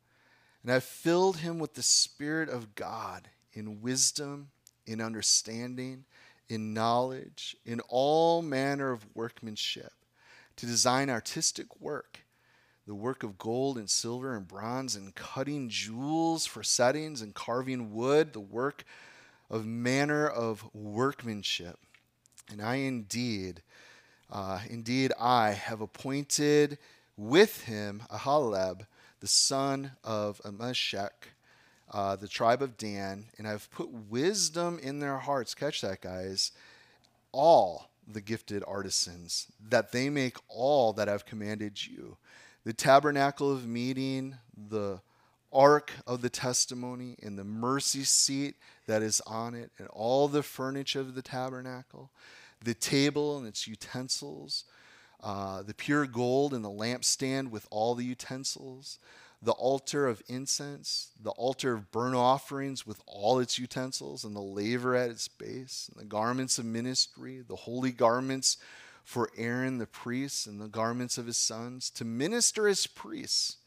And 0.63 0.71
I've 0.71 0.83
filled 0.83 1.37
him 1.37 1.59
with 1.59 1.75
the 1.75 1.83
Spirit 1.83 2.49
of 2.49 2.73
God 2.73 3.27
in 3.53 3.81
wisdom, 3.81 4.49
in 4.87 5.01
understanding, 5.01 6.05
in 6.49 6.73
knowledge, 6.73 7.55
in 7.65 7.79
all 7.87 8.41
manner 8.41 8.91
of 8.91 9.05
workmanship, 9.15 9.93
to 10.55 10.65
design 10.65 11.09
artistic 11.09 11.81
work, 11.81 12.19
the 12.87 12.95
work 12.95 13.23
of 13.23 13.37
gold 13.37 13.77
and 13.77 13.89
silver 13.89 14.35
and 14.35 14.47
bronze, 14.47 14.95
and 14.95 15.15
cutting 15.15 15.69
jewels 15.69 16.45
for 16.45 16.63
settings, 16.63 17.21
and 17.21 17.33
carving 17.33 17.93
wood, 17.93 18.33
the 18.33 18.39
work 18.39 18.83
of 19.49 19.65
manner 19.65 20.27
of 20.27 20.63
workmanship. 20.73 21.79
And 22.51 22.61
I 22.61 22.75
indeed, 22.75 23.61
uh, 24.31 24.59
indeed, 24.69 25.11
I 25.19 25.51
have 25.51 25.81
appointed 25.81 26.77
with 27.17 27.63
him 27.63 28.03
Aholiab, 28.09 28.85
the 29.19 29.27
son 29.27 29.91
of 30.03 30.41
Ahisamach, 30.43 31.29
uh, 31.91 32.15
the 32.15 32.27
tribe 32.27 32.61
of 32.61 32.77
Dan, 32.77 33.25
and 33.37 33.47
I've 33.47 33.69
put 33.71 33.89
wisdom 33.89 34.79
in 34.81 34.99
their 34.99 35.17
hearts. 35.17 35.53
Catch 35.53 35.81
that, 35.81 36.01
guys. 36.01 36.51
All 37.31 37.89
the 38.07 38.21
gifted 38.21 38.63
artisans, 38.67 39.47
that 39.69 39.91
they 39.91 40.09
make 40.09 40.37
all 40.47 40.93
that 40.93 41.09
I've 41.09 41.25
commanded 41.25 41.85
you 41.85 42.17
the 42.65 42.73
tabernacle 42.73 43.51
of 43.51 43.67
meeting, 43.67 44.35
the 44.69 44.99
ark 45.53 45.91
of 46.07 46.21
the 46.21 46.29
testimony, 46.29 47.15
and 47.21 47.37
the 47.37 47.43
mercy 47.43 48.03
seat 48.03 48.55
that 48.87 49.03
is 49.03 49.21
on 49.21 49.53
it, 49.53 49.71
and 49.77 49.87
all 49.89 50.27
the 50.27 50.43
furniture 50.43 50.99
of 50.99 51.15
the 51.15 51.21
tabernacle, 51.21 52.09
the 52.63 52.73
table 52.73 53.37
and 53.37 53.47
its 53.47 53.67
utensils, 53.67 54.65
uh, 55.23 55.61
the 55.61 55.73
pure 55.73 56.05
gold 56.07 56.53
and 56.53 56.65
the 56.65 56.69
lampstand 56.69 57.49
with 57.49 57.67
all 57.69 57.95
the 57.95 58.03
utensils 58.03 58.99
the 59.45 59.51
altar 59.51 60.07
of 60.07 60.23
incense, 60.27 61.11
the 61.21 61.29
altar 61.31 61.73
of 61.73 61.91
burnt 61.91 62.15
offerings 62.15 62.85
with 62.85 62.99
all 63.05 63.39
its 63.39 63.59
utensils, 63.59 64.23
and 64.23 64.35
the 64.35 64.41
laver 64.41 64.95
at 64.95 65.11
its 65.11 65.27
base, 65.27 65.87
and 65.91 66.01
the 66.01 66.09
garments 66.09 66.57
of 66.57 66.65
ministry, 66.65 67.43
the 67.47 67.55
holy 67.55 67.91
garments 67.91 68.57
for 69.03 69.29
Aaron 69.37 69.77
the 69.77 69.85
priest, 69.85 70.47
and 70.47 70.59
the 70.59 70.67
garments 70.67 71.19
of 71.19 71.27
his 71.27 71.37
sons, 71.37 71.91
to 71.91 72.03
minister 72.03 72.67
as 72.67 72.87
priests, 72.87 73.57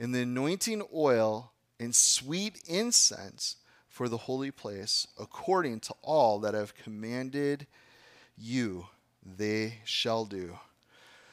and 0.00 0.12
the 0.12 0.22
anointing 0.22 0.82
oil 0.92 1.52
and 1.78 1.94
sweet 1.94 2.60
incense 2.66 3.56
for 3.86 4.08
the 4.08 4.16
holy 4.16 4.50
place, 4.50 5.06
according 5.16 5.78
to 5.78 5.94
all 6.02 6.40
that 6.40 6.56
I've 6.56 6.74
commanded 6.74 7.68
you, 8.36 8.88
they 9.24 9.78
shall 9.84 10.24
do. 10.24 10.58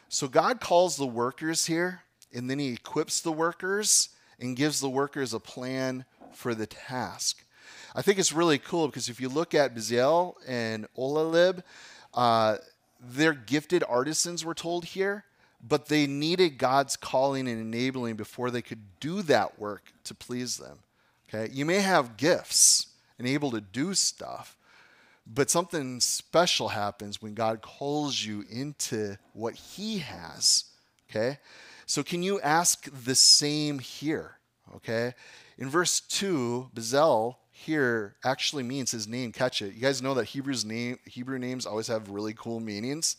So 0.07 0.27
God 0.27 0.61
calls 0.61 0.97
the 0.97 1.07
workers 1.07 1.65
here 1.65 2.03
and 2.33 2.49
then 2.49 2.59
he 2.59 2.73
equips 2.73 3.21
the 3.21 3.31
workers 3.31 4.09
and 4.39 4.55
gives 4.55 4.79
the 4.79 4.89
workers 4.89 5.33
a 5.33 5.39
plan 5.39 6.05
for 6.33 6.55
the 6.55 6.67
task. 6.67 7.43
I 7.93 8.01
think 8.01 8.19
it's 8.19 8.33
really 8.33 8.57
cool 8.57 8.87
because 8.87 9.09
if 9.09 9.19
you 9.19 9.29
look 9.29 9.53
at 9.53 9.75
Bezalel 9.75 10.35
and 10.47 10.87
Aholiab, 10.97 11.63
uh, 12.13 12.57
they're 12.99 13.33
gifted 13.33 13.83
artisans, 13.87 14.45
we're 14.45 14.53
told 14.53 14.85
here, 14.85 15.25
but 15.65 15.87
they 15.87 16.07
needed 16.07 16.57
God's 16.57 16.95
calling 16.95 17.47
and 17.47 17.59
enabling 17.59 18.15
before 18.15 18.49
they 18.49 18.61
could 18.61 18.81
do 18.99 19.21
that 19.23 19.59
work 19.59 19.91
to 20.05 20.15
please 20.15 20.57
them. 20.57 20.79
Okay, 21.27 21.51
you 21.53 21.65
may 21.65 21.79
have 21.79 22.17
gifts 22.17 22.87
and 23.17 23.27
able 23.27 23.51
to 23.51 23.61
do 23.61 23.93
stuff, 23.93 24.57
but 25.25 25.49
something 25.49 25.99
special 25.99 26.69
happens 26.69 27.21
when 27.21 27.33
God 27.33 27.61
calls 27.61 28.23
you 28.23 28.43
into 28.49 29.17
what 29.33 29.55
He 29.55 29.99
has. 29.99 30.65
Okay, 31.09 31.37
so, 31.91 32.03
can 32.03 32.23
you 32.23 32.39
ask 32.39 32.87
the 33.03 33.15
same 33.15 33.77
here? 33.77 34.37
Okay. 34.77 35.13
In 35.57 35.69
verse 35.69 35.99
2, 35.99 36.69
Bezalel 36.73 37.35
here 37.51 38.15
actually 38.23 38.63
means 38.63 38.91
his 38.91 39.09
name. 39.09 39.33
Catch 39.33 39.61
it. 39.61 39.73
You 39.73 39.81
guys 39.81 40.01
know 40.01 40.13
that 40.13 40.29
Hebrew's 40.29 40.63
name, 40.63 40.99
Hebrew 41.03 41.37
names 41.37 41.65
always 41.65 41.87
have 41.87 42.09
really 42.09 42.33
cool 42.33 42.61
meanings. 42.61 43.17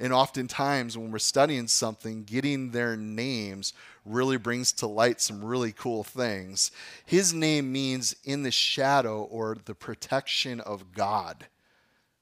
And 0.00 0.12
oftentimes, 0.12 0.98
when 0.98 1.12
we're 1.12 1.20
studying 1.20 1.68
something, 1.68 2.24
getting 2.24 2.72
their 2.72 2.96
names 2.96 3.72
really 4.04 4.36
brings 4.36 4.72
to 4.72 4.88
light 4.88 5.20
some 5.20 5.44
really 5.44 5.70
cool 5.70 6.02
things. 6.02 6.72
His 7.06 7.32
name 7.32 7.70
means 7.70 8.16
in 8.24 8.42
the 8.42 8.50
shadow 8.50 9.22
or 9.30 9.58
the 9.64 9.76
protection 9.76 10.58
of 10.58 10.90
God. 10.92 11.46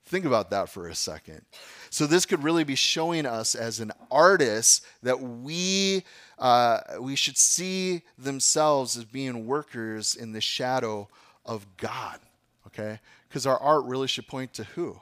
Think 0.06 0.24
about 0.24 0.50
that 0.50 0.68
for 0.68 0.86
a 0.86 0.94
second. 0.94 1.42
So, 1.90 2.06
this 2.06 2.26
could 2.26 2.44
really 2.44 2.62
be 2.62 2.76
showing 2.76 3.26
us 3.26 3.56
as 3.56 3.80
an 3.80 3.90
artist 4.08 4.84
that 5.02 5.20
we, 5.20 6.04
uh, 6.38 6.80
we 7.00 7.16
should 7.16 7.36
see 7.36 8.02
themselves 8.16 8.96
as 8.96 9.04
being 9.04 9.46
workers 9.46 10.14
in 10.14 10.30
the 10.30 10.40
shadow 10.40 11.08
of 11.44 11.66
God, 11.76 12.20
okay? 12.68 13.00
Because 13.28 13.46
our 13.46 13.58
art 13.58 13.84
really 13.84 14.06
should 14.06 14.28
point 14.28 14.54
to 14.54 14.64
who? 14.64 15.00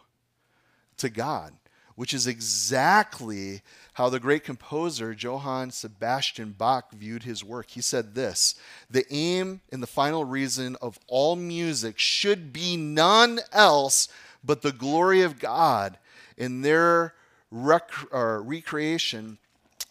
To 0.98 1.10
God, 1.10 1.52
which 1.96 2.14
is 2.14 2.26
exactly 2.26 3.60
how 3.94 4.08
the 4.08 4.20
great 4.20 4.42
composer 4.42 5.12
Johann 5.12 5.70
Sebastian 5.70 6.52
Bach 6.52 6.92
viewed 6.92 7.24
his 7.24 7.44
work. 7.44 7.70
He 7.70 7.82
said 7.82 8.14
this 8.14 8.54
The 8.90 9.04
aim 9.12 9.60
and 9.70 9.82
the 9.82 9.86
final 9.86 10.24
reason 10.24 10.76
of 10.80 10.98
all 11.08 11.36
music 11.36 11.98
should 11.98 12.54
be 12.54 12.78
none 12.78 13.40
else 13.52 14.08
but 14.44 14.62
the 14.62 14.72
glory 14.72 15.22
of 15.22 15.38
God 15.38 15.98
in 16.36 16.62
their 16.62 17.14
rec- 17.50 17.90
recreation 18.12 19.38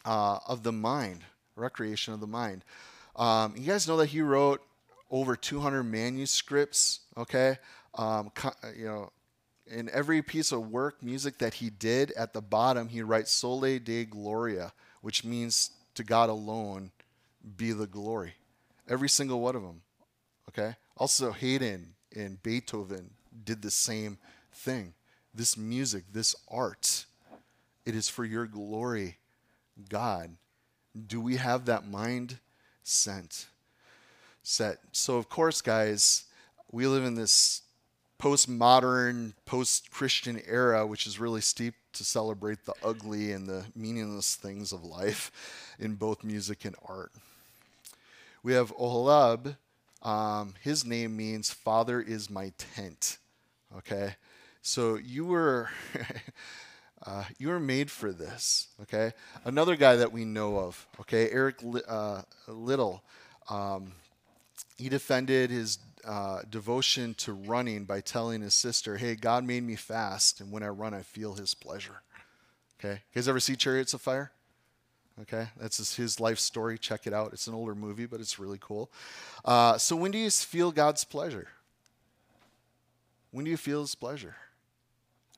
uh, 0.06 0.40
of 0.48 0.64
the 0.64 0.72
mind, 0.72 1.24
recreation 1.56 2.14
of 2.14 2.20
the 2.20 2.28
mind. 2.28 2.64
Um, 3.16 3.54
you 3.58 3.68
guys 3.68 3.88
know 3.88 3.98
that 3.98 4.08
he 4.08 4.22
wrote 4.22 4.62
over 5.10 5.36
200 5.36 5.84
manuscripts, 5.84 7.02
okay? 7.18 7.58
Um, 7.96 8.32
you 8.76 8.86
know, 8.86 9.12
in 9.68 9.90
every 9.92 10.22
piece 10.22 10.52
of 10.52 10.72
work, 10.72 11.02
music 11.02 11.38
that 11.38 11.54
he 11.54 11.70
did, 11.70 12.12
at 12.14 12.34
the 12.34 12.42
bottom, 12.42 12.90
he 12.90 13.02
writes 13.02 13.32
Soli 13.32 13.80
Deo 13.80 14.06
Gloria, 14.06 14.74
which 15.02 15.24
means 15.24 15.72
to 15.96 16.04
God 16.04 16.30
alone 16.30 16.92
be 17.58 17.72
the 17.72 17.88
glory. 17.88 18.34
Every 18.90 19.10
single 19.10 19.40
one 19.40 19.56
of 19.56 19.62
them. 19.62 19.82
Okay? 20.50 20.76
Also, 20.98 21.32
Haydn 21.32 21.94
and 22.16 22.42
Beethoven 22.44 23.10
did 23.46 23.62
the 23.62 23.72
same 23.72 24.18
thing. 24.54 24.94
This 25.34 25.58
music, 25.58 26.04
this 26.12 26.36
art, 26.48 27.06
it 27.86 27.96
is 27.96 28.10
for 28.10 28.24
your 28.24 28.46
glory, 28.46 29.18
God. 29.90 30.36
Do 31.08 31.20
we 31.20 31.38
have 31.38 31.66
that 31.66 31.88
mind 31.88 32.40
sent? 32.84 33.48
Set. 34.44 34.80
So, 34.92 35.18
of 35.18 35.30
course, 35.30 35.62
guys, 35.62 36.26
we 36.72 36.86
live 36.86 37.04
in 37.04 37.16
this 37.16 37.62
postmodern, 38.20 39.34
post 39.46 39.92
Christian 39.92 40.42
era, 40.48 40.86
which 40.86 41.08
is 41.08 41.20
really 41.20 41.42
steep 41.42 41.74
to 41.94 42.04
celebrate 42.04 42.66
the 42.66 42.74
ugly 42.84 43.32
and 43.32 43.48
the 43.48 43.66
meaningless 43.76 44.36
things 44.36 44.72
of 44.72 44.84
life 44.84 45.32
in 45.80 45.96
both 45.96 46.24
music 46.24 46.66
and 46.66 46.76
art. 46.88 47.12
We 48.42 48.54
have 48.54 48.76
Oholiab. 48.78 49.56
Um, 50.02 50.54
his 50.62 50.86
name 50.86 51.16
means 51.16 51.52
Father 51.52 52.02
is 52.02 52.30
my 52.30 52.52
tent. 52.58 53.18
Okay? 53.78 54.16
So 54.64 54.96
you 54.96 55.26
were. 55.26 55.70
Uh, 57.06 57.26
you 57.38 57.50
were 57.50 57.60
made 57.60 57.92
for 57.92 58.14
this, 58.14 58.70
okay? 58.84 59.12
Another 59.44 59.76
guy 59.76 59.98
that 59.98 60.14
we 60.14 60.24
know 60.24 60.58
of, 60.58 60.88
okay, 61.02 61.30
Eric 61.32 61.58
uh, 61.86 62.22
Liddell. 62.48 63.04
Um, 63.50 63.92
he 64.78 64.88
defended 64.88 65.50
his 65.50 65.80
uh, 66.06 66.44
devotion 66.50 67.14
to 67.16 67.34
running 67.34 67.84
by 67.84 68.00
telling 68.00 68.40
his 68.40 68.54
sister, 68.54 68.96
"Hey, 68.96 69.16
God 69.16 69.44
made 69.44 69.64
me 69.64 69.76
fast, 69.76 70.40
and 70.40 70.50
when 70.50 70.64
I 70.64 70.70
run, 70.70 70.94
I 70.94 71.02
feel 71.02 71.34
His 71.34 71.54
pleasure." 71.54 72.04
Okay, 72.80 72.94
you 72.94 73.16
guys 73.16 73.28
ever 73.28 73.42
see 73.42 73.58
Chariots 73.58 73.94
of 73.94 74.00
Fire? 74.00 74.32
Okay, 75.22 75.48
that's 75.58 75.96
his 75.96 76.20
life 76.20 76.40
story. 76.40 76.78
Check 76.78 77.06
it 77.06 77.14
out. 77.14 77.34
It's 77.34 77.48
an 77.48 77.54
older 77.54 77.76
movie, 77.76 78.06
but 78.06 78.20
it's 78.20 78.40
really 78.40 78.58
cool. 78.60 78.90
Uh, 79.46 79.78
so, 79.78 79.96
when 79.96 80.12
do 80.12 80.18
you 80.18 80.30
feel 80.30 80.72
God's 80.72 81.04
pleasure? 81.04 81.50
When 83.32 83.46
do 83.46 83.52
you 83.52 83.58
feel 83.58 83.82
His 83.82 83.96
pleasure? 83.96 84.36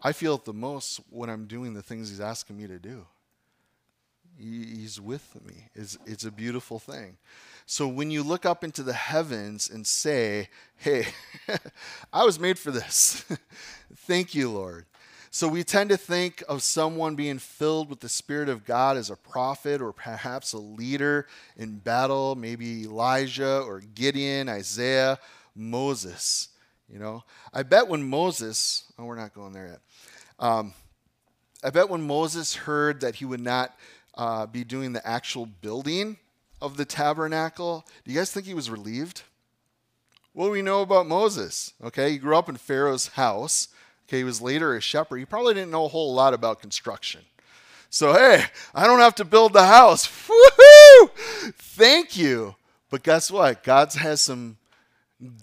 I 0.06 0.12
feel 0.12 0.36
it 0.36 0.46
the 0.46 0.54
most 0.54 1.02
when 1.10 1.32
I'm 1.32 1.48
doing 1.48 1.74
the 1.74 1.82
things 1.82 2.10
He's 2.10 2.22
asking 2.22 2.58
me 2.58 2.68
to 2.68 2.78
do. 2.78 3.08
He's 4.38 5.02
with 5.02 5.36
me. 5.44 5.70
It's, 5.74 5.98
it's 6.06 6.26
a 6.26 6.32
beautiful 6.32 6.78
thing. 6.78 7.18
So 7.66 7.88
when 7.88 8.12
you 8.12 8.22
look 8.22 8.46
up 8.46 8.64
into 8.64 8.84
the 8.84 8.94
heavens 8.94 9.68
and 9.68 9.88
say, 9.88 10.50
hey, 10.76 11.08
I 12.14 12.24
was 12.24 12.40
made 12.40 12.60
for 12.60 12.70
this. 12.70 13.26
Thank 13.96 14.36
you, 14.36 14.52
Lord. 14.52 14.86
So 15.32 15.48
we 15.48 15.64
tend 15.64 15.90
to 15.90 15.98
think 15.98 16.44
of 16.48 16.62
someone 16.62 17.16
being 17.16 17.40
filled 17.40 17.90
with 17.90 18.02
the 18.02 18.08
Spirit 18.08 18.48
of 18.48 18.64
God 18.64 18.98
as 18.98 19.10
a 19.10 19.16
prophet 19.16 19.82
or 19.82 19.92
perhaps 19.92 20.54
a 20.54 20.60
leader 20.60 21.26
in 21.58 21.80
battle, 21.80 22.36
maybe 22.36 22.84
Elijah 22.84 23.62
or 23.62 23.80
Gideon, 23.80 24.50
Isaiah, 24.50 25.18
Moses. 25.56 26.50
You 26.90 27.00
know, 27.00 27.24
I 27.54 27.64
bet 27.64 27.88
when 27.88 28.04
Moses, 28.04 28.84
oh, 28.98 29.06
we're 29.06 29.16
not 29.16 29.34
going 29.34 29.54
there 29.54 29.68
yet. 29.68 29.80
Um, 30.40 30.74
I 31.64 31.72
bet 31.72 31.90
when 31.90 32.02
Moses 32.02 32.56
heard 32.56 33.02
that 33.02 33.16
he 33.16 33.26
would 33.26 33.40
not 33.40 33.76
uh, 34.14 34.46
be 34.46 34.64
doing 34.64 34.94
the 34.94 35.06
actual 35.08 35.46
building 35.46 36.18
of 36.62 36.78
the 36.78 36.86
tabernacle, 36.86 37.86
do 38.04 38.12
you 38.12 38.20
guys 38.20 38.32
think 38.32 38.46
he 38.46 38.54
was 38.54 38.70
relieved? 38.70 39.24
What 40.34 40.46
do 40.46 40.52
we 40.52 40.62
know 40.62 40.82
about 40.82 41.08
Moses? 41.08 41.74
Okay, 41.84 42.12
he 42.12 42.18
grew 42.18 42.38
up 42.38 42.50
in 42.50 42.58
Pharaoh's 42.58 43.08
house. 43.08 43.70
Okay, 44.08 44.18
he 44.18 44.24
was 44.24 44.42
later 44.42 44.76
a 44.76 44.82
shepherd. 44.82 45.18
He 45.18 45.26
probably 45.26 45.54
didn't 45.54 45.72
know 45.72 45.86
a 45.86 45.90
whole 45.90 46.14
lot 46.14 46.34
about 46.34 46.62
construction. 46.62 47.22
So, 47.90 48.14
hey, 48.14 48.44
I 48.74 48.86
don't 48.86 49.00
have 49.00 49.16
to 49.16 49.26
build 49.26 49.54
the 49.54 49.66
house. 49.66 50.08
Woohoo! 50.28 51.10
Thank 51.56 52.18
you. 52.18 52.56
But 52.90 53.04
guess 53.04 53.32
what? 53.32 53.64
God 53.64 53.94
has 53.94 54.22
some 54.22 54.58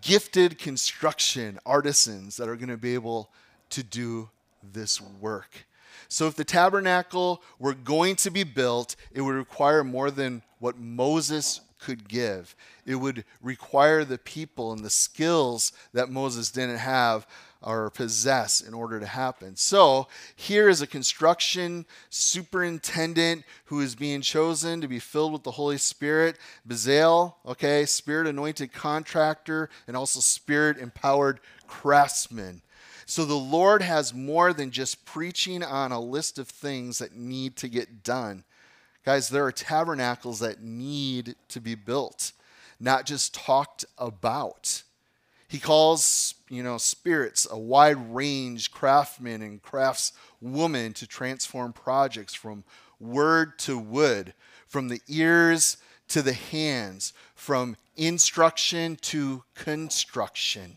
gifted 0.00 0.58
construction 0.58 1.58
artisans 1.64 2.36
that 2.36 2.48
are 2.48 2.56
going 2.56 2.68
to 2.68 2.76
be 2.76 2.94
able 2.94 3.30
to 3.70 3.82
do 3.82 4.30
this 4.72 5.00
work. 5.00 5.66
So, 6.08 6.26
if 6.26 6.36
the 6.36 6.44
tabernacle 6.44 7.42
were 7.58 7.74
going 7.74 8.16
to 8.16 8.30
be 8.30 8.44
built, 8.44 8.96
it 9.12 9.22
would 9.22 9.34
require 9.34 9.82
more 9.82 10.10
than 10.10 10.42
what 10.58 10.78
Moses 10.78 11.60
could 11.78 12.08
give. 12.08 12.54
It 12.86 12.96
would 12.96 13.24
require 13.40 14.04
the 14.04 14.18
people 14.18 14.72
and 14.72 14.84
the 14.84 14.90
skills 14.90 15.72
that 15.92 16.10
Moses 16.10 16.50
didn't 16.50 16.78
have 16.78 17.26
or 17.62 17.90
possess 17.90 18.60
in 18.60 18.74
order 18.74 18.98
to 18.98 19.06
happen. 19.06 19.56
So, 19.56 20.08
here 20.36 20.68
is 20.68 20.82
a 20.82 20.86
construction 20.86 21.86
superintendent 22.10 23.44
who 23.66 23.80
is 23.80 23.94
being 23.94 24.20
chosen 24.20 24.80
to 24.80 24.88
be 24.88 24.98
filled 24.98 25.32
with 25.32 25.42
the 25.42 25.52
Holy 25.52 25.78
Spirit. 25.78 26.38
Bezalel, 26.66 27.34
okay, 27.46 27.86
spirit 27.86 28.26
anointed 28.26 28.72
contractor, 28.72 29.70
and 29.86 29.96
also 29.96 30.20
spirit 30.20 30.78
empowered 30.78 31.40
craftsman. 31.66 32.62
So 33.06 33.24
the 33.24 33.34
Lord 33.34 33.82
has 33.82 34.14
more 34.14 34.52
than 34.52 34.70
just 34.70 35.04
preaching 35.04 35.62
on 35.62 35.92
a 35.92 36.00
list 36.00 36.38
of 36.38 36.48
things 36.48 36.98
that 36.98 37.14
need 37.14 37.56
to 37.56 37.68
get 37.68 38.02
done. 38.02 38.44
Guys, 39.04 39.28
there 39.28 39.44
are 39.44 39.52
tabernacles 39.52 40.38
that 40.40 40.62
need 40.62 41.34
to 41.48 41.60
be 41.60 41.74
built, 41.74 42.32
not 42.78 43.04
just 43.04 43.34
talked 43.34 43.84
about. 43.98 44.84
He 45.48 45.58
calls, 45.58 46.34
you 46.52 46.62
know, 46.62 46.76
spirits, 46.76 47.48
a 47.50 47.58
wide 47.58 48.14
range 48.14 48.70
craftsmen 48.70 49.40
and 49.40 49.62
craftswomen 49.62 50.94
to 50.94 51.06
transform 51.06 51.72
projects 51.72 52.34
from 52.34 52.62
word 53.00 53.58
to 53.60 53.78
wood, 53.78 54.34
from 54.66 54.88
the 54.88 55.00
ears 55.08 55.78
to 56.08 56.20
the 56.20 56.34
hands, 56.34 57.14
from 57.34 57.74
instruction 57.96 58.96
to 58.96 59.42
construction. 59.54 60.76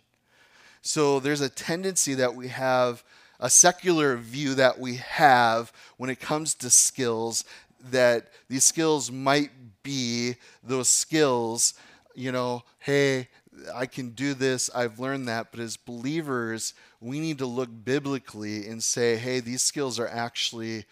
So 0.81 1.19
there's 1.19 1.41
a 1.41 1.49
tendency 1.49 2.13
that 2.13 2.35
we 2.35 2.47
have, 2.47 3.03
a 3.41 3.49
secular 3.49 4.15
view 4.15 4.55
that 4.55 4.79
we 4.79 4.95
have 4.95 5.73
when 5.97 6.09
it 6.09 6.21
comes 6.21 6.55
to 6.55 6.69
skills, 6.69 7.43
that 7.91 8.29
these 8.47 8.63
skills 8.63 9.11
might 9.11 9.51
be 9.83 10.35
those 10.63 10.87
skills, 10.87 11.73
you 12.15 12.31
know, 12.31 12.63
hey, 12.79 13.27
I 13.73 13.85
can 13.85 14.09
do 14.11 14.33
this, 14.33 14.69
I've 14.73 14.99
learned 14.99 15.27
that. 15.27 15.51
But 15.51 15.59
as 15.59 15.77
believers, 15.77 16.73
we 16.99 17.19
need 17.19 17.37
to 17.39 17.45
look 17.45 17.69
biblically 17.83 18.67
and 18.67 18.83
say, 18.83 19.17
hey, 19.17 19.39
these 19.39 19.61
skills 19.61 19.99
are 19.99 20.07
actually 20.07 20.85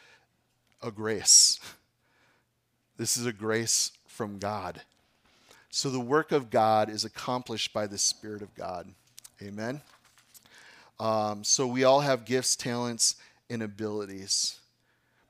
a 0.81 0.91
grace. 0.91 1.59
This 2.95 3.17
is 3.17 3.25
a 3.25 3.33
grace 3.33 3.91
from 4.05 4.37
God. 4.37 4.81
So 5.71 5.89
the 5.89 5.99
work 5.99 6.31
of 6.31 6.51
God 6.51 6.91
is 6.91 7.03
accomplished 7.03 7.73
by 7.73 7.87
the 7.87 7.97
Spirit 7.97 8.43
of 8.43 8.53
God. 8.53 8.87
Amen. 9.41 9.81
Um, 10.99 11.43
so 11.43 11.65
we 11.65 11.83
all 11.83 12.01
have 12.01 12.23
gifts, 12.23 12.55
talents, 12.55 13.15
and 13.49 13.63
abilities. 13.63 14.59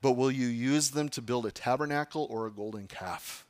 But 0.02 0.12
will 0.12 0.30
you 0.30 0.46
use 0.46 0.90
them 0.90 1.08
to 1.08 1.22
build 1.22 1.46
a 1.46 1.50
tabernacle 1.50 2.26
or 2.28 2.46
a 2.46 2.50
golden 2.50 2.86
calf? 2.86 3.46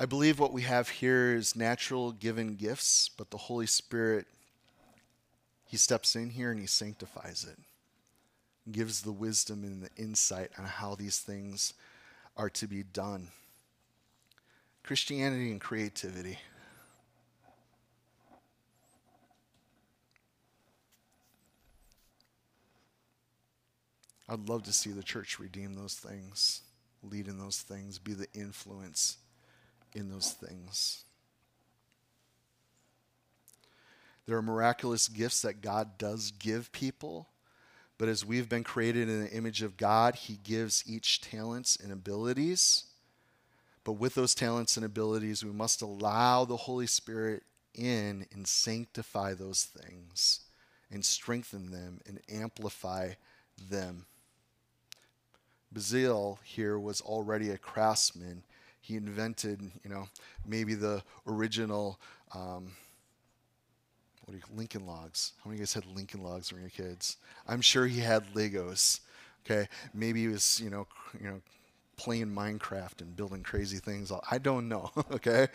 I 0.00 0.06
believe 0.06 0.38
what 0.38 0.52
we 0.52 0.62
have 0.62 0.88
here 0.88 1.34
is 1.34 1.56
natural 1.56 2.12
given 2.12 2.54
gifts, 2.54 3.08
but 3.08 3.30
the 3.30 3.36
Holy 3.36 3.66
Spirit 3.66 4.26
he 5.64 5.76
steps 5.76 6.16
in 6.16 6.30
here 6.30 6.50
and 6.50 6.60
he 6.60 6.66
sanctifies 6.66 7.44
it, 7.44 7.58
gives 8.72 9.02
the 9.02 9.12
wisdom 9.12 9.64
and 9.64 9.82
the 9.82 9.90
insight 10.02 10.50
on 10.56 10.64
how 10.64 10.94
these 10.94 11.18
things 11.18 11.74
are 12.38 12.48
to 12.48 12.66
be 12.66 12.82
done. 12.82 13.28
Christianity 14.82 15.50
and 15.50 15.60
creativity. 15.60 16.38
I'd 24.26 24.48
love 24.48 24.62
to 24.62 24.72
see 24.72 24.90
the 24.90 25.02
church 25.02 25.38
redeem 25.38 25.74
those 25.74 25.94
things, 25.94 26.62
lead 27.02 27.28
in 27.28 27.38
those 27.38 27.60
things, 27.60 27.98
be 27.98 28.14
the 28.14 28.28
influence 28.32 29.18
in 29.94 30.08
those 30.08 30.32
things. 30.32 31.04
There 34.26 34.36
are 34.36 34.42
miraculous 34.42 35.08
gifts 35.08 35.42
that 35.42 35.62
God 35.62 35.96
does 35.96 36.32
give 36.32 36.70
people. 36.72 37.28
But 37.96 38.08
as 38.08 38.24
we've 38.24 38.48
been 38.48 38.62
created 38.62 39.08
in 39.08 39.24
the 39.24 39.32
image 39.32 39.62
of 39.62 39.76
God, 39.76 40.14
He 40.14 40.38
gives 40.44 40.84
each 40.86 41.20
talents 41.20 41.76
and 41.76 41.92
abilities. 41.92 42.84
But 43.84 43.94
with 43.94 44.14
those 44.14 44.34
talents 44.34 44.76
and 44.76 44.84
abilities, 44.84 45.44
we 45.44 45.50
must 45.50 45.82
allow 45.82 46.44
the 46.44 46.56
Holy 46.56 46.86
Spirit 46.86 47.42
in 47.74 48.26
and 48.32 48.46
sanctify 48.46 49.34
those 49.34 49.64
things 49.64 50.40
and 50.90 51.04
strengthen 51.04 51.70
them 51.70 52.00
and 52.06 52.20
amplify 52.30 53.12
them. 53.70 54.06
Bezalel 55.74 56.38
here 56.44 56.78
was 56.78 57.00
already 57.00 57.50
a 57.50 57.58
craftsman. 57.58 58.42
He 58.88 58.96
invented, 58.96 59.60
you 59.84 59.90
know, 59.90 60.08
maybe 60.46 60.72
the 60.72 61.02
original, 61.26 62.00
um, 62.34 62.72
what 64.24 64.32
do 64.32 64.36
you, 64.38 64.56
Lincoln 64.56 64.86
Logs. 64.86 65.32
How 65.44 65.50
many 65.50 65.56
of 65.56 65.60
you 65.60 65.66
guys 65.66 65.74
had 65.74 65.84
Lincoln 65.94 66.22
Logs 66.22 66.50
when 66.50 66.62
you 66.62 66.66
were 66.66 66.70
kids? 66.70 67.18
I'm 67.46 67.60
sure 67.60 67.86
he 67.86 68.00
had 68.00 68.32
Legos. 68.32 69.00
Okay, 69.44 69.68
maybe 69.92 70.22
he 70.22 70.28
was, 70.28 70.58
you 70.58 70.70
know, 70.70 70.86
you 71.20 71.28
know, 71.28 71.42
playing 71.98 72.28
Minecraft 72.28 73.02
and 73.02 73.14
building 73.14 73.42
crazy 73.42 73.76
things. 73.76 74.10
I 74.30 74.38
don't 74.38 74.70
know, 74.70 74.90
okay? 75.12 75.48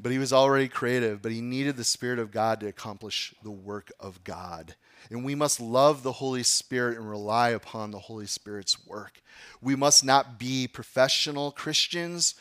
But 0.00 0.12
he 0.12 0.18
was 0.18 0.32
already 0.32 0.68
creative, 0.68 1.22
but 1.22 1.32
he 1.32 1.40
needed 1.40 1.76
the 1.76 1.82
Spirit 1.82 2.20
of 2.20 2.30
God 2.30 2.60
to 2.60 2.68
accomplish 2.68 3.34
the 3.42 3.50
work 3.50 3.90
of 3.98 4.22
God. 4.22 4.76
And 5.10 5.24
we 5.24 5.34
must 5.34 5.58
love 5.58 6.04
the 6.04 6.12
Holy 6.12 6.44
Spirit 6.44 6.98
and 6.98 7.10
rely 7.10 7.48
upon 7.48 7.90
the 7.90 7.98
Holy 7.98 8.26
Spirit's 8.26 8.86
work. 8.86 9.22
We 9.60 9.74
must 9.74 10.04
not 10.04 10.38
be 10.38 10.68
professional 10.68 11.50
Christians 11.50 12.36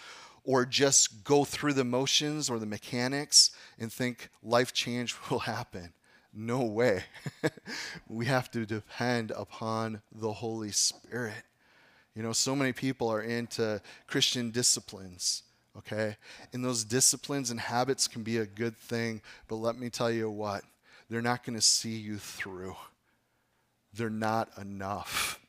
or 0.50 0.66
just 0.66 1.24
go 1.24 1.46
through 1.46 1.74
the 1.74 1.84
motions 1.84 2.50
or 2.50 2.58
the 2.58 2.66
mechanics 2.66 3.52
and 3.78 3.94
think 3.94 4.30
life 4.42 4.74
change 4.74 5.16
will 5.30 5.38
happen. 5.38 5.94
No 6.34 6.64
way. 6.64 7.04
we 8.10 8.26
have 8.26 8.50
to 8.52 8.66
depend 8.66 9.30
upon 9.30 10.02
the 10.12 10.34
Holy 10.34 10.72
Spirit. 10.72 11.44
You 12.16 12.24
know, 12.24 12.34
so 12.34 12.56
many 12.56 12.74
people 12.74 13.10
are 13.10 13.22
into 13.22 13.80
Christian 14.08 14.50
disciplines, 14.50 15.44
okay? 15.78 16.18
And 16.52 16.66
those 16.66 16.84
disciplines 16.84 17.52
and 17.52 17.60
habits 17.60 18.08
can 18.08 18.24
be 18.24 18.38
a 18.38 18.48
good 18.48 18.76
thing, 18.76 19.22
but 19.48 19.58
let 19.58 19.78
me 19.78 19.92
tell 19.92 20.10
you 20.10 20.32
what, 20.32 20.64
they're 21.12 21.22
not 21.22 21.44
going 21.44 21.58
to 21.58 21.62
see 21.62 21.96
you 21.96 22.18
through. 22.18 22.76
They're 23.94 24.10
not 24.10 24.50
enough. 24.60 25.40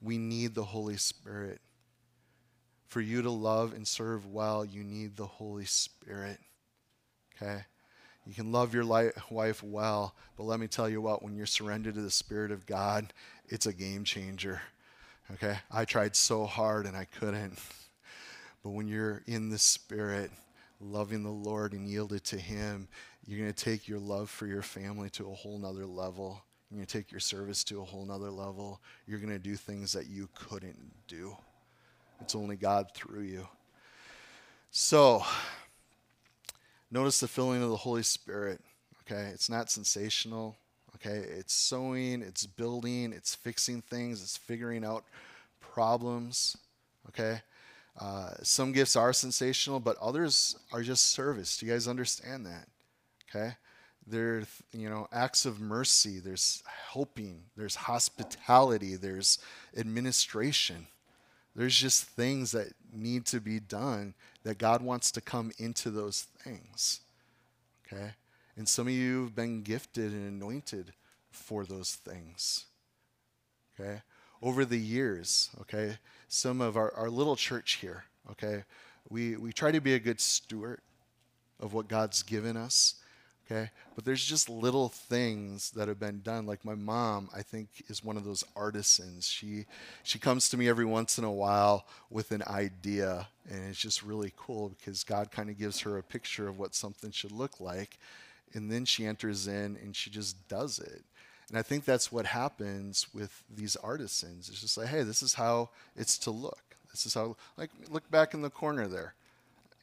We 0.00 0.16
need 0.16 0.54
the 0.54 0.64
Holy 0.64 0.96
Spirit. 0.96 1.60
For 2.92 3.00
you 3.00 3.22
to 3.22 3.30
love 3.30 3.72
and 3.72 3.88
serve 3.88 4.26
well, 4.26 4.66
you 4.66 4.84
need 4.84 5.16
the 5.16 5.24
Holy 5.24 5.64
Spirit. 5.64 6.38
Okay? 7.34 7.62
You 8.26 8.34
can 8.34 8.52
love 8.52 8.74
your 8.74 8.84
wife 9.30 9.62
well, 9.62 10.14
but 10.36 10.42
let 10.42 10.60
me 10.60 10.66
tell 10.66 10.90
you 10.90 11.00
what, 11.00 11.22
when 11.22 11.34
you're 11.34 11.46
surrendered 11.46 11.94
to 11.94 12.02
the 12.02 12.10
Spirit 12.10 12.52
of 12.52 12.66
God, 12.66 13.14
it's 13.48 13.64
a 13.64 13.72
game 13.72 14.04
changer. 14.04 14.60
Okay? 15.32 15.56
I 15.70 15.86
tried 15.86 16.14
so 16.14 16.44
hard 16.44 16.84
and 16.84 16.94
I 16.94 17.06
couldn't. 17.06 17.58
But 18.62 18.72
when 18.72 18.86
you're 18.88 19.22
in 19.26 19.48
the 19.48 19.56
Spirit, 19.56 20.30
loving 20.78 21.22
the 21.22 21.30
Lord 21.30 21.72
and 21.72 21.88
yielded 21.88 22.24
to 22.24 22.36
Him, 22.38 22.88
you're 23.26 23.40
going 23.40 23.54
to 23.54 23.64
take 23.64 23.88
your 23.88 24.00
love 24.00 24.28
for 24.28 24.46
your 24.46 24.60
family 24.60 25.08
to 25.12 25.30
a 25.30 25.34
whole 25.34 25.58
nother 25.58 25.86
level. 25.86 26.44
You're 26.70 26.76
going 26.76 26.86
to 26.86 26.98
take 26.98 27.10
your 27.10 27.20
service 27.20 27.64
to 27.64 27.80
a 27.80 27.84
whole 27.86 28.04
nother 28.04 28.30
level. 28.30 28.82
You're 29.06 29.18
going 29.18 29.32
to 29.32 29.38
do 29.38 29.56
things 29.56 29.94
that 29.94 30.08
you 30.08 30.28
couldn't 30.34 30.92
do. 31.08 31.38
It's 32.22 32.36
only 32.36 32.56
God 32.56 32.92
through 32.94 33.22
you. 33.22 33.48
So, 34.70 35.24
notice 36.90 37.18
the 37.18 37.26
filling 37.26 37.62
of 37.62 37.68
the 37.68 37.76
Holy 37.76 38.04
Spirit. 38.04 38.60
Okay? 39.00 39.30
It's 39.34 39.50
not 39.50 39.70
sensational. 39.70 40.56
Okay? 40.94 41.18
It's 41.18 41.52
sowing, 41.52 42.22
it's 42.22 42.46
building, 42.46 43.12
it's 43.12 43.34
fixing 43.34 43.82
things, 43.82 44.22
it's 44.22 44.36
figuring 44.36 44.84
out 44.84 45.04
problems. 45.60 46.56
Okay? 47.08 47.40
Uh, 48.00 48.30
some 48.42 48.70
gifts 48.70 48.94
are 48.94 49.12
sensational, 49.12 49.80
but 49.80 49.98
others 49.98 50.56
are 50.72 50.82
just 50.82 51.10
service. 51.10 51.58
Do 51.58 51.66
you 51.66 51.72
guys 51.72 51.88
understand 51.88 52.46
that? 52.46 52.68
Okay? 53.28 53.56
There's, 54.06 54.46
you 54.72 54.88
know, 54.88 55.08
acts 55.12 55.44
of 55.44 55.60
mercy, 55.60 56.20
there's 56.20 56.62
helping, 56.92 57.42
there's 57.56 57.74
hospitality, 57.74 58.94
there's 58.94 59.38
administration. 59.76 60.86
There's 61.54 61.76
just 61.76 62.04
things 62.04 62.52
that 62.52 62.72
need 62.92 63.26
to 63.26 63.40
be 63.40 63.60
done 63.60 64.14
that 64.42 64.58
God 64.58 64.82
wants 64.82 65.10
to 65.12 65.20
come 65.20 65.52
into 65.58 65.90
those 65.90 66.22
things. 66.22 67.00
Okay? 67.86 68.12
And 68.56 68.68
some 68.68 68.86
of 68.86 68.92
you 68.92 69.24
have 69.24 69.34
been 69.34 69.62
gifted 69.62 70.12
and 70.12 70.28
anointed 70.28 70.92
for 71.30 71.64
those 71.64 71.94
things. 71.94 72.66
Okay? 73.78 74.02
Over 74.42 74.64
the 74.64 74.78
years, 74.78 75.50
okay, 75.60 75.98
some 76.28 76.60
of 76.60 76.76
our, 76.76 76.92
our 76.94 77.08
little 77.08 77.36
church 77.36 77.74
here, 77.74 78.04
okay, 78.30 78.64
we, 79.08 79.36
we 79.36 79.52
try 79.52 79.70
to 79.70 79.80
be 79.80 79.94
a 79.94 80.00
good 80.00 80.20
steward 80.20 80.80
of 81.60 81.72
what 81.72 81.86
God's 81.86 82.22
given 82.22 82.56
us. 82.56 82.96
Okay? 83.52 83.70
But 83.94 84.04
there's 84.04 84.24
just 84.24 84.48
little 84.48 84.88
things 84.88 85.70
that 85.72 85.88
have 85.88 86.00
been 86.00 86.20
done. 86.22 86.46
Like 86.46 86.64
my 86.64 86.74
mom, 86.74 87.28
I 87.34 87.42
think, 87.42 87.68
is 87.88 88.04
one 88.04 88.16
of 88.16 88.24
those 88.24 88.44
artisans. 88.56 89.28
She 89.28 89.66
she 90.02 90.18
comes 90.18 90.48
to 90.48 90.56
me 90.56 90.68
every 90.68 90.84
once 90.84 91.18
in 91.18 91.24
a 91.24 91.32
while 91.32 91.86
with 92.10 92.32
an 92.32 92.42
idea, 92.46 93.28
and 93.50 93.64
it's 93.68 93.78
just 93.78 94.02
really 94.02 94.32
cool 94.36 94.70
because 94.70 95.04
God 95.04 95.30
kind 95.30 95.50
of 95.50 95.58
gives 95.58 95.80
her 95.80 95.98
a 95.98 96.02
picture 96.02 96.48
of 96.48 96.58
what 96.58 96.74
something 96.74 97.10
should 97.10 97.32
look 97.32 97.60
like, 97.60 97.98
and 98.54 98.70
then 98.70 98.84
she 98.84 99.06
enters 99.06 99.46
in 99.46 99.76
and 99.82 99.94
she 99.94 100.10
just 100.10 100.48
does 100.48 100.78
it. 100.78 101.02
And 101.48 101.58
I 101.58 101.62
think 101.62 101.84
that's 101.84 102.10
what 102.10 102.24
happens 102.24 103.06
with 103.12 103.44
these 103.54 103.76
artisans. 103.76 104.48
It's 104.48 104.62
just 104.62 104.78
like, 104.78 104.88
hey, 104.88 105.02
this 105.02 105.22
is 105.22 105.34
how 105.34 105.68
it's 105.94 106.16
to 106.18 106.30
look. 106.30 106.62
This 106.90 107.04
is 107.04 107.12
how, 107.12 107.36
like, 107.58 107.70
look 107.90 108.10
back 108.10 108.32
in 108.32 108.40
the 108.40 108.48
corner 108.48 108.86
there. 108.86 109.14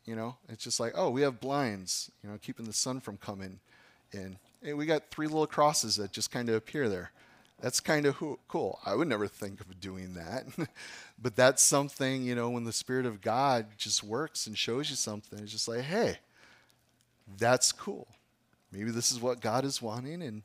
You 0.05 0.15
know, 0.15 0.35
it's 0.47 0.63
just 0.63 0.79
like, 0.79 0.93
oh, 0.95 1.09
we 1.09 1.21
have 1.21 1.39
blinds, 1.39 2.11
you 2.23 2.29
know, 2.29 2.37
keeping 2.41 2.65
the 2.65 2.73
sun 2.73 2.99
from 2.99 3.17
coming 3.17 3.59
in. 4.11 4.37
Hey, 4.63 4.73
we 4.73 4.85
got 4.85 5.09
three 5.11 5.27
little 5.27 5.47
crosses 5.47 5.95
that 5.97 6.11
just 6.11 6.31
kind 6.31 6.49
of 6.49 6.55
appear 6.55 6.89
there. 6.89 7.11
That's 7.61 7.79
kind 7.79 8.05
of 8.05 8.15
cool. 8.47 8.79
I 8.85 8.95
would 8.95 9.07
never 9.07 9.27
think 9.27 9.59
of 9.59 9.79
doing 9.81 10.13
that. 10.13 10.45
but 11.21 11.35
that's 11.35 11.61
something, 11.61 12.23
you 12.23 12.33
know, 12.33 12.49
when 12.49 12.63
the 12.63 12.71
Spirit 12.71 13.05
of 13.05 13.21
God 13.21 13.67
just 13.77 14.03
works 14.03 14.47
and 14.47 14.57
shows 14.57 14.89
you 14.89 14.95
something, 14.95 15.39
it's 15.39 15.51
just 15.51 15.67
like, 15.67 15.81
hey, 15.81 16.17
that's 17.37 17.71
cool. 17.71 18.07
Maybe 18.71 18.91
this 18.91 19.11
is 19.11 19.19
what 19.19 19.41
God 19.41 19.65
is 19.65 19.81
wanting, 19.81 20.21
and 20.21 20.43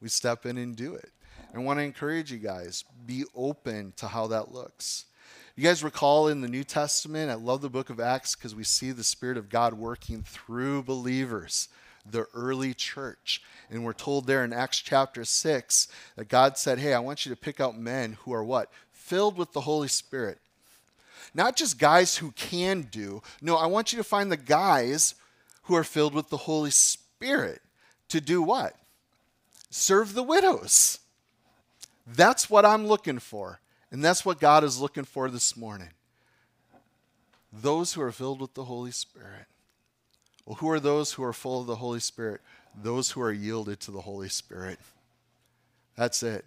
we 0.00 0.08
step 0.08 0.46
in 0.46 0.58
and 0.58 0.74
do 0.74 0.94
it. 0.94 1.10
I 1.54 1.58
want 1.58 1.78
to 1.78 1.84
encourage 1.84 2.32
you 2.32 2.38
guys 2.38 2.84
be 3.06 3.24
open 3.34 3.92
to 3.96 4.08
how 4.08 4.26
that 4.28 4.52
looks. 4.52 5.06
You 5.58 5.62
guys 5.62 5.82
recall 5.82 6.28
in 6.28 6.42
the 6.42 6.48
New 6.48 6.64
Testament, 6.64 7.30
I 7.30 7.34
love 7.34 7.62
the 7.62 7.70
book 7.70 7.88
of 7.88 7.98
Acts 7.98 8.36
because 8.36 8.54
we 8.54 8.62
see 8.62 8.92
the 8.92 9.02
Spirit 9.02 9.38
of 9.38 9.48
God 9.48 9.72
working 9.72 10.22
through 10.22 10.82
believers, 10.82 11.68
the 12.04 12.26
early 12.34 12.74
church. 12.74 13.40
And 13.70 13.82
we're 13.82 13.94
told 13.94 14.26
there 14.26 14.44
in 14.44 14.52
Acts 14.52 14.82
chapter 14.82 15.24
6 15.24 15.88
that 16.16 16.28
God 16.28 16.58
said, 16.58 16.78
Hey, 16.78 16.92
I 16.92 16.98
want 16.98 17.24
you 17.24 17.34
to 17.34 17.40
pick 17.40 17.58
out 17.58 17.78
men 17.78 18.18
who 18.20 18.34
are 18.34 18.44
what? 18.44 18.70
Filled 18.92 19.38
with 19.38 19.54
the 19.54 19.62
Holy 19.62 19.88
Spirit. 19.88 20.40
Not 21.32 21.56
just 21.56 21.78
guys 21.78 22.18
who 22.18 22.32
can 22.32 22.82
do. 22.82 23.22
No, 23.40 23.56
I 23.56 23.64
want 23.64 23.94
you 23.94 23.96
to 23.96 24.04
find 24.04 24.30
the 24.30 24.36
guys 24.36 25.14
who 25.62 25.74
are 25.74 25.84
filled 25.84 26.12
with 26.12 26.28
the 26.28 26.36
Holy 26.36 26.70
Spirit 26.70 27.62
to 28.10 28.20
do 28.20 28.42
what? 28.42 28.76
Serve 29.70 30.12
the 30.12 30.22
widows. 30.22 30.98
That's 32.06 32.50
what 32.50 32.66
I'm 32.66 32.86
looking 32.86 33.20
for. 33.20 33.60
And 33.90 34.04
that's 34.04 34.24
what 34.24 34.40
God 34.40 34.64
is 34.64 34.80
looking 34.80 35.04
for 35.04 35.30
this 35.30 35.56
morning. 35.56 35.90
Those 37.52 37.94
who 37.94 38.02
are 38.02 38.12
filled 38.12 38.40
with 38.40 38.54
the 38.54 38.64
Holy 38.64 38.90
Spirit. 38.90 39.46
Well, 40.44 40.56
who 40.56 40.70
are 40.70 40.80
those 40.80 41.12
who 41.12 41.24
are 41.24 41.32
full 41.32 41.60
of 41.60 41.66
the 41.66 41.76
Holy 41.76 42.00
Spirit? 42.00 42.40
Those 42.80 43.10
who 43.10 43.20
are 43.20 43.32
yielded 43.32 43.80
to 43.80 43.90
the 43.90 44.00
Holy 44.00 44.28
Spirit. 44.28 44.78
That's 45.96 46.22
it. 46.22 46.44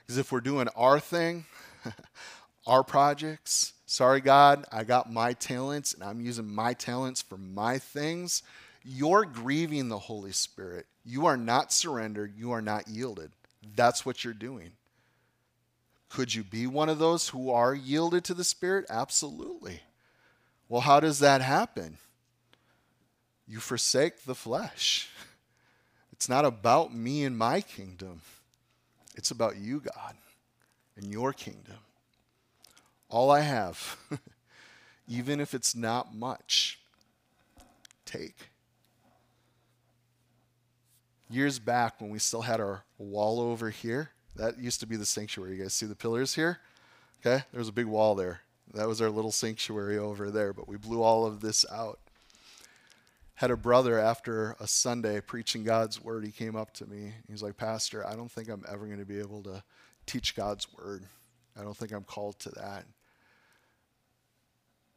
Because 0.00 0.18
if 0.18 0.32
we're 0.32 0.40
doing 0.40 0.68
our 0.76 0.98
thing, 0.98 1.44
our 2.66 2.82
projects, 2.82 3.72
sorry, 3.86 4.20
God, 4.20 4.64
I 4.72 4.84
got 4.84 5.12
my 5.12 5.32
talents 5.34 5.94
and 5.94 6.02
I'm 6.02 6.20
using 6.20 6.52
my 6.52 6.74
talents 6.74 7.22
for 7.22 7.36
my 7.36 7.78
things, 7.78 8.42
you're 8.84 9.24
grieving 9.24 9.88
the 9.88 9.98
Holy 9.98 10.32
Spirit. 10.32 10.86
You 11.04 11.26
are 11.26 11.36
not 11.36 11.72
surrendered. 11.72 12.34
You 12.36 12.52
are 12.52 12.62
not 12.62 12.88
yielded. 12.88 13.30
That's 13.76 14.04
what 14.04 14.24
you're 14.24 14.34
doing. 14.34 14.72
Could 16.12 16.34
you 16.34 16.44
be 16.44 16.66
one 16.66 16.90
of 16.90 16.98
those 16.98 17.30
who 17.30 17.50
are 17.50 17.74
yielded 17.74 18.22
to 18.24 18.34
the 18.34 18.44
Spirit? 18.44 18.84
Absolutely. 18.90 19.80
Well, 20.68 20.82
how 20.82 21.00
does 21.00 21.20
that 21.20 21.40
happen? 21.40 21.96
You 23.48 23.60
forsake 23.60 24.24
the 24.24 24.34
flesh. 24.34 25.08
It's 26.12 26.28
not 26.28 26.44
about 26.44 26.94
me 26.94 27.24
and 27.24 27.36
my 27.36 27.62
kingdom, 27.62 28.20
it's 29.14 29.30
about 29.30 29.56
you, 29.56 29.80
God, 29.80 30.14
and 30.96 31.10
your 31.10 31.32
kingdom. 31.32 31.78
All 33.08 33.30
I 33.30 33.40
have, 33.40 33.96
even 35.08 35.40
if 35.40 35.54
it's 35.54 35.74
not 35.74 36.14
much, 36.14 36.78
take. 38.04 38.36
Years 41.30 41.58
back, 41.58 42.02
when 42.02 42.10
we 42.10 42.18
still 42.18 42.42
had 42.42 42.60
our 42.60 42.84
wall 42.98 43.40
over 43.40 43.70
here, 43.70 44.10
that 44.36 44.58
used 44.58 44.80
to 44.80 44.86
be 44.86 44.96
the 44.96 45.04
sanctuary. 45.04 45.56
You 45.56 45.62
guys 45.62 45.74
see 45.74 45.86
the 45.86 45.94
pillars 45.94 46.34
here? 46.34 46.58
Okay, 47.20 47.44
there's 47.52 47.68
a 47.68 47.72
big 47.72 47.86
wall 47.86 48.14
there. 48.14 48.40
That 48.74 48.88
was 48.88 49.02
our 49.02 49.10
little 49.10 49.32
sanctuary 49.32 49.98
over 49.98 50.30
there, 50.30 50.52
but 50.52 50.66
we 50.66 50.76
blew 50.76 51.02
all 51.02 51.26
of 51.26 51.40
this 51.40 51.66
out. 51.70 51.98
Had 53.34 53.50
a 53.50 53.56
brother 53.56 53.98
after 53.98 54.56
a 54.60 54.66
Sunday 54.66 55.20
preaching 55.20 55.64
God's 55.64 56.02
word. 56.02 56.24
He 56.24 56.30
came 56.30 56.56
up 56.56 56.72
to 56.74 56.86
me. 56.86 57.12
He's 57.28 57.42
like, 57.42 57.56
Pastor, 57.56 58.06
I 58.06 58.14
don't 58.14 58.30
think 58.30 58.48
I'm 58.48 58.64
ever 58.68 58.86
going 58.86 58.98
to 58.98 59.04
be 59.04 59.18
able 59.18 59.42
to 59.42 59.62
teach 60.06 60.34
God's 60.34 60.66
word. 60.72 61.04
I 61.58 61.62
don't 61.62 61.76
think 61.76 61.92
I'm 61.92 62.04
called 62.04 62.38
to 62.40 62.50
that. 62.50 62.84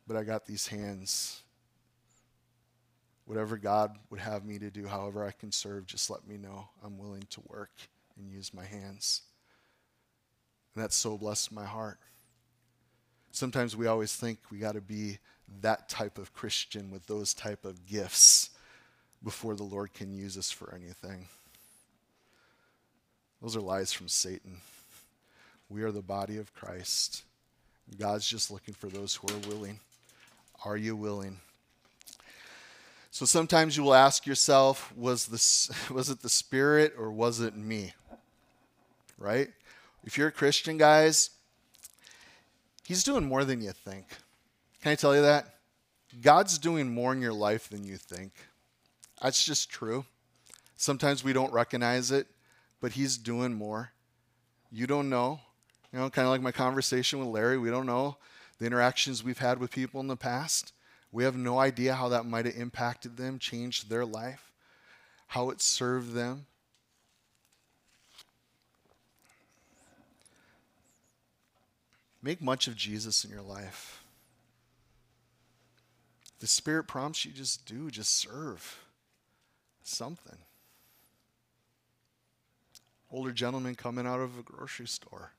But 0.07 0.15
I 0.15 0.23
got 0.23 0.45
these 0.45 0.67
hands. 0.67 1.41
Whatever 3.25 3.57
God 3.57 3.97
would 4.09 4.19
have 4.19 4.45
me 4.45 4.59
to 4.59 4.69
do, 4.69 4.85
however 4.85 5.25
I 5.25 5.31
can 5.31 5.51
serve, 5.51 5.87
just 5.87 6.09
let 6.09 6.27
me 6.27 6.37
know. 6.37 6.69
I'm 6.83 6.97
willing 6.97 7.23
to 7.31 7.41
work 7.47 7.71
and 8.17 8.29
use 8.29 8.53
my 8.53 8.65
hands. 8.65 9.21
And 10.73 10.83
that 10.83 10.93
so 10.93 11.17
blessed 11.17 11.51
my 11.51 11.65
heart. 11.65 11.99
Sometimes 13.31 13.75
we 13.75 13.87
always 13.87 14.15
think 14.15 14.39
we 14.49 14.57
got 14.57 14.75
to 14.75 14.81
be 14.81 15.19
that 15.61 15.89
type 15.89 16.17
of 16.17 16.33
Christian 16.33 16.89
with 16.91 17.05
those 17.07 17.33
type 17.33 17.65
of 17.65 17.85
gifts 17.85 18.49
before 19.23 19.55
the 19.55 19.63
Lord 19.63 19.93
can 19.93 20.13
use 20.13 20.37
us 20.37 20.51
for 20.51 20.73
anything. 20.73 21.27
Those 23.41 23.55
are 23.55 23.61
lies 23.61 23.91
from 23.91 24.07
Satan. 24.07 24.61
We 25.69 25.83
are 25.83 25.91
the 25.91 26.01
body 26.01 26.37
of 26.37 26.53
Christ. 26.53 27.23
God's 27.99 28.27
just 28.27 28.51
looking 28.51 28.73
for 28.73 28.87
those 28.87 29.15
who 29.15 29.27
are 29.27 29.49
willing. 29.49 29.79
Are 30.63 30.77
you 30.77 30.95
willing? 30.95 31.39
So 33.15 33.25
sometimes 33.25 33.77
you 33.77 33.83
will 33.83 33.93
ask 33.93 34.25
yourself, 34.25 34.93
was 34.93 35.27
this 35.27 35.71
was 35.89 36.09
it 36.09 36.21
the 36.21 36.27
spirit 36.27 36.95
or 36.97 37.09
was 37.09 37.39
it 37.39 37.55
me? 37.55 37.93
Right? 39.17 39.47
If 40.03 40.17
you're 40.17 40.27
a 40.27 40.33
Christian, 40.33 40.77
guys, 40.77 41.29
he's 42.83 43.05
doing 43.05 43.23
more 43.23 43.45
than 43.45 43.61
you 43.61 43.71
think. 43.71 44.07
Can 44.81 44.91
I 44.91 44.95
tell 44.95 45.15
you 45.15 45.21
that? 45.21 45.59
God's 46.21 46.57
doing 46.57 46.93
more 46.93 47.13
in 47.13 47.21
your 47.21 47.31
life 47.31 47.69
than 47.69 47.85
you 47.85 47.95
think. 47.95 48.33
That's 49.21 49.45
just 49.45 49.69
true. 49.69 50.03
Sometimes 50.75 51.23
we 51.23 51.31
don't 51.31 51.53
recognize 51.53 52.11
it, 52.11 52.27
but 52.81 52.91
he's 52.91 53.17
doing 53.17 53.53
more. 53.53 53.93
You 54.73 54.87
don't 54.87 55.09
know. 55.09 55.39
You 55.93 55.99
know, 55.99 56.09
kind 56.09 56.25
of 56.25 56.31
like 56.31 56.41
my 56.41 56.51
conversation 56.51 57.19
with 57.19 57.29
Larry, 57.29 57.57
we 57.57 57.69
don't 57.69 57.85
know 57.85 58.17
the 58.59 58.65
interactions 58.65 59.23
we've 59.23 59.37
had 59.37 59.57
with 59.57 59.71
people 59.71 60.01
in 60.01 60.07
the 60.07 60.17
past. 60.17 60.73
We 61.15 61.23
have 61.23 61.37
no 61.37 61.59
idea 61.59 61.93
how 61.93 62.09
that 62.09 62.25
might 62.25 62.45
have 62.45 62.57
impacted 62.57 63.15
them, 63.15 63.39
changed 63.39 63.89
their 63.89 64.03
life, 64.03 64.51
how 65.27 65.49
it 65.49 65.61
served 65.61 66.11
them. 66.11 66.45
Make 72.21 72.41
much 72.41 72.67
of 72.67 72.75
Jesus 72.75 73.23
in 73.23 73.31
your 73.31 73.41
life. 73.41 74.03
The 76.41 76.47
Spirit 76.47 76.83
prompts 76.83 77.23
you 77.23 77.31
just 77.31 77.65
do, 77.65 77.89
just 77.89 78.11
serve 78.11 78.83
something. 79.83 80.39
Older 83.09 83.31
gentleman 83.31 83.75
coming 83.75 84.05
out 84.05 84.19
of 84.19 84.37
a 84.37 84.43
grocery 84.43 84.87
store. 84.87 85.31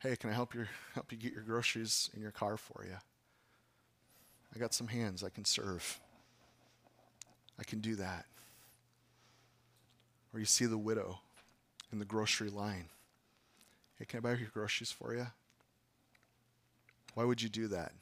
Hey, 0.00 0.16
can 0.16 0.28
I 0.28 0.34
help 0.34 0.54
you 0.54 0.66
help 0.92 1.10
you 1.12 1.16
get 1.16 1.32
your 1.32 1.44
groceries 1.44 2.10
in 2.12 2.20
your 2.20 2.30
car 2.30 2.58
for 2.58 2.84
you? 2.84 2.98
I 4.54 4.58
got 4.58 4.74
some 4.74 4.88
hands 4.88 5.22
I 5.22 5.28
can 5.28 5.44
serve. 5.44 6.00
I 7.58 7.64
can 7.64 7.80
do 7.80 7.96
that. 7.96 8.26
Or 10.32 10.40
you 10.40 10.46
see 10.46 10.66
the 10.66 10.78
widow 10.78 11.20
in 11.92 11.98
the 11.98 12.04
grocery 12.04 12.50
line. 12.50 12.86
Hey, 13.98 14.04
can 14.06 14.18
I 14.18 14.20
buy 14.20 14.34
your 14.34 14.48
groceries 14.52 14.90
for 14.92 15.14
you? 15.14 15.26
Why 17.14 17.24
would 17.24 17.42
you 17.42 17.48
do 17.48 17.68
that? 17.68 17.92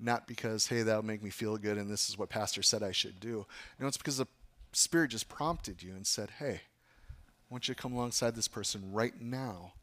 Not 0.00 0.26
because, 0.26 0.66
hey, 0.66 0.82
that'll 0.82 1.04
make 1.04 1.22
me 1.22 1.30
feel 1.30 1.56
good 1.56 1.78
and 1.78 1.90
this 1.90 2.08
is 2.08 2.18
what 2.18 2.28
Pastor 2.28 2.62
said 2.62 2.82
I 2.82 2.92
should 2.92 3.20
do. 3.20 3.46
No, 3.78 3.86
it's 3.86 3.96
because 3.96 4.16
the 4.16 4.26
Spirit 4.72 5.10
just 5.10 5.28
prompted 5.28 5.82
you 5.82 5.92
and 5.92 6.06
said, 6.06 6.30
hey, 6.38 6.62
I 6.62 7.46
want 7.48 7.68
you 7.68 7.74
to 7.74 7.80
come 7.80 7.92
alongside 7.92 8.34
this 8.34 8.48
person 8.48 8.92
right 8.92 9.20
now 9.20 9.74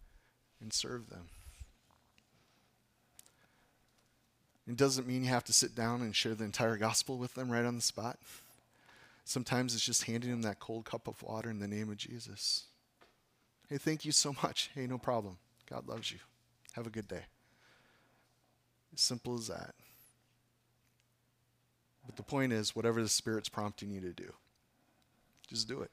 and 0.59 0.73
serve 0.73 1.09
them. 1.09 1.29
It 4.67 4.77
doesn't 4.77 5.07
mean 5.07 5.23
you 5.23 5.29
have 5.29 5.43
to 5.45 5.53
sit 5.53 5.75
down 5.75 6.01
and 6.01 6.15
share 6.15 6.35
the 6.35 6.43
entire 6.43 6.77
gospel 6.77 7.17
with 7.17 7.33
them 7.33 7.51
right 7.51 7.65
on 7.65 7.75
the 7.75 7.81
spot. 7.81 8.19
Sometimes 9.25 9.73
it's 9.73 9.85
just 9.85 10.03
handing 10.03 10.31
them 10.31 10.43
that 10.43 10.59
cold 10.59 10.85
cup 10.85 11.07
of 11.07 11.21
water 11.23 11.49
in 11.49 11.59
the 11.59 11.67
name 11.67 11.89
of 11.89 11.97
Jesus. 11.97 12.65
Hey, 13.69 13.77
thank 13.77 14.05
you 14.05 14.11
so 14.11 14.35
much. 14.43 14.69
Hey, 14.73 14.87
no 14.87 14.97
problem. 14.97 15.37
God 15.69 15.87
loves 15.87 16.11
you. 16.11 16.19
Have 16.73 16.87
a 16.87 16.91
good 16.91 17.07
day. 17.07 17.23
As 18.93 19.01
simple 19.01 19.35
as 19.35 19.47
that. 19.47 19.73
But 22.05 22.15
the 22.15 22.23
point 22.23 22.51
is, 22.51 22.75
whatever 22.75 23.01
the 23.01 23.09
Spirit's 23.09 23.49
prompting 23.49 23.91
you 23.91 24.01
to 24.01 24.11
do, 24.11 24.33
just 25.47 25.67
do 25.67 25.81
it. 25.81 25.91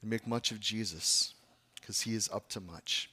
And 0.00 0.10
make 0.10 0.26
much 0.26 0.52
of 0.52 0.60
Jesus, 0.60 1.34
because 1.80 2.02
he 2.02 2.14
is 2.14 2.30
up 2.32 2.48
to 2.50 2.60
much. 2.60 3.10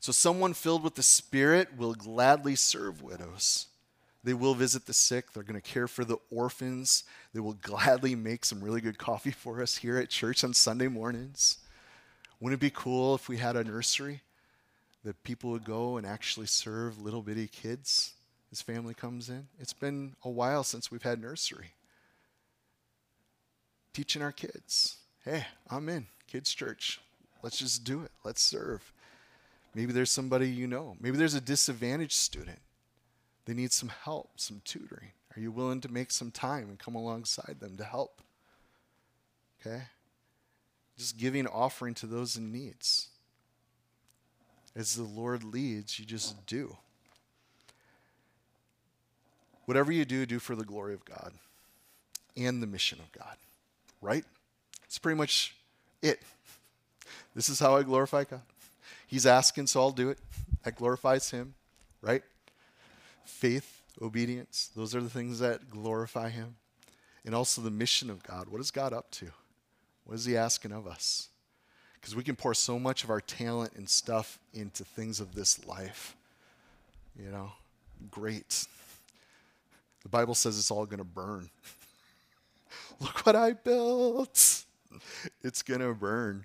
So, 0.00 0.12
someone 0.12 0.54
filled 0.54 0.82
with 0.82 0.94
the 0.94 1.02
Spirit 1.02 1.76
will 1.76 1.92
gladly 1.92 2.56
serve 2.56 3.02
widows. 3.02 3.66
They 4.24 4.34
will 4.34 4.54
visit 4.54 4.86
the 4.86 4.94
sick. 4.94 5.32
They're 5.32 5.42
going 5.42 5.60
to 5.60 5.66
care 5.66 5.88
for 5.88 6.04
the 6.04 6.16
orphans. 6.30 7.04
They 7.34 7.40
will 7.40 7.54
gladly 7.54 8.14
make 8.14 8.44
some 8.44 8.62
really 8.62 8.80
good 8.80 8.98
coffee 8.98 9.30
for 9.30 9.62
us 9.62 9.76
here 9.76 9.98
at 9.98 10.08
church 10.10 10.42
on 10.42 10.54
Sunday 10.54 10.88
mornings. 10.88 11.58
Wouldn't 12.38 12.60
it 12.60 12.64
be 12.64 12.70
cool 12.70 13.14
if 13.14 13.28
we 13.28 13.36
had 13.36 13.56
a 13.56 13.64
nursery 13.64 14.22
that 15.04 15.22
people 15.22 15.50
would 15.50 15.64
go 15.64 15.98
and 15.98 16.06
actually 16.06 16.46
serve 16.46 17.00
little 17.00 17.22
bitty 17.22 17.48
kids 17.48 18.14
as 18.50 18.62
family 18.62 18.94
comes 18.94 19.28
in? 19.28 19.48
It's 19.58 19.74
been 19.74 20.14
a 20.24 20.30
while 20.30 20.64
since 20.64 20.90
we've 20.90 21.02
had 21.02 21.20
nursery. 21.20 21.74
Teaching 23.92 24.22
our 24.22 24.32
kids 24.32 24.96
hey, 25.24 25.44
I'm 25.68 25.90
in, 25.90 26.06
kids' 26.26 26.54
church. 26.54 26.98
Let's 27.42 27.58
just 27.58 27.84
do 27.84 28.02
it. 28.02 28.10
Let's 28.24 28.42
serve. 28.42 28.90
Maybe 29.74 29.92
there's 29.92 30.10
somebody 30.10 30.48
you 30.48 30.66
know. 30.66 30.96
Maybe 31.00 31.16
there's 31.16 31.34
a 31.34 31.40
disadvantaged 31.40 32.12
student. 32.12 32.58
They 33.44 33.54
need 33.54 33.72
some 33.72 33.88
help, 33.88 34.32
some 34.36 34.60
tutoring. 34.64 35.12
Are 35.36 35.40
you 35.40 35.52
willing 35.52 35.80
to 35.82 35.88
make 35.88 36.10
some 36.10 36.30
time 36.30 36.68
and 36.68 36.78
come 36.78 36.94
alongside 36.94 37.56
them 37.60 37.76
to 37.76 37.84
help? 37.84 38.20
Okay? 39.60 39.82
Just 40.98 41.16
giving 41.16 41.46
offering 41.46 41.94
to 41.94 42.06
those 42.06 42.36
in 42.36 42.52
needs. 42.52 43.08
As 44.74 44.94
the 44.94 45.02
Lord 45.02 45.44
leads, 45.44 45.98
you 45.98 46.04
just 46.04 46.46
do. 46.46 46.76
Whatever 49.66 49.92
you 49.92 50.04
do, 50.04 50.26
do 50.26 50.38
for 50.38 50.56
the 50.56 50.64
glory 50.64 50.94
of 50.94 51.04
God 51.04 51.32
and 52.36 52.62
the 52.62 52.66
mission 52.66 52.98
of 52.98 53.10
God. 53.12 53.36
Right? 54.02 54.24
It's 54.84 54.98
pretty 54.98 55.16
much 55.16 55.54
it. 56.02 56.20
This 57.34 57.48
is 57.48 57.60
how 57.60 57.76
I 57.76 57.82
glorify 57.82 58.24
God. 58.24 58.42
He's 59.10 59.26
asking, 59.26 59.66
so 59.66 59.80
I'll 59.80 59.90
do 59.90 60.08
it. 60.08 60.20
That 60.62 60.76
glorifies 60.76 61.32
Him, 61.32 61.54
right? 62.00 62.22
Faith, 63.24 63.82
obedience, 64.00 64.70
those 64.76 64.94
are 64.94 65.00
the 65.00 65.10
things 65.10 65.40
that 65.40 65.68
glorify 65.68 66.28
Him. 66.28 66.54
And 67.24 67.34
also 67.34 67.60
the 67.60 67.72
mission 67.72 68.08
of 68.08 68.22
God. 68.22 68.48
What 68.48 68.60
is 68.60 68.70
God 68.70 68.92
up 68.92 69.10
to? 69.12 69.26
What 70.04 70.14
is 70.14 70.26
He 70.26 70.36
asking 70.36 70.70
of 70.70 70.86
us? 70.86 71.26
Because 71.94 72.14
we 72.14 72.22
can 72.22 72.36
pour 72.36 72.54
so 72.54 72.78
much 72.78 73.02
of 73.02 73.10
our 73.10 73.20
talent 73.20 73.72
and 73.74 73.88
stuff 73.88 74.38
into 74.54 74.84
things 74.84 75.18
of 75.18 75.34
this 75.34 75.66
life. 75.66 76.14
You 77.18 77.32
know, 77.32 77.50
great. 78.12 78.64
The 80.04 80.08
Bible 80.08 80.36
says 80.36 80.56
it's 80.56 80.70
all 80.70 80.86
going 80.86 80.98
to 80.98 81.04
burn. 81.04 81.50
Look 83.00 83.26
what 83.26 83.34
I 83.34 83.54
built. 83.54 84.64
It's 85.42 85.62
going 85.62 85.80
to 85.80 85.94
burn. 85.94 86.44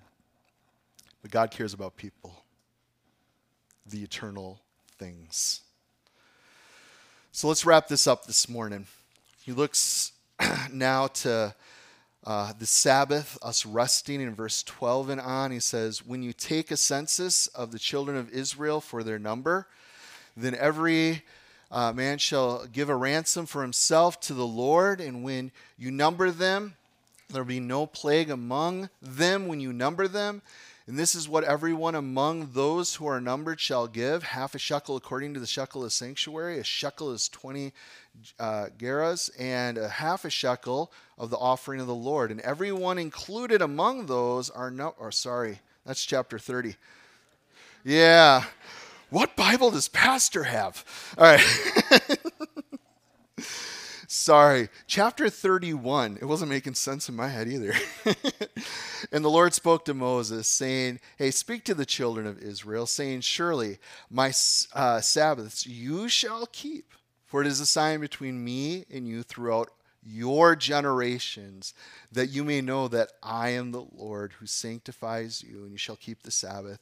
But 1.22 1.30
God 1.30 1.52
cares 1.52 1.72
about 1.72 1.96
people 1.96 2.42
the 3.88 4.02
eternal 4.02 4.60
things. 4.98 5.60
So 7.32 7.48
let's 7.48 7.66
wrap 7.66 7.88
this 7.88 8.06
up 8.06 8.26
this 8.26 8.48
morning. 8.48 8.86
He 9.42 9.52
looks 9.52 10.12
now 10.72 11.08
to 11.08 11.54
uh, 12.24 12.52
the 12.58 12.66
Sabbath, 12.66 13.38
us 13.42 13.64
resting 13.64 14.20
in 14.20 14.34
verse 14.34 14.62
12 14.64 15.10
and 15.10 15.20
on. 15.20 15.52
He 15.52 15.60
says, 15.60 16.04
When 16.04 16.22
you 16.22 16.32
take 16.32 16.70
a 16.70 16.76
census 16.76 17.46
of 17.48 17.70
the 17.70 17.78
children 17.78 18.16
of 18.16 18.30
Israel 18.30 18.80
for 18.80 19.04
their 19.04 19.18
number, 19.18 19.68
then 20.36 20.54
every 20.54 21.22
uh, 21.70 21.92
man 21.92 22.18
shall 22.18 22.66
give 22.66 22.88
a 22.88 22.96
ransom 22.96 23.46
for 23.46 23.62
himself 23.62 24.18
to 24.20 24.34
the 24.34 24.46
Lord. 24.46 25.00
And 25.00 25.22
when 25.22 25.52
you 25.78 25.90
number 25.90 26.30
them, 26.30 26.74
there 27.28 27.42
will 27.42 27.48
be 27.48 27.60
no 27.60 27.86
plague 27.86 28.30
among 28.30 28.88
them 29.00 29.46
when 29.46 29.60
you 29.60 29.72
number 29.72 30.08
them. 30.08 30.42
And 30.88 30.96
this 30.96 31.16
is 31.16 31.28
what 31.28 31.42
everyone 31.42 31.96
among 31.96 32.52
those 32.52 32.94
who 32.94 33.06
are 33.08 33.20
numbered 33.20 33.58
shall 33.58 33.88
give 33.88 34.22
half 34.22 34.54
a 34.54 34.58
shekel 34.58 34.94
according 34.94 35.34
to 35.34 35.40
the 35.40 35.46
shekel 35.46 35.84
of 35.84 35.92
sanctuary. 35.92 36.60
A 36.60 36.64
shekel 36.64 37.10
is 37.10 37.28
20 37.28 37.72
uh, 38.38 38.66
gerahs, 38.78 39.28
and 39.36 39.78
a 39.78 39.88
half 39.88 40.24
a 40.24 40.30
shekel 40.30 40.92
of 41.18 41.30
the 41.30 41.38
offering 41.38 41.80
of 41.80 41.88
the 41.88 41.94
Lord. 41.94 42.30
And 42.30 42.40
everyone 42.42 42.98
included 42.98 43.62
among 43.62 44.06
those 44.06 44.48
are 44.48 44.70
no, 44.70 44.94
or 44.96 45.10
sorry, 45.10 45.58
that's 45.84 46.04
chapter 46.04 46.38
30. 46.38 46.76
Yeah. 47.84 48.44
What 49.10 49.34
Bible 49.34 49.72
does 49.72 49.88
Pastor 49.88 50.44
have? 50.44 50.84
All 51.18 51.24
right. 51.24 52.18
Sorry. 54.26 54.70
Chapter 54.88 55.30
31. 55.30 56.18
It 56.20 56.24
wasn't 56.24 56.50
making 56.50 56.74
sense 56.74 57.08
in 57.08 57.14
my 57.14 57.28
head 57.28 57.46
either. 57.46 57.72
and 59.12 59.24
the 59.24 59.30
Lord 59.30 59.54
spoke 59.54 59.84
to 59.84 59.94
Moses, 59.94 60.48
saying, 60.48 60.98
Hey, 61.16 61.30
speak 61.30 61.62
to 61.66 61.74
the 61.74 61.86
children 61.86 62.26
of 62.26 62.42
Israel, 62.42 62.86
saying, 62.86 63.20
Surely 63.20 63.78
my 64.10 64.32
uh, 64.72 65.00
Sabbaths 65.00 65.64
you 65.64 66.08
shall 66.08 66.46
keep, 66.46 66.92
for 67.24 67.40
it 67.40 67.46
is 67.46 67.60
a 67.60 67.66
sign 67.66 68.00
between 68.00 68.44
me 68.44 68.84
and 68.92 69.06
you 69.06 69.22
throughout 69.22 69.70
your 70.04 70.56
generations, 70.56 71.72
that 72.10 72.30
you 72.30 72.42
may 72.42 72.60
know 72.60 72.88
that 72.88 73.12
I 73.22 73.50
am 73.50 73.70
the 73.70 73.86
Lord 73.96 74.32
who 74.32 74.46
sanctifies 74.46 75.40
you, 75.40 75.62
and 75.62 75.70
you 75.70 75.78
shall 75.78 75.94
keep 75.94 76.24
the 76.24 76.32
Sabbath. 76.32 76.80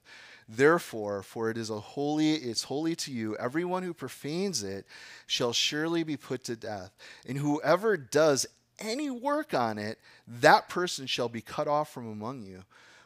Therefore, 0.49 1.23
for 1.23 1.51
it 1.51 1.57
is 1.57 1.71
a 1.71 1.81
holy, 1.81 2.33
it's 2.35 2.65
holy 2.65 2.95
to 2.97 3.13
you, 3.13 3.37
everyone 3.37 3.83
who 3.83 3.95
profanes 3.95 4.63
it 4.63 4.87
shall 5.27 5.53
surely 5.53 6.03
be 6.03 6.17
put 6.17 6.45
to 6.45 6.57
death. 6.57 6.95
And 7.27 7.39
whoever 7.39 7.97
does 7.97 8.47
any 8.79 9.11
work 9.11 9.55
on 9.55 9.79
it, 9.79 9.99
that 10.27 10.69
person 10.69 11.07
shall 11.07 11.29
be 11.29 11.41
cut 11.41 11.69
off 11.69 11.93
from 11.93 12.11
among 12.11 12.43
you. 12.43 12.65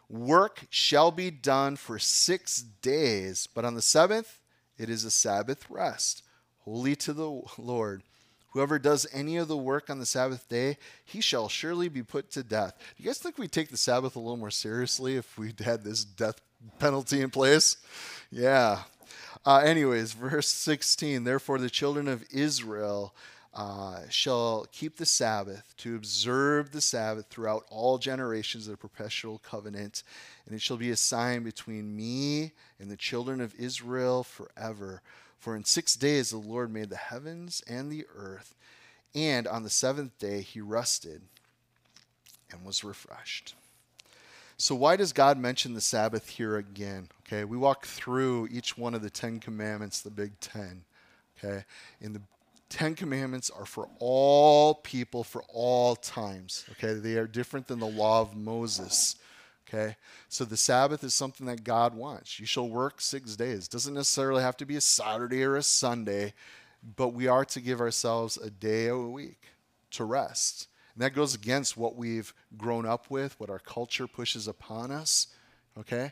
Work 0.09 0.67
shall 0.71 1.11
be 1.11 1.31
done 1.31 1.77
for 1.77 1.99
six 1.99 2.63
days, 2.63 3.47
but 3.47 3.65
on 3.65 3.75
the 3.75 3.83
seventh 3.83 4.41
it 4.79 4.89
is 4.89 5.05
a 5.05 5.11
Sabbath 5.11 5.69
rest, 5.69 6.23
holy 6.61 6.97
to 6.97 7.13
the 7.13 7.43
Lord. 7.59 8.03
Whoever 8.53 8.79
does 8.79 9.07
any 9.13 9.37
of 9.37 9.49
the 9.49 9.57
work 9.57 9.91
on 9.91 9.99
the 9.99 10.07
Sabbath 10.07 10.49
day, 10.49 10.79
he 11.05 11.21
shall 11.21 11.49
surely 11.49 11.89
be 11.89 12.03
put 12.03 12.31
to 12.31 12.43
death. 12.43 12.75
Do 12.97 13.03
you 13.03 13.11
guys 13.11 13.19
think 13.19 13.37
we'd 13.37 13.53
take 13.53 13.69
the 13.69 13.77
Sabbath 13.77 14.17
a 14.17 14.21
little 14.21 14.39
more 14.39 14.51
seriously 14.51 15.17
if 15.17 15.37
we 15.37 15.53
had 15.63 15.85
this 15.85 16.05
death 16.05 16.41
penalty 16.79 17.21
in 17.21 17.31
place? 17.31 17.77
Yeah. 18.31 18.83
Uh, 19.45 19.59
anyways, 19.59 20.13
verse 20.13 20.49
16 20.49 21.25
Therefore, 21.25 21.59
the 21.59 21.71
children 21.71 22.09
of 22.09 22.25
Israel 22.31 23.15
uh, 23.55 24.03
shall 24.09 24.67
keep 24.71 24.97
the 24.97 25.07
Sabbath, 25.07 25.75
to 25.79 25.97
observe 25.97 26.71
the 26.71 26.81
Sabbath 26.81 27.27
throughout 27.29 27.65
all 27.71 27.99
generations 27.99 28.67
of 28.67 28.73
the 28.73 28.77
perpetual 28.77 29.39
covenant, 29.39 30.03
and 30.47 30.55
it 30.55 30.63
shall 30.63 30.77
be 30.77 30.91
a 30.91 30.97
sign 30.97 31.43
between 31.43 31.97
me 31.97 32.53
and 32.79 32.91
the 32.91 32.97
children 32.97 33.41
of 33.41 33.55
Israel 33.59 34.23
forever. 34.23 35.03
For 35.39 35.57
in 35.57 35.65
six 35.65 35.97
days 35.97 36.31
the 36.31 36.37
Lord 36.37 36.73
made 36.73 36.91
the 36.91 36.97
heavens 36.97 37.63
and 37.67 37.91
the 37.91 38.07
earth, 38.15 38.55
and 39.15 39.49
on 39.49 39.63
the 39.63 39.71
seventh 39.71 40.17
day 40.19 40.43
he 40.43 40.61
rested 40.61 41.23
and 42.53 42.65
was 42.65 42.85
refreshed. 42.85 43.55
So, 44.59 44.75
why 44.75 44.97
does 44.97 45.13
God 45.13 45.39
mention 45.39 45.75
the 45.75 45.81
Sabbath 45.81 46.29
here 46.29 46.57
again? 46.57 47.09
Okay, 47.27 47.45
we 47.45 47.57
walk 47.57 47.87
through 47.87 48.49
each 48.51 48.77
one 48.77 48.95
of 48.95 49.03
the 49.03 49.11
Ten 49.11 49.39
Commandments, 49.39 50.01
the 50.01 50.11
Big 50.11 50.39
Ten. 50.41 50.85
Okay, 51.39 51.65
and 52.01 52.15
the 52.15 52.23
Ten 52.69 52.95
Commandments 52.95 53.51
are 53.51 53.65
for 53.65 53.89
all 54.01 54.75
people 54.75 55.25
for 55.25 55.43
all 55.49 55.95
times. 55.95 56.65
Okay, 56.73 56.95
they 56.95 57.15
are 57.15 57.27
different 57.27 57.69
than 57.69 57.79
the 57.79 57.87
law 57.87 58.21
of 58.21 58.37
Moses. 58.37 59.17
Okay? 59.69 59.97
So 60.29 60.45
the 60.45 60.57
Sabbath 60.57 61.05
is 61.05 61.15
something 61.15 61.47
that 61.47 61.65
God 61.65 61.95
wants. 61.95 62.41
You 62.41 62.47
shall 62.47 62.69
work 62.69 63.01
six 63.01 63.37
days. 63.37 63.69
Doesn't 63.69 63.95
necessarily 63.95 64.43
have 64.43 64.57
to 64.59 64.67
be 64.67 64.77
a 64.77 64.81
Saturday 64.81 65.45
or 65.45 65.57
a 65.57 65.63
Sunday, 65.63 66.33
but 66.97 67.09
we 67.09 67.27
are 67.27 67.45
to 67.47 67.61
give 67.61 67.81
ourselves 67.81 68.37
a 68.39 68.51
day 68.51 68.87
a 68.87 68.97
week 68.97 69.43
to 69.91 70.05
rest. 70.05 70.69
And 70.99 71.05
that 71.05 71.15
goes 71.15 71.35
against 71.35 71.77
what 71.77 71.95
we've 71.95 72.35
grown 72.57 72.85
up 72.85 73.09
with, 73.09 73.39
what 73.39 73.51
our 73.51 73.61
culture 73.61 74.09
pushes 74.09 74.49
upon 74.49 74.91
us. 74.91 75.29
Okay? 75.79 76.11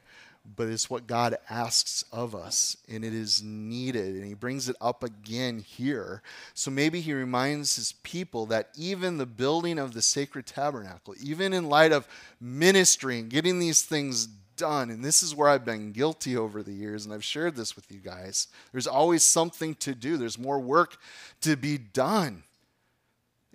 but 0.54 0.68
it's 0.68 0.88
what 0.88 1.06
God 1.06 1.36
asks 1.50 2.04
of 2.12 2.34
us, 2.34 2.76
and 2.88 3.04
it 3.04 3.14
is 3.14 3.42
needed. 3.42 4.14
And 4.14 4.24
he 4.24 4.34
brings 4.34 4.68
it 4.68 4.76
up 4.80 5.02
again 5.02 5.58
here. 5.58 6.22
So 6.54 6.70
maybe 6.70 7.00
he 7.00 7.12
reminds 7.12 7.76
his 7.76 7.92
people 8.02 8.46
that 8.46 8.68
even 8.76 9.18
the 9.18 9.26
building 9.26 9.78
of 9.78 9.92
the 9.92 10.02
sacred 10.02 10.46
tabernacle, 10.46 11.14
even 11.20 11.52
in 11.52 11.68
light 11.68 11.92
of 11.92 12.06
ministry 12.40 13.18
and 13.18 13.30
getting 13.30 13.58
these 13.58 13.82
things 13.82 14.26
done, 14.56 14.90
and 14.90 15.04
this 15.04 15.22
is 15.22 15.34
where 15.34 15.48
I've 15.48 15.64
been 15.64 15.92
guilty 15.92 16.36
over 16.36 16.62
the 16.62 16.72
years, 16.72 17.04
and 17.04 17.12
I've 17.12 17.24
shared 17.24 17.56
this 17.56 17.74
with 17.74 17.90
you 17.90 17.98
guys. 17.98 18.48
There's 18.72 18.86
always 18.86 19.22
something 19.22 19.74
to 19.76 19.94
do, 19.94 20.16
there's 20.16 20.38
more 20.38 20.60
work 20.60 20.96
to 21.42 21.56
be 21.56 21.78
done. 21.78 22.42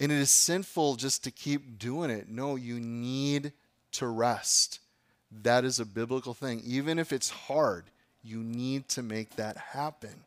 And 0.02 0.12
it 0.12 0.18
is 0.18 0.32
sinful 0.32 0.96
just 0.96 1.24
to 1.26 1.32
keep 1.32 1.78
doing 1.78 2.10
it. 2.10 2.28
No, 2.28 2.56
you 2.56 2.80
need 2.80 3.54
to 3.92 4.08
rest. 4.08 4.80
That 5.44 5.64
is 5.64 5.80
a 5.80 5.86
biblical 5.86 6.34
thing. 6.34 6.64
Even 6.66 6.98
if 6.98 7.14
it's 7.14 7.30
hard, 7.30 7.86
you 8.24 8.40
need 8.40 8.90
to 8.90 9.04
make 9.04 9.36
that 9.36 9.58
happen. 9.58 10.24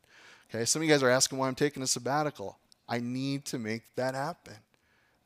Okay, 0.49 0.65
some 0.65 0.81
of 0.81 0.87
you 0.87 0.95
guys 0.95 1.03
are 1.03 1.11
asking 1.11 1.39
why 1.39 1.49
I'm 1.49 1.57
taking 1.57 1.83
a 1.83 1.89
sabbatical. 1.89 2.57
I 2.89 3.01
need 3.01 3.47
to 3.47 3.59
make 3.59 3.83
that 3.97 4.15
happen. 4.15 4.55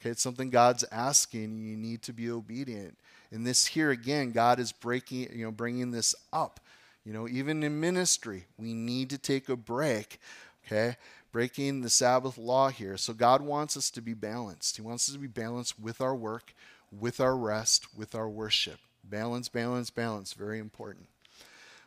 Okay, 0.00 0.10
it's 0.10 0.22
something 0.22 0.48
God's 0.48 0.84
asking. 0.90 1.58
You 1.58 1.76
need 1.76 2.00
to 2.02 2.14
be 2.14 2.30
obedient. 2.30 2.96
And 3.30 3.46
this 3.46 3.66
here 3.66 3.90
again, 3.90 4.32
God 4.32 4.58
is 4.58 4.72
breaking, 4.72 5.28
you 5.30 5.44
know, 5.44 5.50
bringing 5.50 5.90
this 5.90 6.14
up. 6.32 6.60
You 7.04 7.12
know, 7.12 7.28
even 7.28 7.62
in 7.62 7.80
ministry, 7.80 8.46
we 8.56 8.72
need 8.72 9.10
to 9.10 9.18
take 9.18 9.50
a 9.50 9.56
break. 9.56 10.18
Okay, 10.66 10.96
breaking 11.32 11.82
the 11.82 11.90
Sabbath 11.90 12.38
law 12.38 12.68
here. 12.68 12.96
So 12.96 13.12
God 13.12 13.42
wants 13.42 13.76
us 13.76 13.90
to 13.90 14.00
be 14.00 14.14
balanced. 14.14 14.76
He 14.76 14.82
wants 14.82 15.08
us 15.08 15.14
to 15.14 15.20
be 15.20 15.26
balanced 15.26 15.78
with 15.78 16.00
our 16.00 16.14
work, 16.14 16.54
with 16.90 17.20
our 17.20 17.36
rest, 17.36 17.86
with 17.96 18.14
our 18.14 18.28
worship. 18.28 18.78
Balance, 19.04 19.48
balance, 19.48 19.90
balance. 19.90 20.32
Very 20.32 20.58
important. 20.58 21.06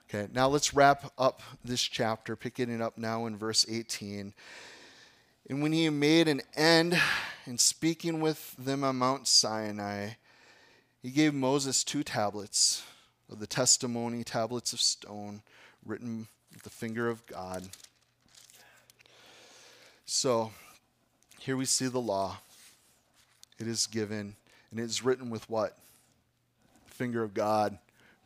Okay, 0.10 0.28
now 0.34 0.48
let's 0.48 0.74
wrap 0.74 1.12
up 1.18 1.42
this 1.64 1.82
chapter, 1.82 2.36
picking 2.36 2.70
it 2.70 2.82
up 2.82 2.98
now 2.98 3.26
in 3.26 3.38
verse 3.38 3.66
18. 3.70 4.34
And 5.50 5.62
when 5.62 5.72
he 5.72 5.90
made 5.90 6.28
an 6.28 6.42
end 6.56 7.00
in 7.46 7.58
speaking 7.58 8.20
with 8.20 8.56
them 8.58 8.84
on 8.84 8.98
Mount 8.98 9.28
Sinai, 9.28 10.12
he 11.02 11.10
gave 11.10 11.34
Moses 11.34 11.84
two 11.84 12.04
tablets 12.04 12.84
of 13.32 13.40
the 13.40 13.48
testimony, 13.48 14.24
tablets 14.24 14.74
of 14.74 14.82
stone, 14.82 15.42
written 15.86 16.28
with 16.54 16.64
the 16.64 16.70
finger 16.70 17.10
of 17.10 17.26
God. 17.26 17.70
So 20.14 20.52
here 21.40 21.56
we 21.56 21.64
see 21.64 21.88
the 21.88 22.02
law. 22.02 22.40
It 23.58 23.66
is 23.66 23.88
given, 23.88 24.36
and 24.70 24.78
it 24.78 24.84
is 24.84 25.06
written 25.06 25.30
with 25.30 25.50
what? 25.50 25.78
finger 26.88 27.24
of 27.24 27.34
God. 27.34 27.78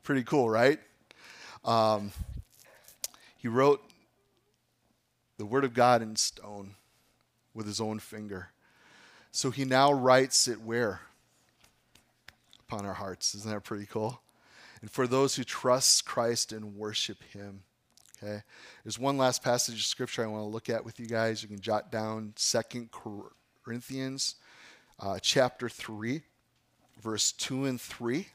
Pretty 0.01 0.23
cool, 0.23 0.49
right? 0.49 0.79
Um, 1.63 2.11
he 3.37 3.47
wrote 3.47 3.83
the 5.37 5.45
Word 5.45 5.63
of 5.63 5.75
God 5.75 6.01
in 6.01 6.15
stone 6.15 6.73
with 7.53 7.67
his 7.67 7.79
own 7.79 7.99
finger. 7.99 8.49
So 9.31 9.51
he 9.51 9.63
now 9.63 9.93
writes 9.93 10.47
it 10.47 10.59
where? 10.61 11.01
Upon 12.67 12.87
our 12.87 12.95
hearts. 12.95 13.35
Isn't 13.35 13.51
that 13.51 13.63
pretty 13.63 13.85
cool? 13.85 14.21
And 14.81 14.89
for 14.89 15.05
those 15.05 15.35
who 15.35 15.43
trust 15.43 16.03
Christ 16.03 16.51
and 16.51 16.75
worship 16.75 17.21
him. 17.31 17.61
Okay. 18.23 18.41
There's 18.83 18.97
one 18.97 19.17
last 19.17 19.43
passage 19.43 19.75
of 19.75 19.81
scripture 19.81 20.23
I 20.23 20.27
want 20.27 20.43
to 20.43 20.47
look 20.47 20.69
at 20.69 20.85
with 20.85 20.99
you 20.99 21.05
guys. 21.05 21.43
You 21.43 21.49
can 21.49 21.59
jot 21.59 21.91
down 21.91 22.33
Second 22.37 22.89
Corinthians 23.63 24.35
uh, 24.99 25.19
chapter 25.21 25.67
3, 25.67 26.21
verse 27.01 27.31
2 27.33 27.65
and 27.65 27.79
3. 27.79 28.27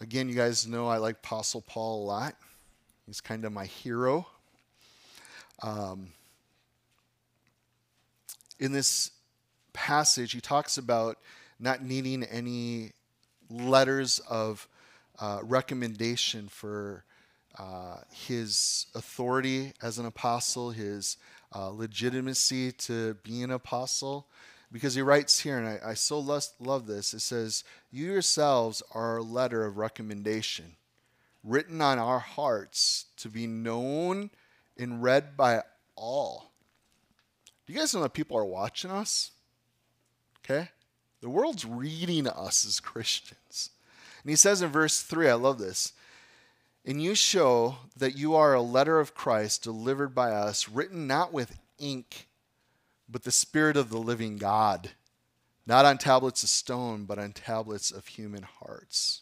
Again, 0.00 0.28
you 0.28 0.34
guys 0.34 0.66
know 0.66 0.88
I 0.88 0.96
like 0.96 1.16
Apostle 1.16 1.60
Paul 1.60 2.02
a 2.02 2.04
lot. 2.04 2.34
He's 3.06 3.20
kind 3.20 3.44
of 3.44 3.52
my 3.52 3.66
hero. 3.66 4.26
Um, 5.62 6.08
in 8.58 8.72
this 8.72 9.12
passage, 9.72 10.32
he 10.32 10.40
talks 10.40 10.76
about 10.76 11.18
not 11.60 11.84
needing 11.84 12.24
any 12.24 12.92
letters 13.48 14.20
of 14.28 14.66
uh, 15.20 15.38
recommendation 15.42 16.48
for 16.48 17.04
uh, 17.58 17.98
his 18.10 18.86
authority 18.94 19.72
as 19.82 19.98
an 19.98 20.06
apostle, 20.06 20.70
his 20.70 21.16
uh, 21.54 21.68
legitimacy 21.68 22.72
to 22.72 23.14
be 23.22 23.42
an 23.42 23.50
apostle 23.50 24.26
because 24.72 24.94
he 24.94 25.02
writes 25.02 25.40
here, 25.40 25.58
and 25.58 25.68
I, 25.68 25.90
I 25.90 25.94
so 25.94 26.18
love 26.18 26.86
this 26.86 27.12
it 27.12 27.20
says, 27.20 27.62
You 27.90 28.06
yourselves 28.06 28.82
are 28.92 29.18
a 29.18 29.22
letter 29.22 29.66
of 29.66 29.76
recommendation, 29.76 30.76
written 31.44 31.82
on 31.82 31.98
our 31.98 32.18
hearts 32.18 33.06
to 33.18 33.28
be 33.28 33.46
known 33.46 34.30
and 34.78 35.02
read 35.02 35.36
by 35.36 35.62
all. 35.94 36.52
Do 37.66 37.72
you 37.72 37.78
guys 37.78 37.94
know 37.94 38.02
that 38.02 38.14
people 38.14 38.38
are 38.38 38.44
watching 38.44 38.90
us? 38.90 39.30
Okay? 40.44 40.70
The 41.20 41.30
world's 41.30 41.64
reading 41.64 42.26
us 42.26 42.64
as 42.64 42.80
Christians. 42.80 43.70
And 44.22 44.30
he 44.30 44.36
says 44.36 44.62
in 44.62 44.70
verse 44.70 45.02
3, 45.02 45.28
I 45.28 45.34
love 45.34 45.58
this. 45.58 45.92
And 46.84 47.02
you 47.02 47.14
show 47.14 47.76
that 47.96 48.16
you 48.16 48.34
are 48.34 48.54
a 48.54 48.62
letter 48.62 48.98
of 48.98 49.14
Christ 49.14 49.62
delivered 49.62 50.14
by 50.14 50.30
us, 50.30 50.68
written 50.68 51.06
not 51.06 51.32
with 51.32 51.58
ink 51.78 52.28
but 53.12 53.24
the 53.24 53.30
Spirit 53.30 53.76
of 53.76 53.90
the 53.90 53.98
living 53.98 54.38
God, 54.38 54.90
not 55.66 55.84
on 55.84 55.98
tablets 55.98 56.42
of 56.42 56.48
stone, 56.48 57.04
but 57.04 57.18
on 57.18 57.32
tablets 57.32 57.90
of 57.90 58.06
human 58.06 58.42
hearts. 58.42 59.20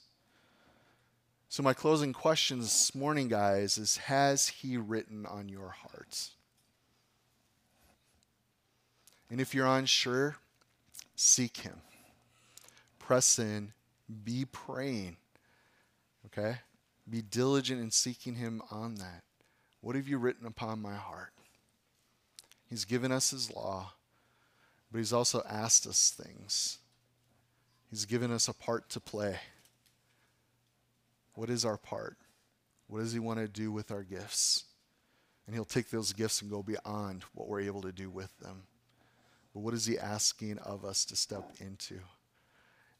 So, 1.48 1.64
my 1.64 1.74
closing 1.74 2.12
question 2.12 2.60
this 2.60 2.94
morning, 2.94 3.26
guys, 3.26 3.76
is 3.76 3.96
Has 3.96 4.46
He 4.46 4.76
written 4.76 5.26
on 5.26 5.48
your 5.48 5.70
hearts? 5.70 6.30
And 9.28 9.40
if 9.40 9.54
you're 9.54 9.66
unsure, 9.66 10.36
seek 11.16 11.58
Him. 11.58 11.80
Press 13.00 13.40
in, 13.40 13.72
be 14.24 14.44
praying. 14.44 15.16
Okay? 16.26 16.58
Be 17.10 17.22
diligent 17.22 17.80
in 17.80 17.90
seeking 17.90 18.36
Him 18.36 18.62
on 18.70 18.94
that. 18.96 19.24
What 19.80 19.96
have 19.96 20.06
you 20.06 20.18
written 20.18 20.46
upon 20.46 20.80
my 20.80 20.94
heart? 20.94 21.32
He's 22.68 22.84
given 22.84 23.10
us 23.10 23.30
His 23.30 23.52
law, 23.52 23.94
but 24.92 24.98
He's 24.98 25.12
also 25.12 25.42
asked 25.48 25.86
us 25.86 26.10
things. 26.10 26.78
He's 27.90 28.04
given 28.04 28.30
us 28.30 28.46
a 28.46 28.54
part 28.54 28.88
to 28.90 29.00
play. 29.00 29.40
What 31.34 31.50
is 31.50 31.64
our 31.64 31.76
part? 31.76 32.16
What 32.86 33.00
does 33.00 33.12
He 33.12 33.18
want 33.18 33.40
to 33.40 33.48
do 33.48 33.72
with 33.72 33.90
our 33.90 34.04
gifts? 34.04 34.64
And 35.46 35.54
He'll 35.54 35.64
take 35.64 35.90
those 35.90 36.12
gifts 36.12 36.42
and 36.42 36.50
go 36.50 36.62
beyond 36.62 37.24
what 37.34 37.48
we're 37.48 37.62
able 37.62 37.82
to 37.82 37.92
do 37.92 38.08
with 38.08 38.38
them. 38.38 38.62
But 39.52 39.60
what 39.60 39.74
is 39.74 39.86
He 39.86 39.98
asking 39.98 40.58
of 40.58 40.84
us 40.84 41.04
to 41.06 41.16
step 41.16 41.54
into? 41.60 41.98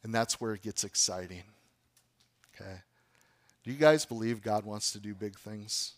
And 0.03 0.13
that's 0.13 0.41
where 0.41 0.55
it 0.55 0.63
gets 0.63 0.83
exciting. 0.83 1.45
Okay? 2.55 2.81
Do 3.65 3.71
you 3.71 3.77
guys 3.77 4.07
believe 4.07 4.43
God 4.43 4.65
wants 4.65 4.93
to 4.93 4.99
do 4.99 5.15
big 5.15 5.39
things? 5.39 5.95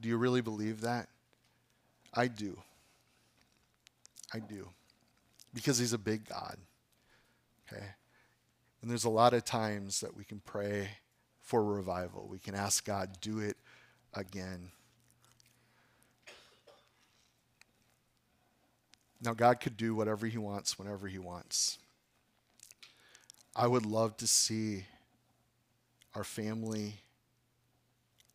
Do 0.00 0.08
you 0.08 0.16
really 0.16 0.42
believe 0.42 0.82
that? 0.82 1.08
I 2.12 2.28
do. 2.28 2.58
I 4.32 4.38
do. 4.38 4.68
Because 5.54 5.78
He's 5.78 5.92
a 5.92 5.98
big 5.98 6.28
God. 6.28 6.56
Okay? 7.66 7.84
And 8.82 8.90
there's 8.90 9.04
a 9.04 9.10
lot 9.10 9.34
of 9.34 9.44
times 9.44 10.00
that 10.00 10.16
we 10.16 10.24
can 10.24 10.40
pray 10.40 10.90
for 11.40 11.64
revival. 11.64 12.28
We 12.30 12.38
can 12.38 12.54
ask 12.54 12.84
God, 12.84 13.18
do 13.20 13.38
it 13.38 13.56
again. 14.14 14.70
Now, 19.20 19.34
God 19.34 19.60
could 19.60 19.76
do 19.76 19.94
whatever 19.94 20.26
He 20.26 20.38
wants 20.38 20.78
whenever 20.78 21.08
He 21.08 21.18
wants. 21.18 21.78
I 23.56 23.66
would 23.66 23.84
love 23.84 24.16
to 24.18 24.26
see 24.26 24.84
our 26.18 26.24
family, 26.24 26.94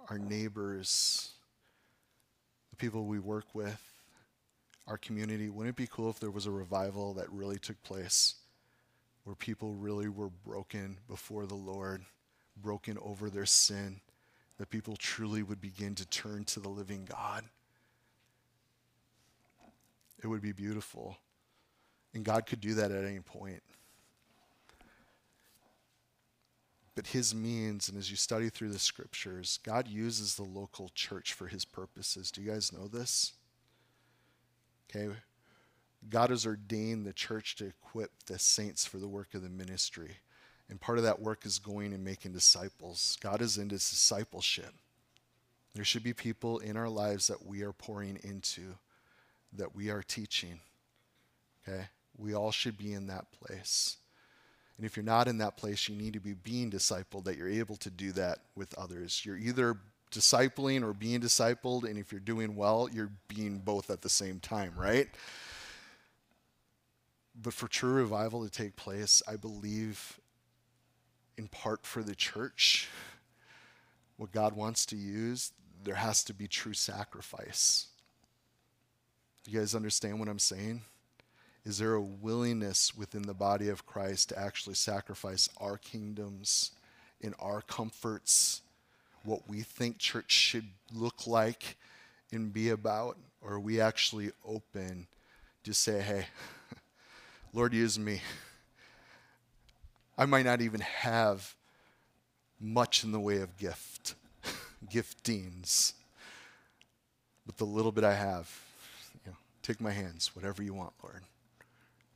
our 0.09 0.17
neighbors, 0.17 1.31
the 2.69 2.77
people 2.77 3.03
we 3.03 3.19
work 3.19 3.43
with, 3.53 3.81
our 4.87 4.97
community. 4.97 5.49
Wouldn't 5.49 5.75
it 5.75 5.81
be 5.81 5.89
cool 5.91 6.09
if 6.09 6.17
there 6.17 6.31
was 6.31 6.45
a 6.45 6.51
revival 6.51 7.13
that 7.15 7.29
really 7.29 7.59
took 7.59 7.83
place 7.83 8.35
where 9.25 9.35
people 9.35 9.73
really 9.73 10.07
were 10.07 10.29
broken 10.45 10.97
before 11.09 11.45
the 11.45 11.55
Lord, 11.55 12.05
broken 12.55 12.97
over 13.01 13.29
their 13.29 13.45
sin, 13.45 13.99
that 14.59 14.69
people 14.69 14.95
truly 14.95 15.43
would 15.43 15.59
begin 15.59 15.93
to 15.95 16.05
turn 16.05 16.45
to 16.45 16.61
the 16.61 16.69
living 16.69 17.05
God? 17.11 17.43
It 20.23 20.27
would 20.27 20.41
be 20.41 20.53
beautiful. 20.53 21.17
And 22.13 22.23
God 22.23 22.45
could 22.45 22.61
do 22.61 22.75
that 22.75 22.91
at 22.91 23.03
any 23.03 23.19
point. 23.19 23.61
But 26.95 27.07
his 27.07 27.33
means, 27.33 27.89
and 27.89 27.97
as 27.97 28.11
you 28.11 28.17
study 28.17 28.49
through 28.49 28.69
the 28.69 28.79
scriptures, 28.79 29.59
God 29.63 29.87
uses 29.87 30.35
the 30.35 30.43
local 30.43 30.89
church 30.93 31.33
for 31.33 31.47
his 31.47 31.65
purposes. 31.65 32.29
Do 32.29 32.41
you 32.41 32.51
guys 32.51 32.71
know 32.71 32.87
this? 32.87 33.33
Okay. 34.89 35.09
God 36.09 36.29
has 36.29 36.45
ordained 36.45 37.05
the 37.05 37.13
church 37.13 37.55
to 37.55 37.65
equip 37.65 38.11
the 38.25 38.37
saints 38.37 38.85
for 38.85 38.97
the 38.97 39.07
work 39.07 39.33
of 39.33 39.41
the 39.41 39.49
ministry. 39.49 40.17
And 40.69 40.79
part 40.79 40.97
of 40.97 41.03
that 41.03 41.21
work 41.21 41.45
is 41.45 41.59
going 41.59 41.93
and 41.93 42.03
making 42.03 42.33
disciples. 42.33 43.17
God 43.21 43.41
is 43.41 43.57
into 43.57 43.75
discipleship. 43.75 44.73
There 45.73 45.85
should 45.85 46.03
be 46.03 46.13
people 46.13 46.59
in 46.59 46.77
our 46.77 46.89
lives 46.89 47.27
that 47.27 47.45
we 47.45 47.63
are 47.63 47.73
pouring 47.73 48.19
into 48.23 48.75
that 49.53 49.75
we 49.75 49.89
are 49.89 50.03
teaching. 50.03 50.59
Okay? 51.67 51.85
We 52.17 52.33
all 52.35 52.51
should 52.51 52.77
be 52.77 52.93
in 52.93 53.07
that 53.07 53.31
place. 53.31 53.97
And 54.83 54.89
if 54.89 54.97
you're 54.97 55.05
not 55.05 55.29
in 55.29 55.37
that 55.37 55.55
place, 55.55 55.87
you 55.87 55.95
need 55.95 56.11
to 56.11 56.19
be 56.19 56.33
being 56.33 56.69
discipled, 56.69 57.23
that 57.23 57.37
you're 57.37 57.47
able 57.47 57.77
to 57.77 57.89
do 57.89 58.11
that 58.11 58.39
with 58.53 58.77
others. 58.77 59.21
You're 59.23 59.37
either 59.37 59.77
discipling 60.11 60.83
or 60.83 60.91
being 60.91 61.21
discipled, 61.21 61.85
and 61.85 61.97
if 61.97 62.11
you're 62.11 62.19
doing 62.19 62.57
well, 62.57 62.89
you're 62.91 63.13
being 63.29 63.59
both 63.59 63.89
at 63.89 64.01
the 64.01 64.09
same 64.09 64.41
time, 64.41 64.73
right? 64.75 65.07
But 67.41 67.53
for 67.53 67.69
true 67.69 67.93
revival 67.93 68.43
to 68.43 68.51
take 68.51 68.75
place, 68.75 69.21
I 69.25 69.37
believe 69.37 70.19
in 71.37 71.47
part 71.47 71.85
for 71.85 72.03
the 72.03 72.13
church, 72.13 72.89
what 74.17 74.33
God 74.33 74.53
wants 74.53 74.85
to 74.87 74.97
use, 74.97 75.53
there 75.85 75.95
has 75.95 76.25
to 76.25 76.33
be 76.33 76.49
true 76.49 76.73
sacrifice. 76.73 77.87
You 79.47 79.59
guys 79.59 79.75
understand 79.75 80.19
what 80.19 80.27
I'm 80.27 80.39
saying? 80.39 80.81
Is 81.65 81.77
there 81.77 81.93
a 81.93 82.01
willingness 82.01 82.95
within 82.95 83.21
the 83.21 83.33
body 83.33 83.69
of 83.69 83.85
Christ 83.85 84.29
to 84.29 84.39
actually 84.39 84.75
sacrifice 84.75 85.47
our 85.57 85.77
kingdoms 85.77 86.71
in 87.21 87.33
our 87.39 87.61
comforts, 87.61 88.61
what 89.23 89.47
we 89.47 89.61
think 89.61 89.97
church 89.97 90.31
should 90.31 90.67
look 90.93 91.25
like 91.25 91.77
and 92.33 92.51
be 92.51 92.69
about? 92.69 93.17
Or 93.41 93.53
are 93.53 93.59
we 93.59 93.79
actually 93.79 94.31
open 94.45 95.07
to 95.63 95.73
say, 95.73 96.01
hey, 96.01 96.25
Lord, 97.53 97.73
use 97.73 97.97
me? 97.97 98.21
I 100.17 100.25
might 100.25 100.45
not 100.45 100.61
even 100.61 100.81
have 100.81 101.55
much 102.59 103.05
in 103.05 103.13
the 103.13 103.19
way 103.19 103.37
of 103.37 103.57
gift, 103.57 104.15
giftings, 104.91 105.93
but 107.45 107.57
the 107.57 107.65
little 107.65 107.91
bit 107.93 108.03
I 108.03 108.15
have, 108.15 108.53
you 109.25 109.31
know, 109.31 109.37
take 109.61 109.79
my 109.79 109.91
hands, 109.91 110.31
whatever 110.35 110.61
you 110.61 110.73
want, 110.73 110.93
Lord. 111.01 111.23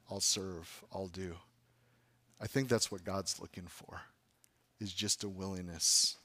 I'll 0.10 0.20
serve, 0.20 0.84
I'll 0.94 1.08
do. 1.08 1.36
I 2.40 2.48
think 2.48 2.70
that's 2.70 2.92
what 2.92 3.04
God's 3.04 3.40
looking 3.40 3.68
for, 3.68 4.02
is 4.80 4.94
just 4.94 5.24
a 5.24 5.30
willingness. 5.30 6.18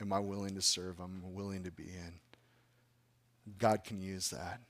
Am 0.00 0.12
I 0.12 0.18
willing 0.18 0.54
to 0.54 0.62
serve? 0.62 1.00
I'm 1.00 1.34
willing 1.34 1.64
to 1.64 1.70
be 1.70 1.84
in. 1.84 2.14
God 3.58 3.84
can 3.84 4.00
use 4.00 4.30
that. 4.30 4.60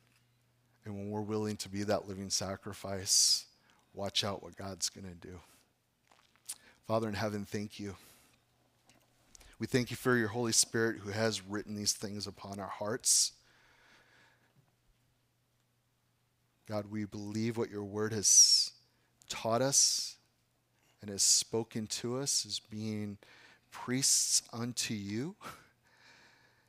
And 0.85 0.97
when 0.97 1.11
we're 1.11 1.21
willing 1.21 1.57
to 1.59 1.69
be 1.69 1.83
that 1.85 2.09
living 2.09 2.31
sacrifice, 2.31 3.45
watch 3.95 4.25
out 4.25 4.43
what 4.43 4.57
God's 4.57 4.89
going 4.89 5.07
to 5.07 5.29
do. 5.29 5.41
Father 6.87 7.09
in 7.09 7.15
heaven, 7.15 7.45
thank 7.45 7.79
you. 7.79 7.97
We 9.59 9.67
thank 9.67 9.91
you 9.91 9.97
for 9.97 10.17
your 10.17 10.29
Holy 10.29 10.53
Spirit 10.53 10.99
who 10.99 11.11
has 11.11 11.43
written 11.43 11.75
these 11.75 11.93
things 11.93 12.27
upon 12.27 12.59
our 12.61 12.69
hearts. 12.69 13.33
God, 16.69 16.91
we 16.91 17.07
believe 17.07 17.57
what 17.57 17.71
your 17.71 17.85
word 17.85 18.13
has 18.13 18.73
taught 19.31 19.63
us 19.63 20.17
and 21.01 21.09
has 21.09 21.23
spoken 21.23 21.87
to 21.87 22.19
us 22.19 22.45
as 22.45 22.61
being 22.61 23.17
priests 23.71 24.43
unto 24.53 24.93
you, 24.93 25.35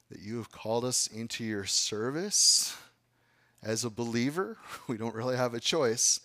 that 0.09 0.21
you 0.21 0.37
have 0.37 0.53
called 0.53 0.85
us 0.85 1.07
into 1.07 1.43
your 1.43 1.65
service. 1.65 2.77
As 3.61 3.83
a 3.83 3.89
believer, 3.89 4.57
we 4.87 4.95
don't 4.95 5.15
really 5.15 5.35
have 5.35 5.53
a 5.53 5.59
choice. 5.59 6.21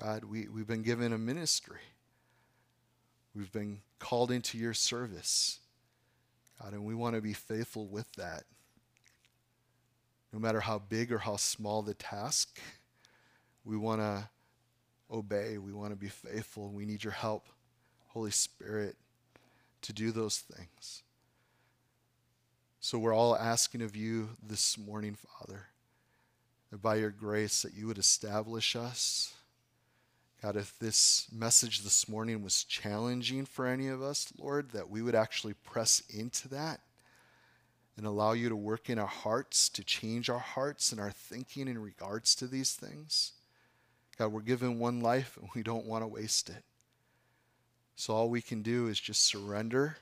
God, 0.00 0.22
we, 0.22 0.46
we've 0.46 0.68
been 0.68 0.82
given 0.82 1.12
a 1.12 1.18
ministry. 1.18 1.80
We've 3.34 3.50
been 3.50 3.80
called 3.98 4.30
into 4.30 4.56
your 4.56 4.74
service. 4.74 5.58
God, 6.62 6.74
and 6.74 6.84
we 6.84 6.94
want 6.94 7.16
to 7.16 7.20
be 7.20 7.32
faithful 7.32 7.88
with 7.88 8.10
that. 8.12 8.44
No 10.32 10.38
matter 10.38 10.60
how 10.60 10.78
big 10.78 11.10
or 11.10 11.18
how 11.18 11.34
small 11.36 11.82
the 11.82 11.94
task, 11.94 12.60
we 13.64 13.76
want 13.76 14.00
to 14.00 14.28
obey. 15.10 15.58
We 15.58 15.72
want 15.72 15.90
to 15.90 15.96
be 15.96 16.08
faithful. 16.08 16.68
We 16.68 16.86
need 16.86 17.04
your 17.04 17.12
help, 17.12 17.46
Holy 18.08 18.30
Spirit, 18.30 18.96
to 19.82 19.92
do 19.92 20.12
those 20.12 20.38
things. 20.38 21.02
So 22.80 22.98
we're 22.98 23.14
all 23.14 23.36
asking 23.36 23.82
of 23.82 23.94
you 23.94 24.30
this 24.42 24.78
morning, 24.78 25.14
Father, 25.14 25.66
that 26.70 26.80
by 26.80 26.96
your 26.96 27.10
grace 27.10 27.62
that 27.62 27.74
you 27.74 27.86
would 27.86 27.98
establish 27.98 28.74
us. 28.74 29.34
God, 30.42 30.56
if 30.56 30.78
this 30.78 31.28
message 31.30 31.82
this 31.82 32.08
morning 32.08 32.42
was 32.42 32.64
challenging 32.64 33.44
for 33.44 33.66
any 33.66 33.88
of 33.88 34.02
us, 34.02 34.32
Lord, 34.38 34.70
that 34.70 34.88
we 34.88 35.02
would 35.02 35.14
actually 35.14 35.52
press 35.52 36.02
into 36.08 36.48
that 36.48 36.80
and 37.98 38.06
allow 38.06 38.32
you 38.32 38.48
to 38.48 38.56
work 38.56 38.88
in 38.88 38.98
our 38.98 39.06
hearts, 39.06 39.68
to 39.68 39.84
change 39.84 40.30
our 40.30 40.38
hearts 40.38 40.92
and 40.92 41.00
our 41.00 41.10
thinking 41.10 41.68
in 41.68 41.78
regards 41.78 42.34
to 42.36 42.46
these 42.46 42.72
things. 42.72 43.32
God, 44.20 44.32
we're 44.32 44.40
given 44.42 44.78
one 44.78 45.00
life 45.00 45.38
and 45.40 45.48
we 45.54 45.62
don't 45.62 45.86
want 45.86 46.04
to 46.04 46.06
waste 46.06 46.50
it. 46.50 46.62
So 47.96 48.12
all 48.12 48.28
we 48.28 48.42
can 48.42 48.60
do 48.60 48.88
is 48.88 49.00
just 49.00 49.24
surrender 49.24 49.96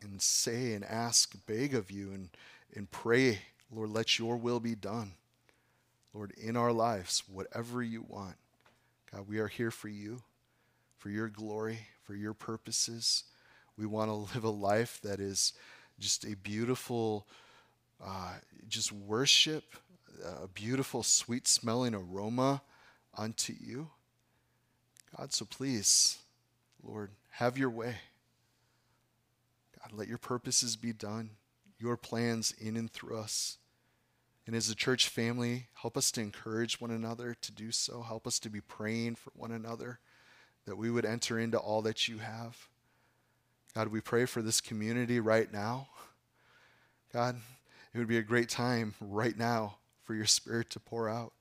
and 0.00 0.22
say 0.22 0.74
and 0.74 0.84
ask, 0.84 1.34
beg 1.44 1.74
of 1.74 1.90
you, 1.90 2.12
and, 2.12 2.28
and 2.76 2.88
pray, 2.88 3.40
Lord, 3.74 3.90
let 3.90 4.16
your 4.16 4.36
will 4.36 4.60
be 4.60 4.76
done. 4.76 5.14
Lord, 6.14 6.34
in 6.40 6.56
our 6.56 6.70
lives, 6.70 7.24
whatever 7.26 7.82
you 7.82 8.04
want. 8.06 8.36
God, 9.12 9.26
we 9.26 9.40
are 9.40 9.48
here 9.48 9.72
for 9.72 9.88
you, 9.88 10.22
for 10.96 11.10
your 11.10 11.26
glory, 11.26 11.80
for 12.04 12.14
your 12.14 12.32
purposes. 12.32 13.24
We 13.76 13.86
want 13.86 14.08
to 14.08 14.34
live 14.34 14.44
a 14.44 14.50
life 14.50 15.00
that 15.02 15.18
is 15.18 15.52
just 15.98 16.24
a 16.24 16.36
beautiful, 16.36 17.26
uh, 18.00 18.34
just 18.68 18.92
worship, 18.92 19.74
a 20.24 20.46
beautiful, 20.46 21.02
sweet 21.02 21.48
smelling 21.48 21.92
aroma 21.92 22.62
unto 23.16 23.52
you. 23.58 23.90
God, 25.16 25.32
so 25.32 25.44
please, 25.44 26.18
Lord, 26.82 27.10
have 27.30 27.56
your 27.58 27.70
way. 27.70 27.96
God, 29.80 29.96
let 29.96 30.08
your 30.08 30.18
purposes 30.18 30.76
be 30.76 30.92
done, 30.92 31.30
your 31.78 31.96
plans 31.96 32.52
in 32.58 32.76
and 32.76 32.90
through 32.90 33.18
us. 33.18 33.58
And 34.46 34.54
as 34.54 34.70
a 34.70 34.74
church 34.74 35.08
family, 35.08 35.66
help 35.74 35.96
us 35.96 36.10
to 36.12 36.20
encourage 36.20 36.80
one 36.80 36.92
another 36.92 37.36
to 37.40 37.52
do 37.52 37.72
so. 37.72 38.02
Help 38.02 38.26
us 38.26 38.38
to 38.40 38.48
be 38.48 38.60
praying 38.60 39.16
for 39.16 39.32
one 39.34 39.50
another 39.50 39.98
that 40.66 40.76
we 40.76 40.90
would 40.90 41.04
enter 41.04 41.38
into 41.38 41.58
all 41.58 41.82
that 41.82 42.06
you 42.06 42.18
have. 42.18 42.68
God, 43.74 43.88
we 43.88 44.00
pray 44.00 44.24
for 44.24 44.42
this 44.42 44.60
community 44.60 45.20
right 45.20 45.52
now. 45.52 45.88
God, 47.12 47.36
it 47.92 47.98
would 47.98 48.08
be 48.08 48.18
a 48.18 48.22
great 48.22 48.48
time 48.48 48.94
right 49.00 49.36
now 49.36 49.76
for 50.04 50.14
your 50.14 50.26
spirit 50.26 50.70
to 50.70 50.80
pour 50.80 51.08
out. 51.08 51.32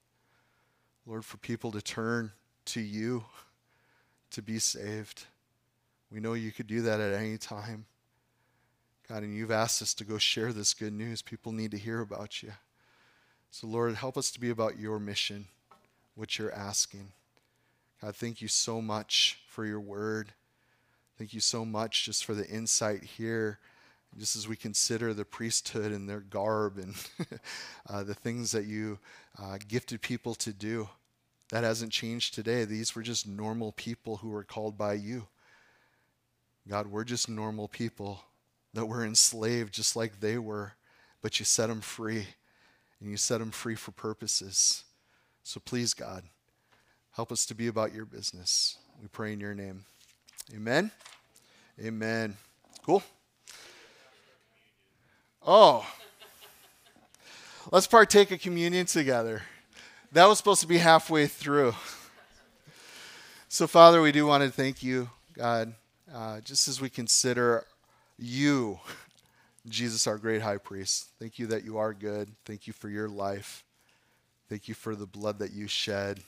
Lord, 1.06 1.24
for 1.24 1.38
people 1.38 1.72
to 1.72 1.82
turn 1.82 2.32
to 2.66 2.82
you 2.82 3.24
to 4.32 4.42
be 4.42 4.60
saved. 4.60 5.26
We 6.12 6.20
know 6.20 6.34
you 6.34 6.52
could 6.52 6.68
do 6.68 6.82
that 6.82 7.00
at 7.00 7.14
any 7.14 7.38
time. 7.38 7.86
God, 9.08 9.22
and 9.22 9.36
you've 9.36 9.52
asked 9.52 9.82
us 9.82 9.94
to 9.96 10.04
go 10.04 10.18
share 10.18 10.52
this 10.52 10.74
good 10.74 10.94
news. 10.94 11.22
People 11.22 11.52
need 11.52 11.72
to 11.72 11.78
hear 11.78 12.02
about 12.02 12.42
you. 12.42 12.54
So, 13.52 13.68
Lord, 13.68 13.94
help 13.96 14.18
us 14.18 14.32
to 14.32 14.40
be 14.40 14.50
about 14.50 14.80
your 14.80 15.00
mission, 15.00 15.46
what 16.16 16.40
you're 16.40 16.54
asking. 16.54 17.10
God, 18.02 18.16
thank 18.16 18.42
you 18.42 18.48
so 18.48 18.82
much 18.82 19.40
for 19.48 19.66
your 19.66 19.80
word. 19.80 20.34
Thank 21.18 21.34
you 21.34 21.40
so 21.40 21.64
much 21.64 22.04
just 22.04 22.26
for 22.26 22.34
the 22.34 22.48
insight 22.48 23.04
here. 23.04 23.60
Just 24.18 24.36
as 24.36 24.48
we 24.48 24.56
consider 24.56 25.14
the 25.14 25.26
priesthood 25.26 25.92
and 25.92 26.10
their 26.10 26.22
garb 26.22 26.78
and 26.78 26.96
uh, 27.90 28.04
the 28.04 28.14
things 28.14 28.52
that 28.54 28.66
you 28.66 28.98
uh, 29.40 29.58
gifted 29.68 30.02
people 30.02 30.36
to 30.36 30.54
do, 30.54 30.90
that 31.50 31.64
hasn't 31.64 31.92
changed 31.92 32.34
today. 32.34 32.66
These 32.66 32.96
were 32.96 33.04
just 33.04 33.28
normal 33.28 33.72
people 33.72 34.18
who 34.18 34.30
were 34.30 34.44
called 34.44 34.78
by 34.78 34.94
you. 34.94 35.28
God, 36.68 36.88
we're 36.88 37.04
just 37.04 37.30
normal 37.30 37.68
people 37.68 38.22
that 38.74 38.86
were 38.86 39.06
enslaved 39.06 39.74
just 39.74 39.96
like 39.96 40.20
they 40.20 40.38
were, 40.38 40.74
but 41.22 41.40
you 41.40 41.46
set 41.46 41.68
them 41.68 41.82
free 41.82 42.26
and 43.00 43.10
you 43.10 43.18
set 43.18 43.40
them 43.40 43.52
free 43.52 43.76
for 43.76 43.92
purposes. 43.92 44.84
So 45.44 45.60
please, 45.64 45.94
God, 45.94 46.24
help 47.12 47.32
us 47.32 47.46
to 47.46 47.56
be 47.56 47.68
about 47.68 47.94
your 47.94 48.06
business. 48.06 48.78
We 49.00 49.08
pray 49.08 49.34
in 49.34 49.40
your 49.40 49.54
name. 49.54 49.86
Amen. 50.54 50.92
Amen. 51.80 52.36
Cool. 52.84 53.04
Oh, 55.46 55.86
let's 57.72 57.88
partake 57.88 58.32
of 58.32 58.40
communion 58.40 58.86
together. 58.86 59.44
That 60.12 60.28
was 60.28 60.38
supposed 60.38 60.62
to 60.62 60.68
be 60.68 60.78
halfway 60.78 61.28
through. 61.28 61.74
So, 63.50 63.68
Father, 63.68 64.02
we 64.02 64.12
do 64.12 64.26
want 64.26 64.44
to 64.44 64.50
thank 64.50 64.84
you, 64.84 65.10
God, 65.34 65.74
uh, 66.14 66.42
just 66.42 66.68
as 66.68 66.82
we 66.82 66.90
consider 66.90 67.66
you, 68.18 68.80
Jesus, 69.68 70.08
our 70.08 70.18
great 70.18 70.42
high 70.42 70.58
priest. 70.58 71.10
Thank 71.20 71.40
you 71.40 71.48
that 71.48 71.64
you 71.64 71.78
are 71.78 71.94
good. 71.94 72.30
Thank 72.46 72.68
you 72.68 72.74
for 72.74 72.90
your 72.90 73.10
life. 73.10 73.64
Thank 74.50 74.68
you 74.68 74.76
for 74.76 74.96
the 74.96 75.08
blood 75.08 75.40
that 75.40 75.54
you 75.54 75.68
shed. 75.68 76.20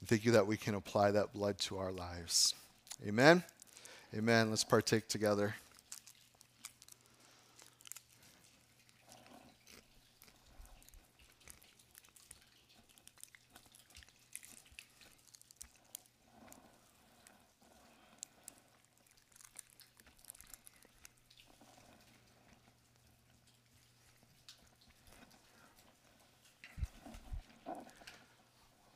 And 0.00 0.08
thank 0.08 0.24
you 0.24 0.32
that 0.32 0.46
we 0.46 0.56
can 0.56 0.74
apply 0.74 1.12
that 1.12 1.32
blood 1.32 1.58
to 1.60 1.78
our 1.78 1.92
lives. 1.92 2.54
Amen. 3.06 3.42
Amen. 4.14 4.50
Let's 4.50 4.64
partake 4.64 5.08
together. 5.08 5.54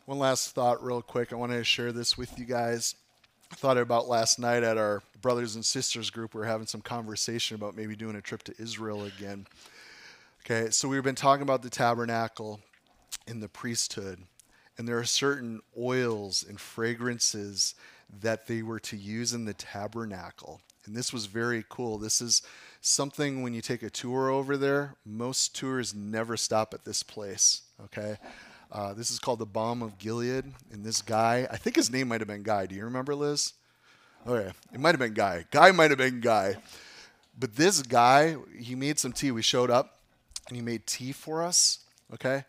One 0.05 0.19
last 0.19 0.51
thought, 0.51 0.83
real 0.83 1.01
quick. 1.01 1.33
I 1.33 1.37
want 1.37 1.53
to 1.53 1.63
share 1.63 1.93
this 1.93 2.19
with 2.19 2.37
you 2.37 2.45
guys. 2.45 2.97
I 3.53 3.55
thought 3.55 3.79
about 3.79 4.09
last 4.09 4.41
night 4.41 4.65
at 4.65 4.77
our 4.77 5.01
brothers 5.21 5.55
and 5.55 5.65
sisters 5.65 6.11
group. 6.11 6.35
We 6.35 6.41
were 6.41 6.47
having 6.47 6.67
some 6.67 6.81
conversation 6.81 7.55
about 7.55 7.77
maybe 7.77 7.95
doing 7.95 8.17
a 8.17 8.21
trip 8.21 8.43
to 8.45 8.55
Israel 8.59 9.05
again. 9.05 9.47
Okay, 10.45 10.71
so 10.71 10.89
we've 10.89 11.05
been 11.05 11.15
talking 11.15 11.45
about 11.45 11.63
the 11.63 11.71
tabernacle 11.71 12.59
and 13.29 13.41
the 13.41 13.49
priesthood, 13.49 14.19
and 14.77 14.89
there 14.89 14.99
are 14.99 15.05
certain 15.05 15.61
oils 15.79 16.45
and 16.49 16.59
fragrances 16.61 17.77
that 18.23 18.49
they 18.49 18.61
were 18.63 18.81
to 18.81 18.97
use 18.97 19.33
in 19.33 19.45
the 19.45 19.55
tabernacle. 19.55 20.61
And 20.85 20.97
this 20.97 21.13
was 21.13 21.27
very 21.27 21.65
cool. 21.69 21.99
This 21.99 22.21
is 22.21 22.43
something 22.81 23.41
when 23.43 23.55
you 23.55 23.61
take 23.61 23.85
a 23.85 23.91
tour 23.91 24.31
over 24.31 24.57
there, 24.57 24.97
most 25.07 25.55
tours 25.55 25.95
never 25.95 26.37
stop 26.37 26.75
at 26.75 26.85
this 26.85 27.05
place. 27.05 27.63
Okay. 27.85 28.17
Uh, 28.73 28.95
this 28.95 29.11
is 29.11 29.19
called 29.19 29.39
the 29.39 29.45
Balm 29.45 29.83
of 29.83 29.99
Gilead, 29.99 30.47
and 30.73 30.83
this 30.83 31.03
guy, 31.03 31.47
I 31.51 31.59
think 31.59 31.77
his 31.77 31.91
name 31.91 32.09
might 32.09 32.23
have 32.23 32.29
been 32.29 32.43
Guy. 32.43 32.65
Do 32.65 32.75
you 32.75 32.85
remember, 32.85 33.15
Liz? 33.15 33.53
Okay, 34.27 34.51
it 34.73 34.81
might 34.81 34.93
have 34.93 34.99
been 34.99 35.13
Guy. 35.13 35.45
Guy 35.51 35.73
might 35.73 35.91
have 35.91 35.99
been 35.99 36.21
Guy. 36.21 36.57
But 37.39 37.55
this 37.57 37.83
guy, 37.83 38.37
he 38.59 38.75
made 38.75 38.99
some 38.99 39.13
tea. 39.13 39.31
We 39.31 39.43
showed 39.43 39.71
up, 39.71 39.99
and 40.49 40.57
he 40.57 40.63
made 40.63 40.87
tea 40.87 41.13
for 41.13 41.43
us. 41.43 41.81
Okay, 42.15 42.45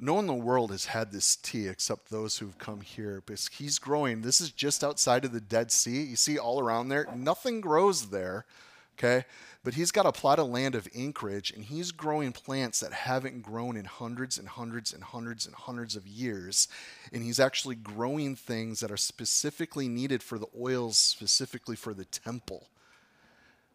no 0.00 0.14
one 0.14 0.24
in 0.24 0.28
the 0.28 0.34
world 0.34 0.70
has 0.70 0.86
had 0.86 1.12
this 1.12 1.36
tea 1.36 1.66
except 1.66 2.08
those 2.08 2.38
who've 2.38 2.56
come 2.58 2.80
here. 2.80 3.22
Because 3.26 3.48
he's 3.48 3.78
growing. 3.78 4.22
This 4.22 4.40
is 4.40 4.50
just 4.50 4.82
outside 4.82 5.26
of 5.26 5.32
the 5.32 5.40
Dead 5.40 5.70
Sea. 5.70 6.02
You 6.02 6.16
see 6.16 6.38
all 6.38 6.60
around 6.60 6.88
there, 6.88 7.06
nothing 7.14 7.60
grows 7.60 8.08
there. 8.08 8.46
Okay, 8.98 9.26
but 9.64 9.74
he's 9.74 9.90
got 9.90 10.06
a 10.06 10.12
plot 10.12 10.38
of 10.38 10.48
land 10.48 10.74
of 10.74 10.88
Anchorage 10.94 11.50
and 11.50 11.64
he's 11.64 11.90
growing 11.90 12.32
plants 12.32 12.80
that 12.80 12.92
haven't 12.92 13.42
grown 13.42 13.76
in 13.76 13.84
hundreds 13.84 14.38
and 14.38 14.48
hundreds 14.48 14.92
and 14.92 15.02
hundreds 15.02 15.46
and 15.46 15.54
hundreds 15.54 15.96
of 15.96 16.06
years. 16.06 16.68
And 17.12 17.22
he's 17.22 17.40
actually 17.40 17.74
growing 17.74 18.36
things 18.36 18.80
that 18.80 18.90
are 18.90 18.96
specifically 18.96 19.88
needed 19.88 20.22
for 20.22 20.38
the 20.38 20.46
oils, 20.58 20.96
specifically 20.96 21.76
for 21.76 21.92
the 21.92 22.04
temple. 22.04 22.68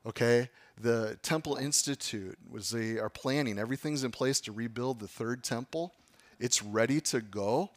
Okay? 0.05 0.49
The 0.79 1.19
Temple 1.21 1.57
Institute 1.57 2.37
was 2.49 2.69
they 2.69 2.97
are 2.97 3.09
planning, 3.09 3.59
everything's 3.59 4.03
in 4.03 4.11
place 4.11 4.39
to 4.41 4.51
rebuild 4.51 4.99
the 4.99 5.07
third 5.07 5.43
temple. 5.43 5.93
It's 6.39 6.63
ready 6.63 6.99
to 7.01 7.21
go. 7.21 7.69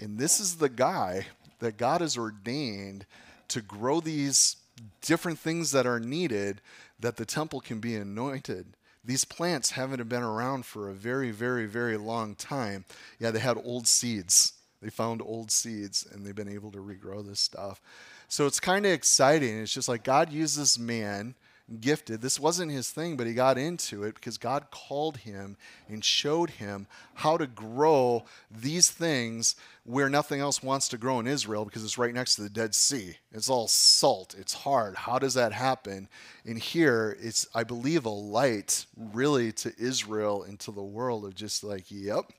And 0.00 0.18
this 0.18 0.40
is 0.40 0.56
the 0.56 0.68
guy 0.68 1.26
that 1.58 1.76
God 1.76 2.00
has 2.00 2.16
ordained 2.16 3.04
to 3.48 3.60
grow 3.60 4.00
these 4.00 4.56
different 5.00 5.38
things 5.38 5.72
that 5.72 5.86
are 5.86 6.00
needed 6.00 6.60
that 7.00 7.16
the 7.16 7.24
temple 7.24 7.60
can 7.60 7.80
be 7.80 7.96
anointed. 7.96 8.76
These 9.04 9.24
plants 9.24 9.70
haven't 9.70 10.08
been 10.08 10.22
around 10.22 10.66
for 10.66 10.88
a 10.88 10.94
very, 10.94 11.30
very, 11.30 11.66
very 11.66 11.96
long 11.96 12.34
time. 12.34 12.84
Yeah, 13.18 13.30
they 13.30 13.38
had 13.38 13.56
old 13.56 13.86
seeds. 13.86 14.54
They 14.82 14.90
found 14.90 15.22
old 15.22 15.50
seeds 15.50 16.06
and 16.10 16.24
they've 16.24 16.34
been 16.34 16.52
able 16.52 16.70
to 16.72 16.78
regrow 16.78 17.26
this 17.26 17.40
stuff. 17.40 17.80
So 18.28 18.46
it's 18.46 18.60
kind 18.60 18.84
of 18.84 18.92
exciting. 18.92 19.60
It's 19.60 19.72
just 19.72 19.88
like 19.88 20.04
God 20.04 20.32
used 20.32 20.58
this 20.58 20.78
man 20.78 21.34
gifted. 21.80 22.20
This 22.20 22.40
wasn't 22.40 22.72
his 22.72 22.90
thing, 22.90 23.16
but 23.16 23.26
he 23.26 23.34
got 23.34 23.58
into 23.58 24.04
it 24.04 24.14
because 24.14 24.38
God 24.38 24.70
called 24.70 25.18
him 25.18 25.56
and 25.88 26.04
showed 26.04 26.50
him 26.50 26.86
how 27.14 27.36
to 27.36 27.46
grow 27.46 28.24
these 28.50 28.90
things 28.90 29.54
where 29.88 30.10
nothing 30.10 30.38
else 30.38 30.62
wants 30.62 30.86
to 30.86 30.98
grow 30.98 31.18
in 31.18 31.26
Israel 31.26 31.64
because 31.64 31.82
it's 31.82 31.96
right 31.96 32.12
next 32.12 32.34
to 32.34 32.42
the 32.42 32.50
Dead 32.50 32.74
Sea. 32.74 33.16
It's 33.32 33.48
all 33.48 33.66
salt, 33.68 34.34
it's 34.38 34.52
hard. 34.52 34.94
How 34.94 35.18
does 35.18 35.32
that 35.32 35.54
happen? 35.54 36.08
And 36.44 36.58
here, 36.58 37.16
it's, 37.18 37.48
I 37.54 37.64
believe, 37.64 38.04
a 38.04 38.10
light 38.10 38.84
really 39.14 39.50
to 39.52 39.72
Israel 39.78 40.42
and 40.42 40.60
to 40.60 40.72
the 40.72 40.82
world 40.82 41.24
of 41.24 41.34
just 41.34 41.64
like, 41.64 41.86
yep, 41.88 42.30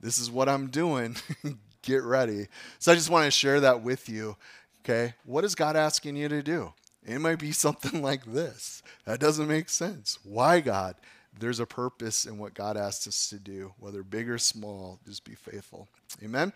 this 0.00 0.18
is 0.18 0.30
what 0.30 0.48
I'm 0.48 0.68
doing. 0.68 1.16
Get 1.82 2.02
ready. 2.02 2.48
So 2.78 2.92
I 2.92 2.94
just 2.94 3.10
want 3.10 3.26
to 3.26 3.30
share 3.30 3.60
that 3.60 3.82
with 3.82 4.08
you. 4.08 4.34
Okay, 4.80 5.12
what 5.26 5.44
is 5.44 5.54
God 5.54 5.76
asking 5.76 6.16
you 6.16 6.30
to 6.30 6.42
do? 6.42 6.72
It 7.04 7.18
might 7.18 7.38
be 7.38 7.52
something 7.52 8.00
like 8.00 8.24
this. 8.24 8.82
That 9.04 9.20
doesn't 9.20 9.46
make 9.46 9.68
sense. 9.68 10.18
Why, 10.24 10.60
God? 10.60 10.94
There's 11.38 11.60
a 11.60 11.66
purpose 11.66 12.24
in 12.24 12.38
what 12.38 12.54
God 12.54 12.78
asks 12.78 13.06
us 13.06 13.28
to 13.28 13.38
do, 13.38 13.74
whether 13.78 14.02
big 14.02 14.30
or 14.30 14.38
small, 14.38 14.98
just 15.04 15.24
be 15.24 15.34
faithful. 15.34 15.88
Amen. 16.24 16.54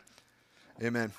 Amen. 0.83 1.13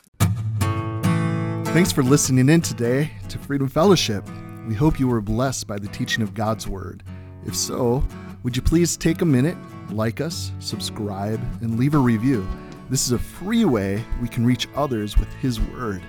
Thanks 1.74 1.92
for 1.92 2.04
listening 2.04 2.50
in 2.50 2.62
today 2.62 3.12
to 3.30 3.38
Freedom 3.38 3.70
Fellowship. 3.70 4.28
We 4.68 4.74
hope 4.74 5.00
you 5.00 5.08
were 5.08 5.22
blessed 5.22 5.68
by 5.68 5.78
the 5.78 5.88
teaching 5.88 6.24
of 6.24 6.34
God's 6.34 6.68
Word. 6.68 7.04
If 7.46 7.56
so, 7.56 8.04
would 8.44 8.56
you 8.56 8.62
please 8.62 8.98
take 8.98 9.22
a 9.22 9.26
minute, 9.26 9.58
like 9.92 10.20
us, 10.20 10.52
subscribe, 10.60 11.40
and 11.62 11.78
leave 11.78 11.94
a 11.94 12.00
review? 12.00 12.48
This 12.90 13.06
is 13.06 13.12
a 13.12 13.20
free 13.20 13.66
way 13.66 14.04
we 14.22 14.28
can 14.28 14.46
reach 14.46 14.68
others 14.76 15.18
with 15.18 15.32
His 15.36 15.60
Word. 15.60 16.02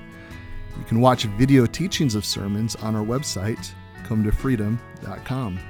You 0.79 0.85
can 0.85 1.01
watch 1.01 1.24
video 1.24 1.66
teachings 1.66 2.15
of 2.15 2.24
sermons 2.24 2.74
on 2.77 2.97
our 2.97 3.05
website, 3.05 3.70
come 4.05 4.24
to 4.24 4.31
cometofreedom.com. 4.31 5.61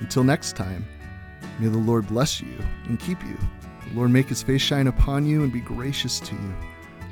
Until 0.00 0.24
next 0.24 0.54
time, 0.54 0.86
may 1.58 1.68
the 1.68 1.78
Lord 1.78 2.06
bless 2.06 2.40
you 2.40 2.58
and 2.84 3.00
keep 3.00 3.22
you. 3.24 3.36
The 3.88 3.94
Lord 3.94 4.10
make 4.10 4.28
his 4.28 4.42
face 4.42 4.62
shine 4.62 4.86
upon 4.86 5.26
you 5.26 5.42
and 5.42 5.52
be 5.52 5.60
gracious 5.60 6.20
to 6.20 6.34
you. 6.34 6.54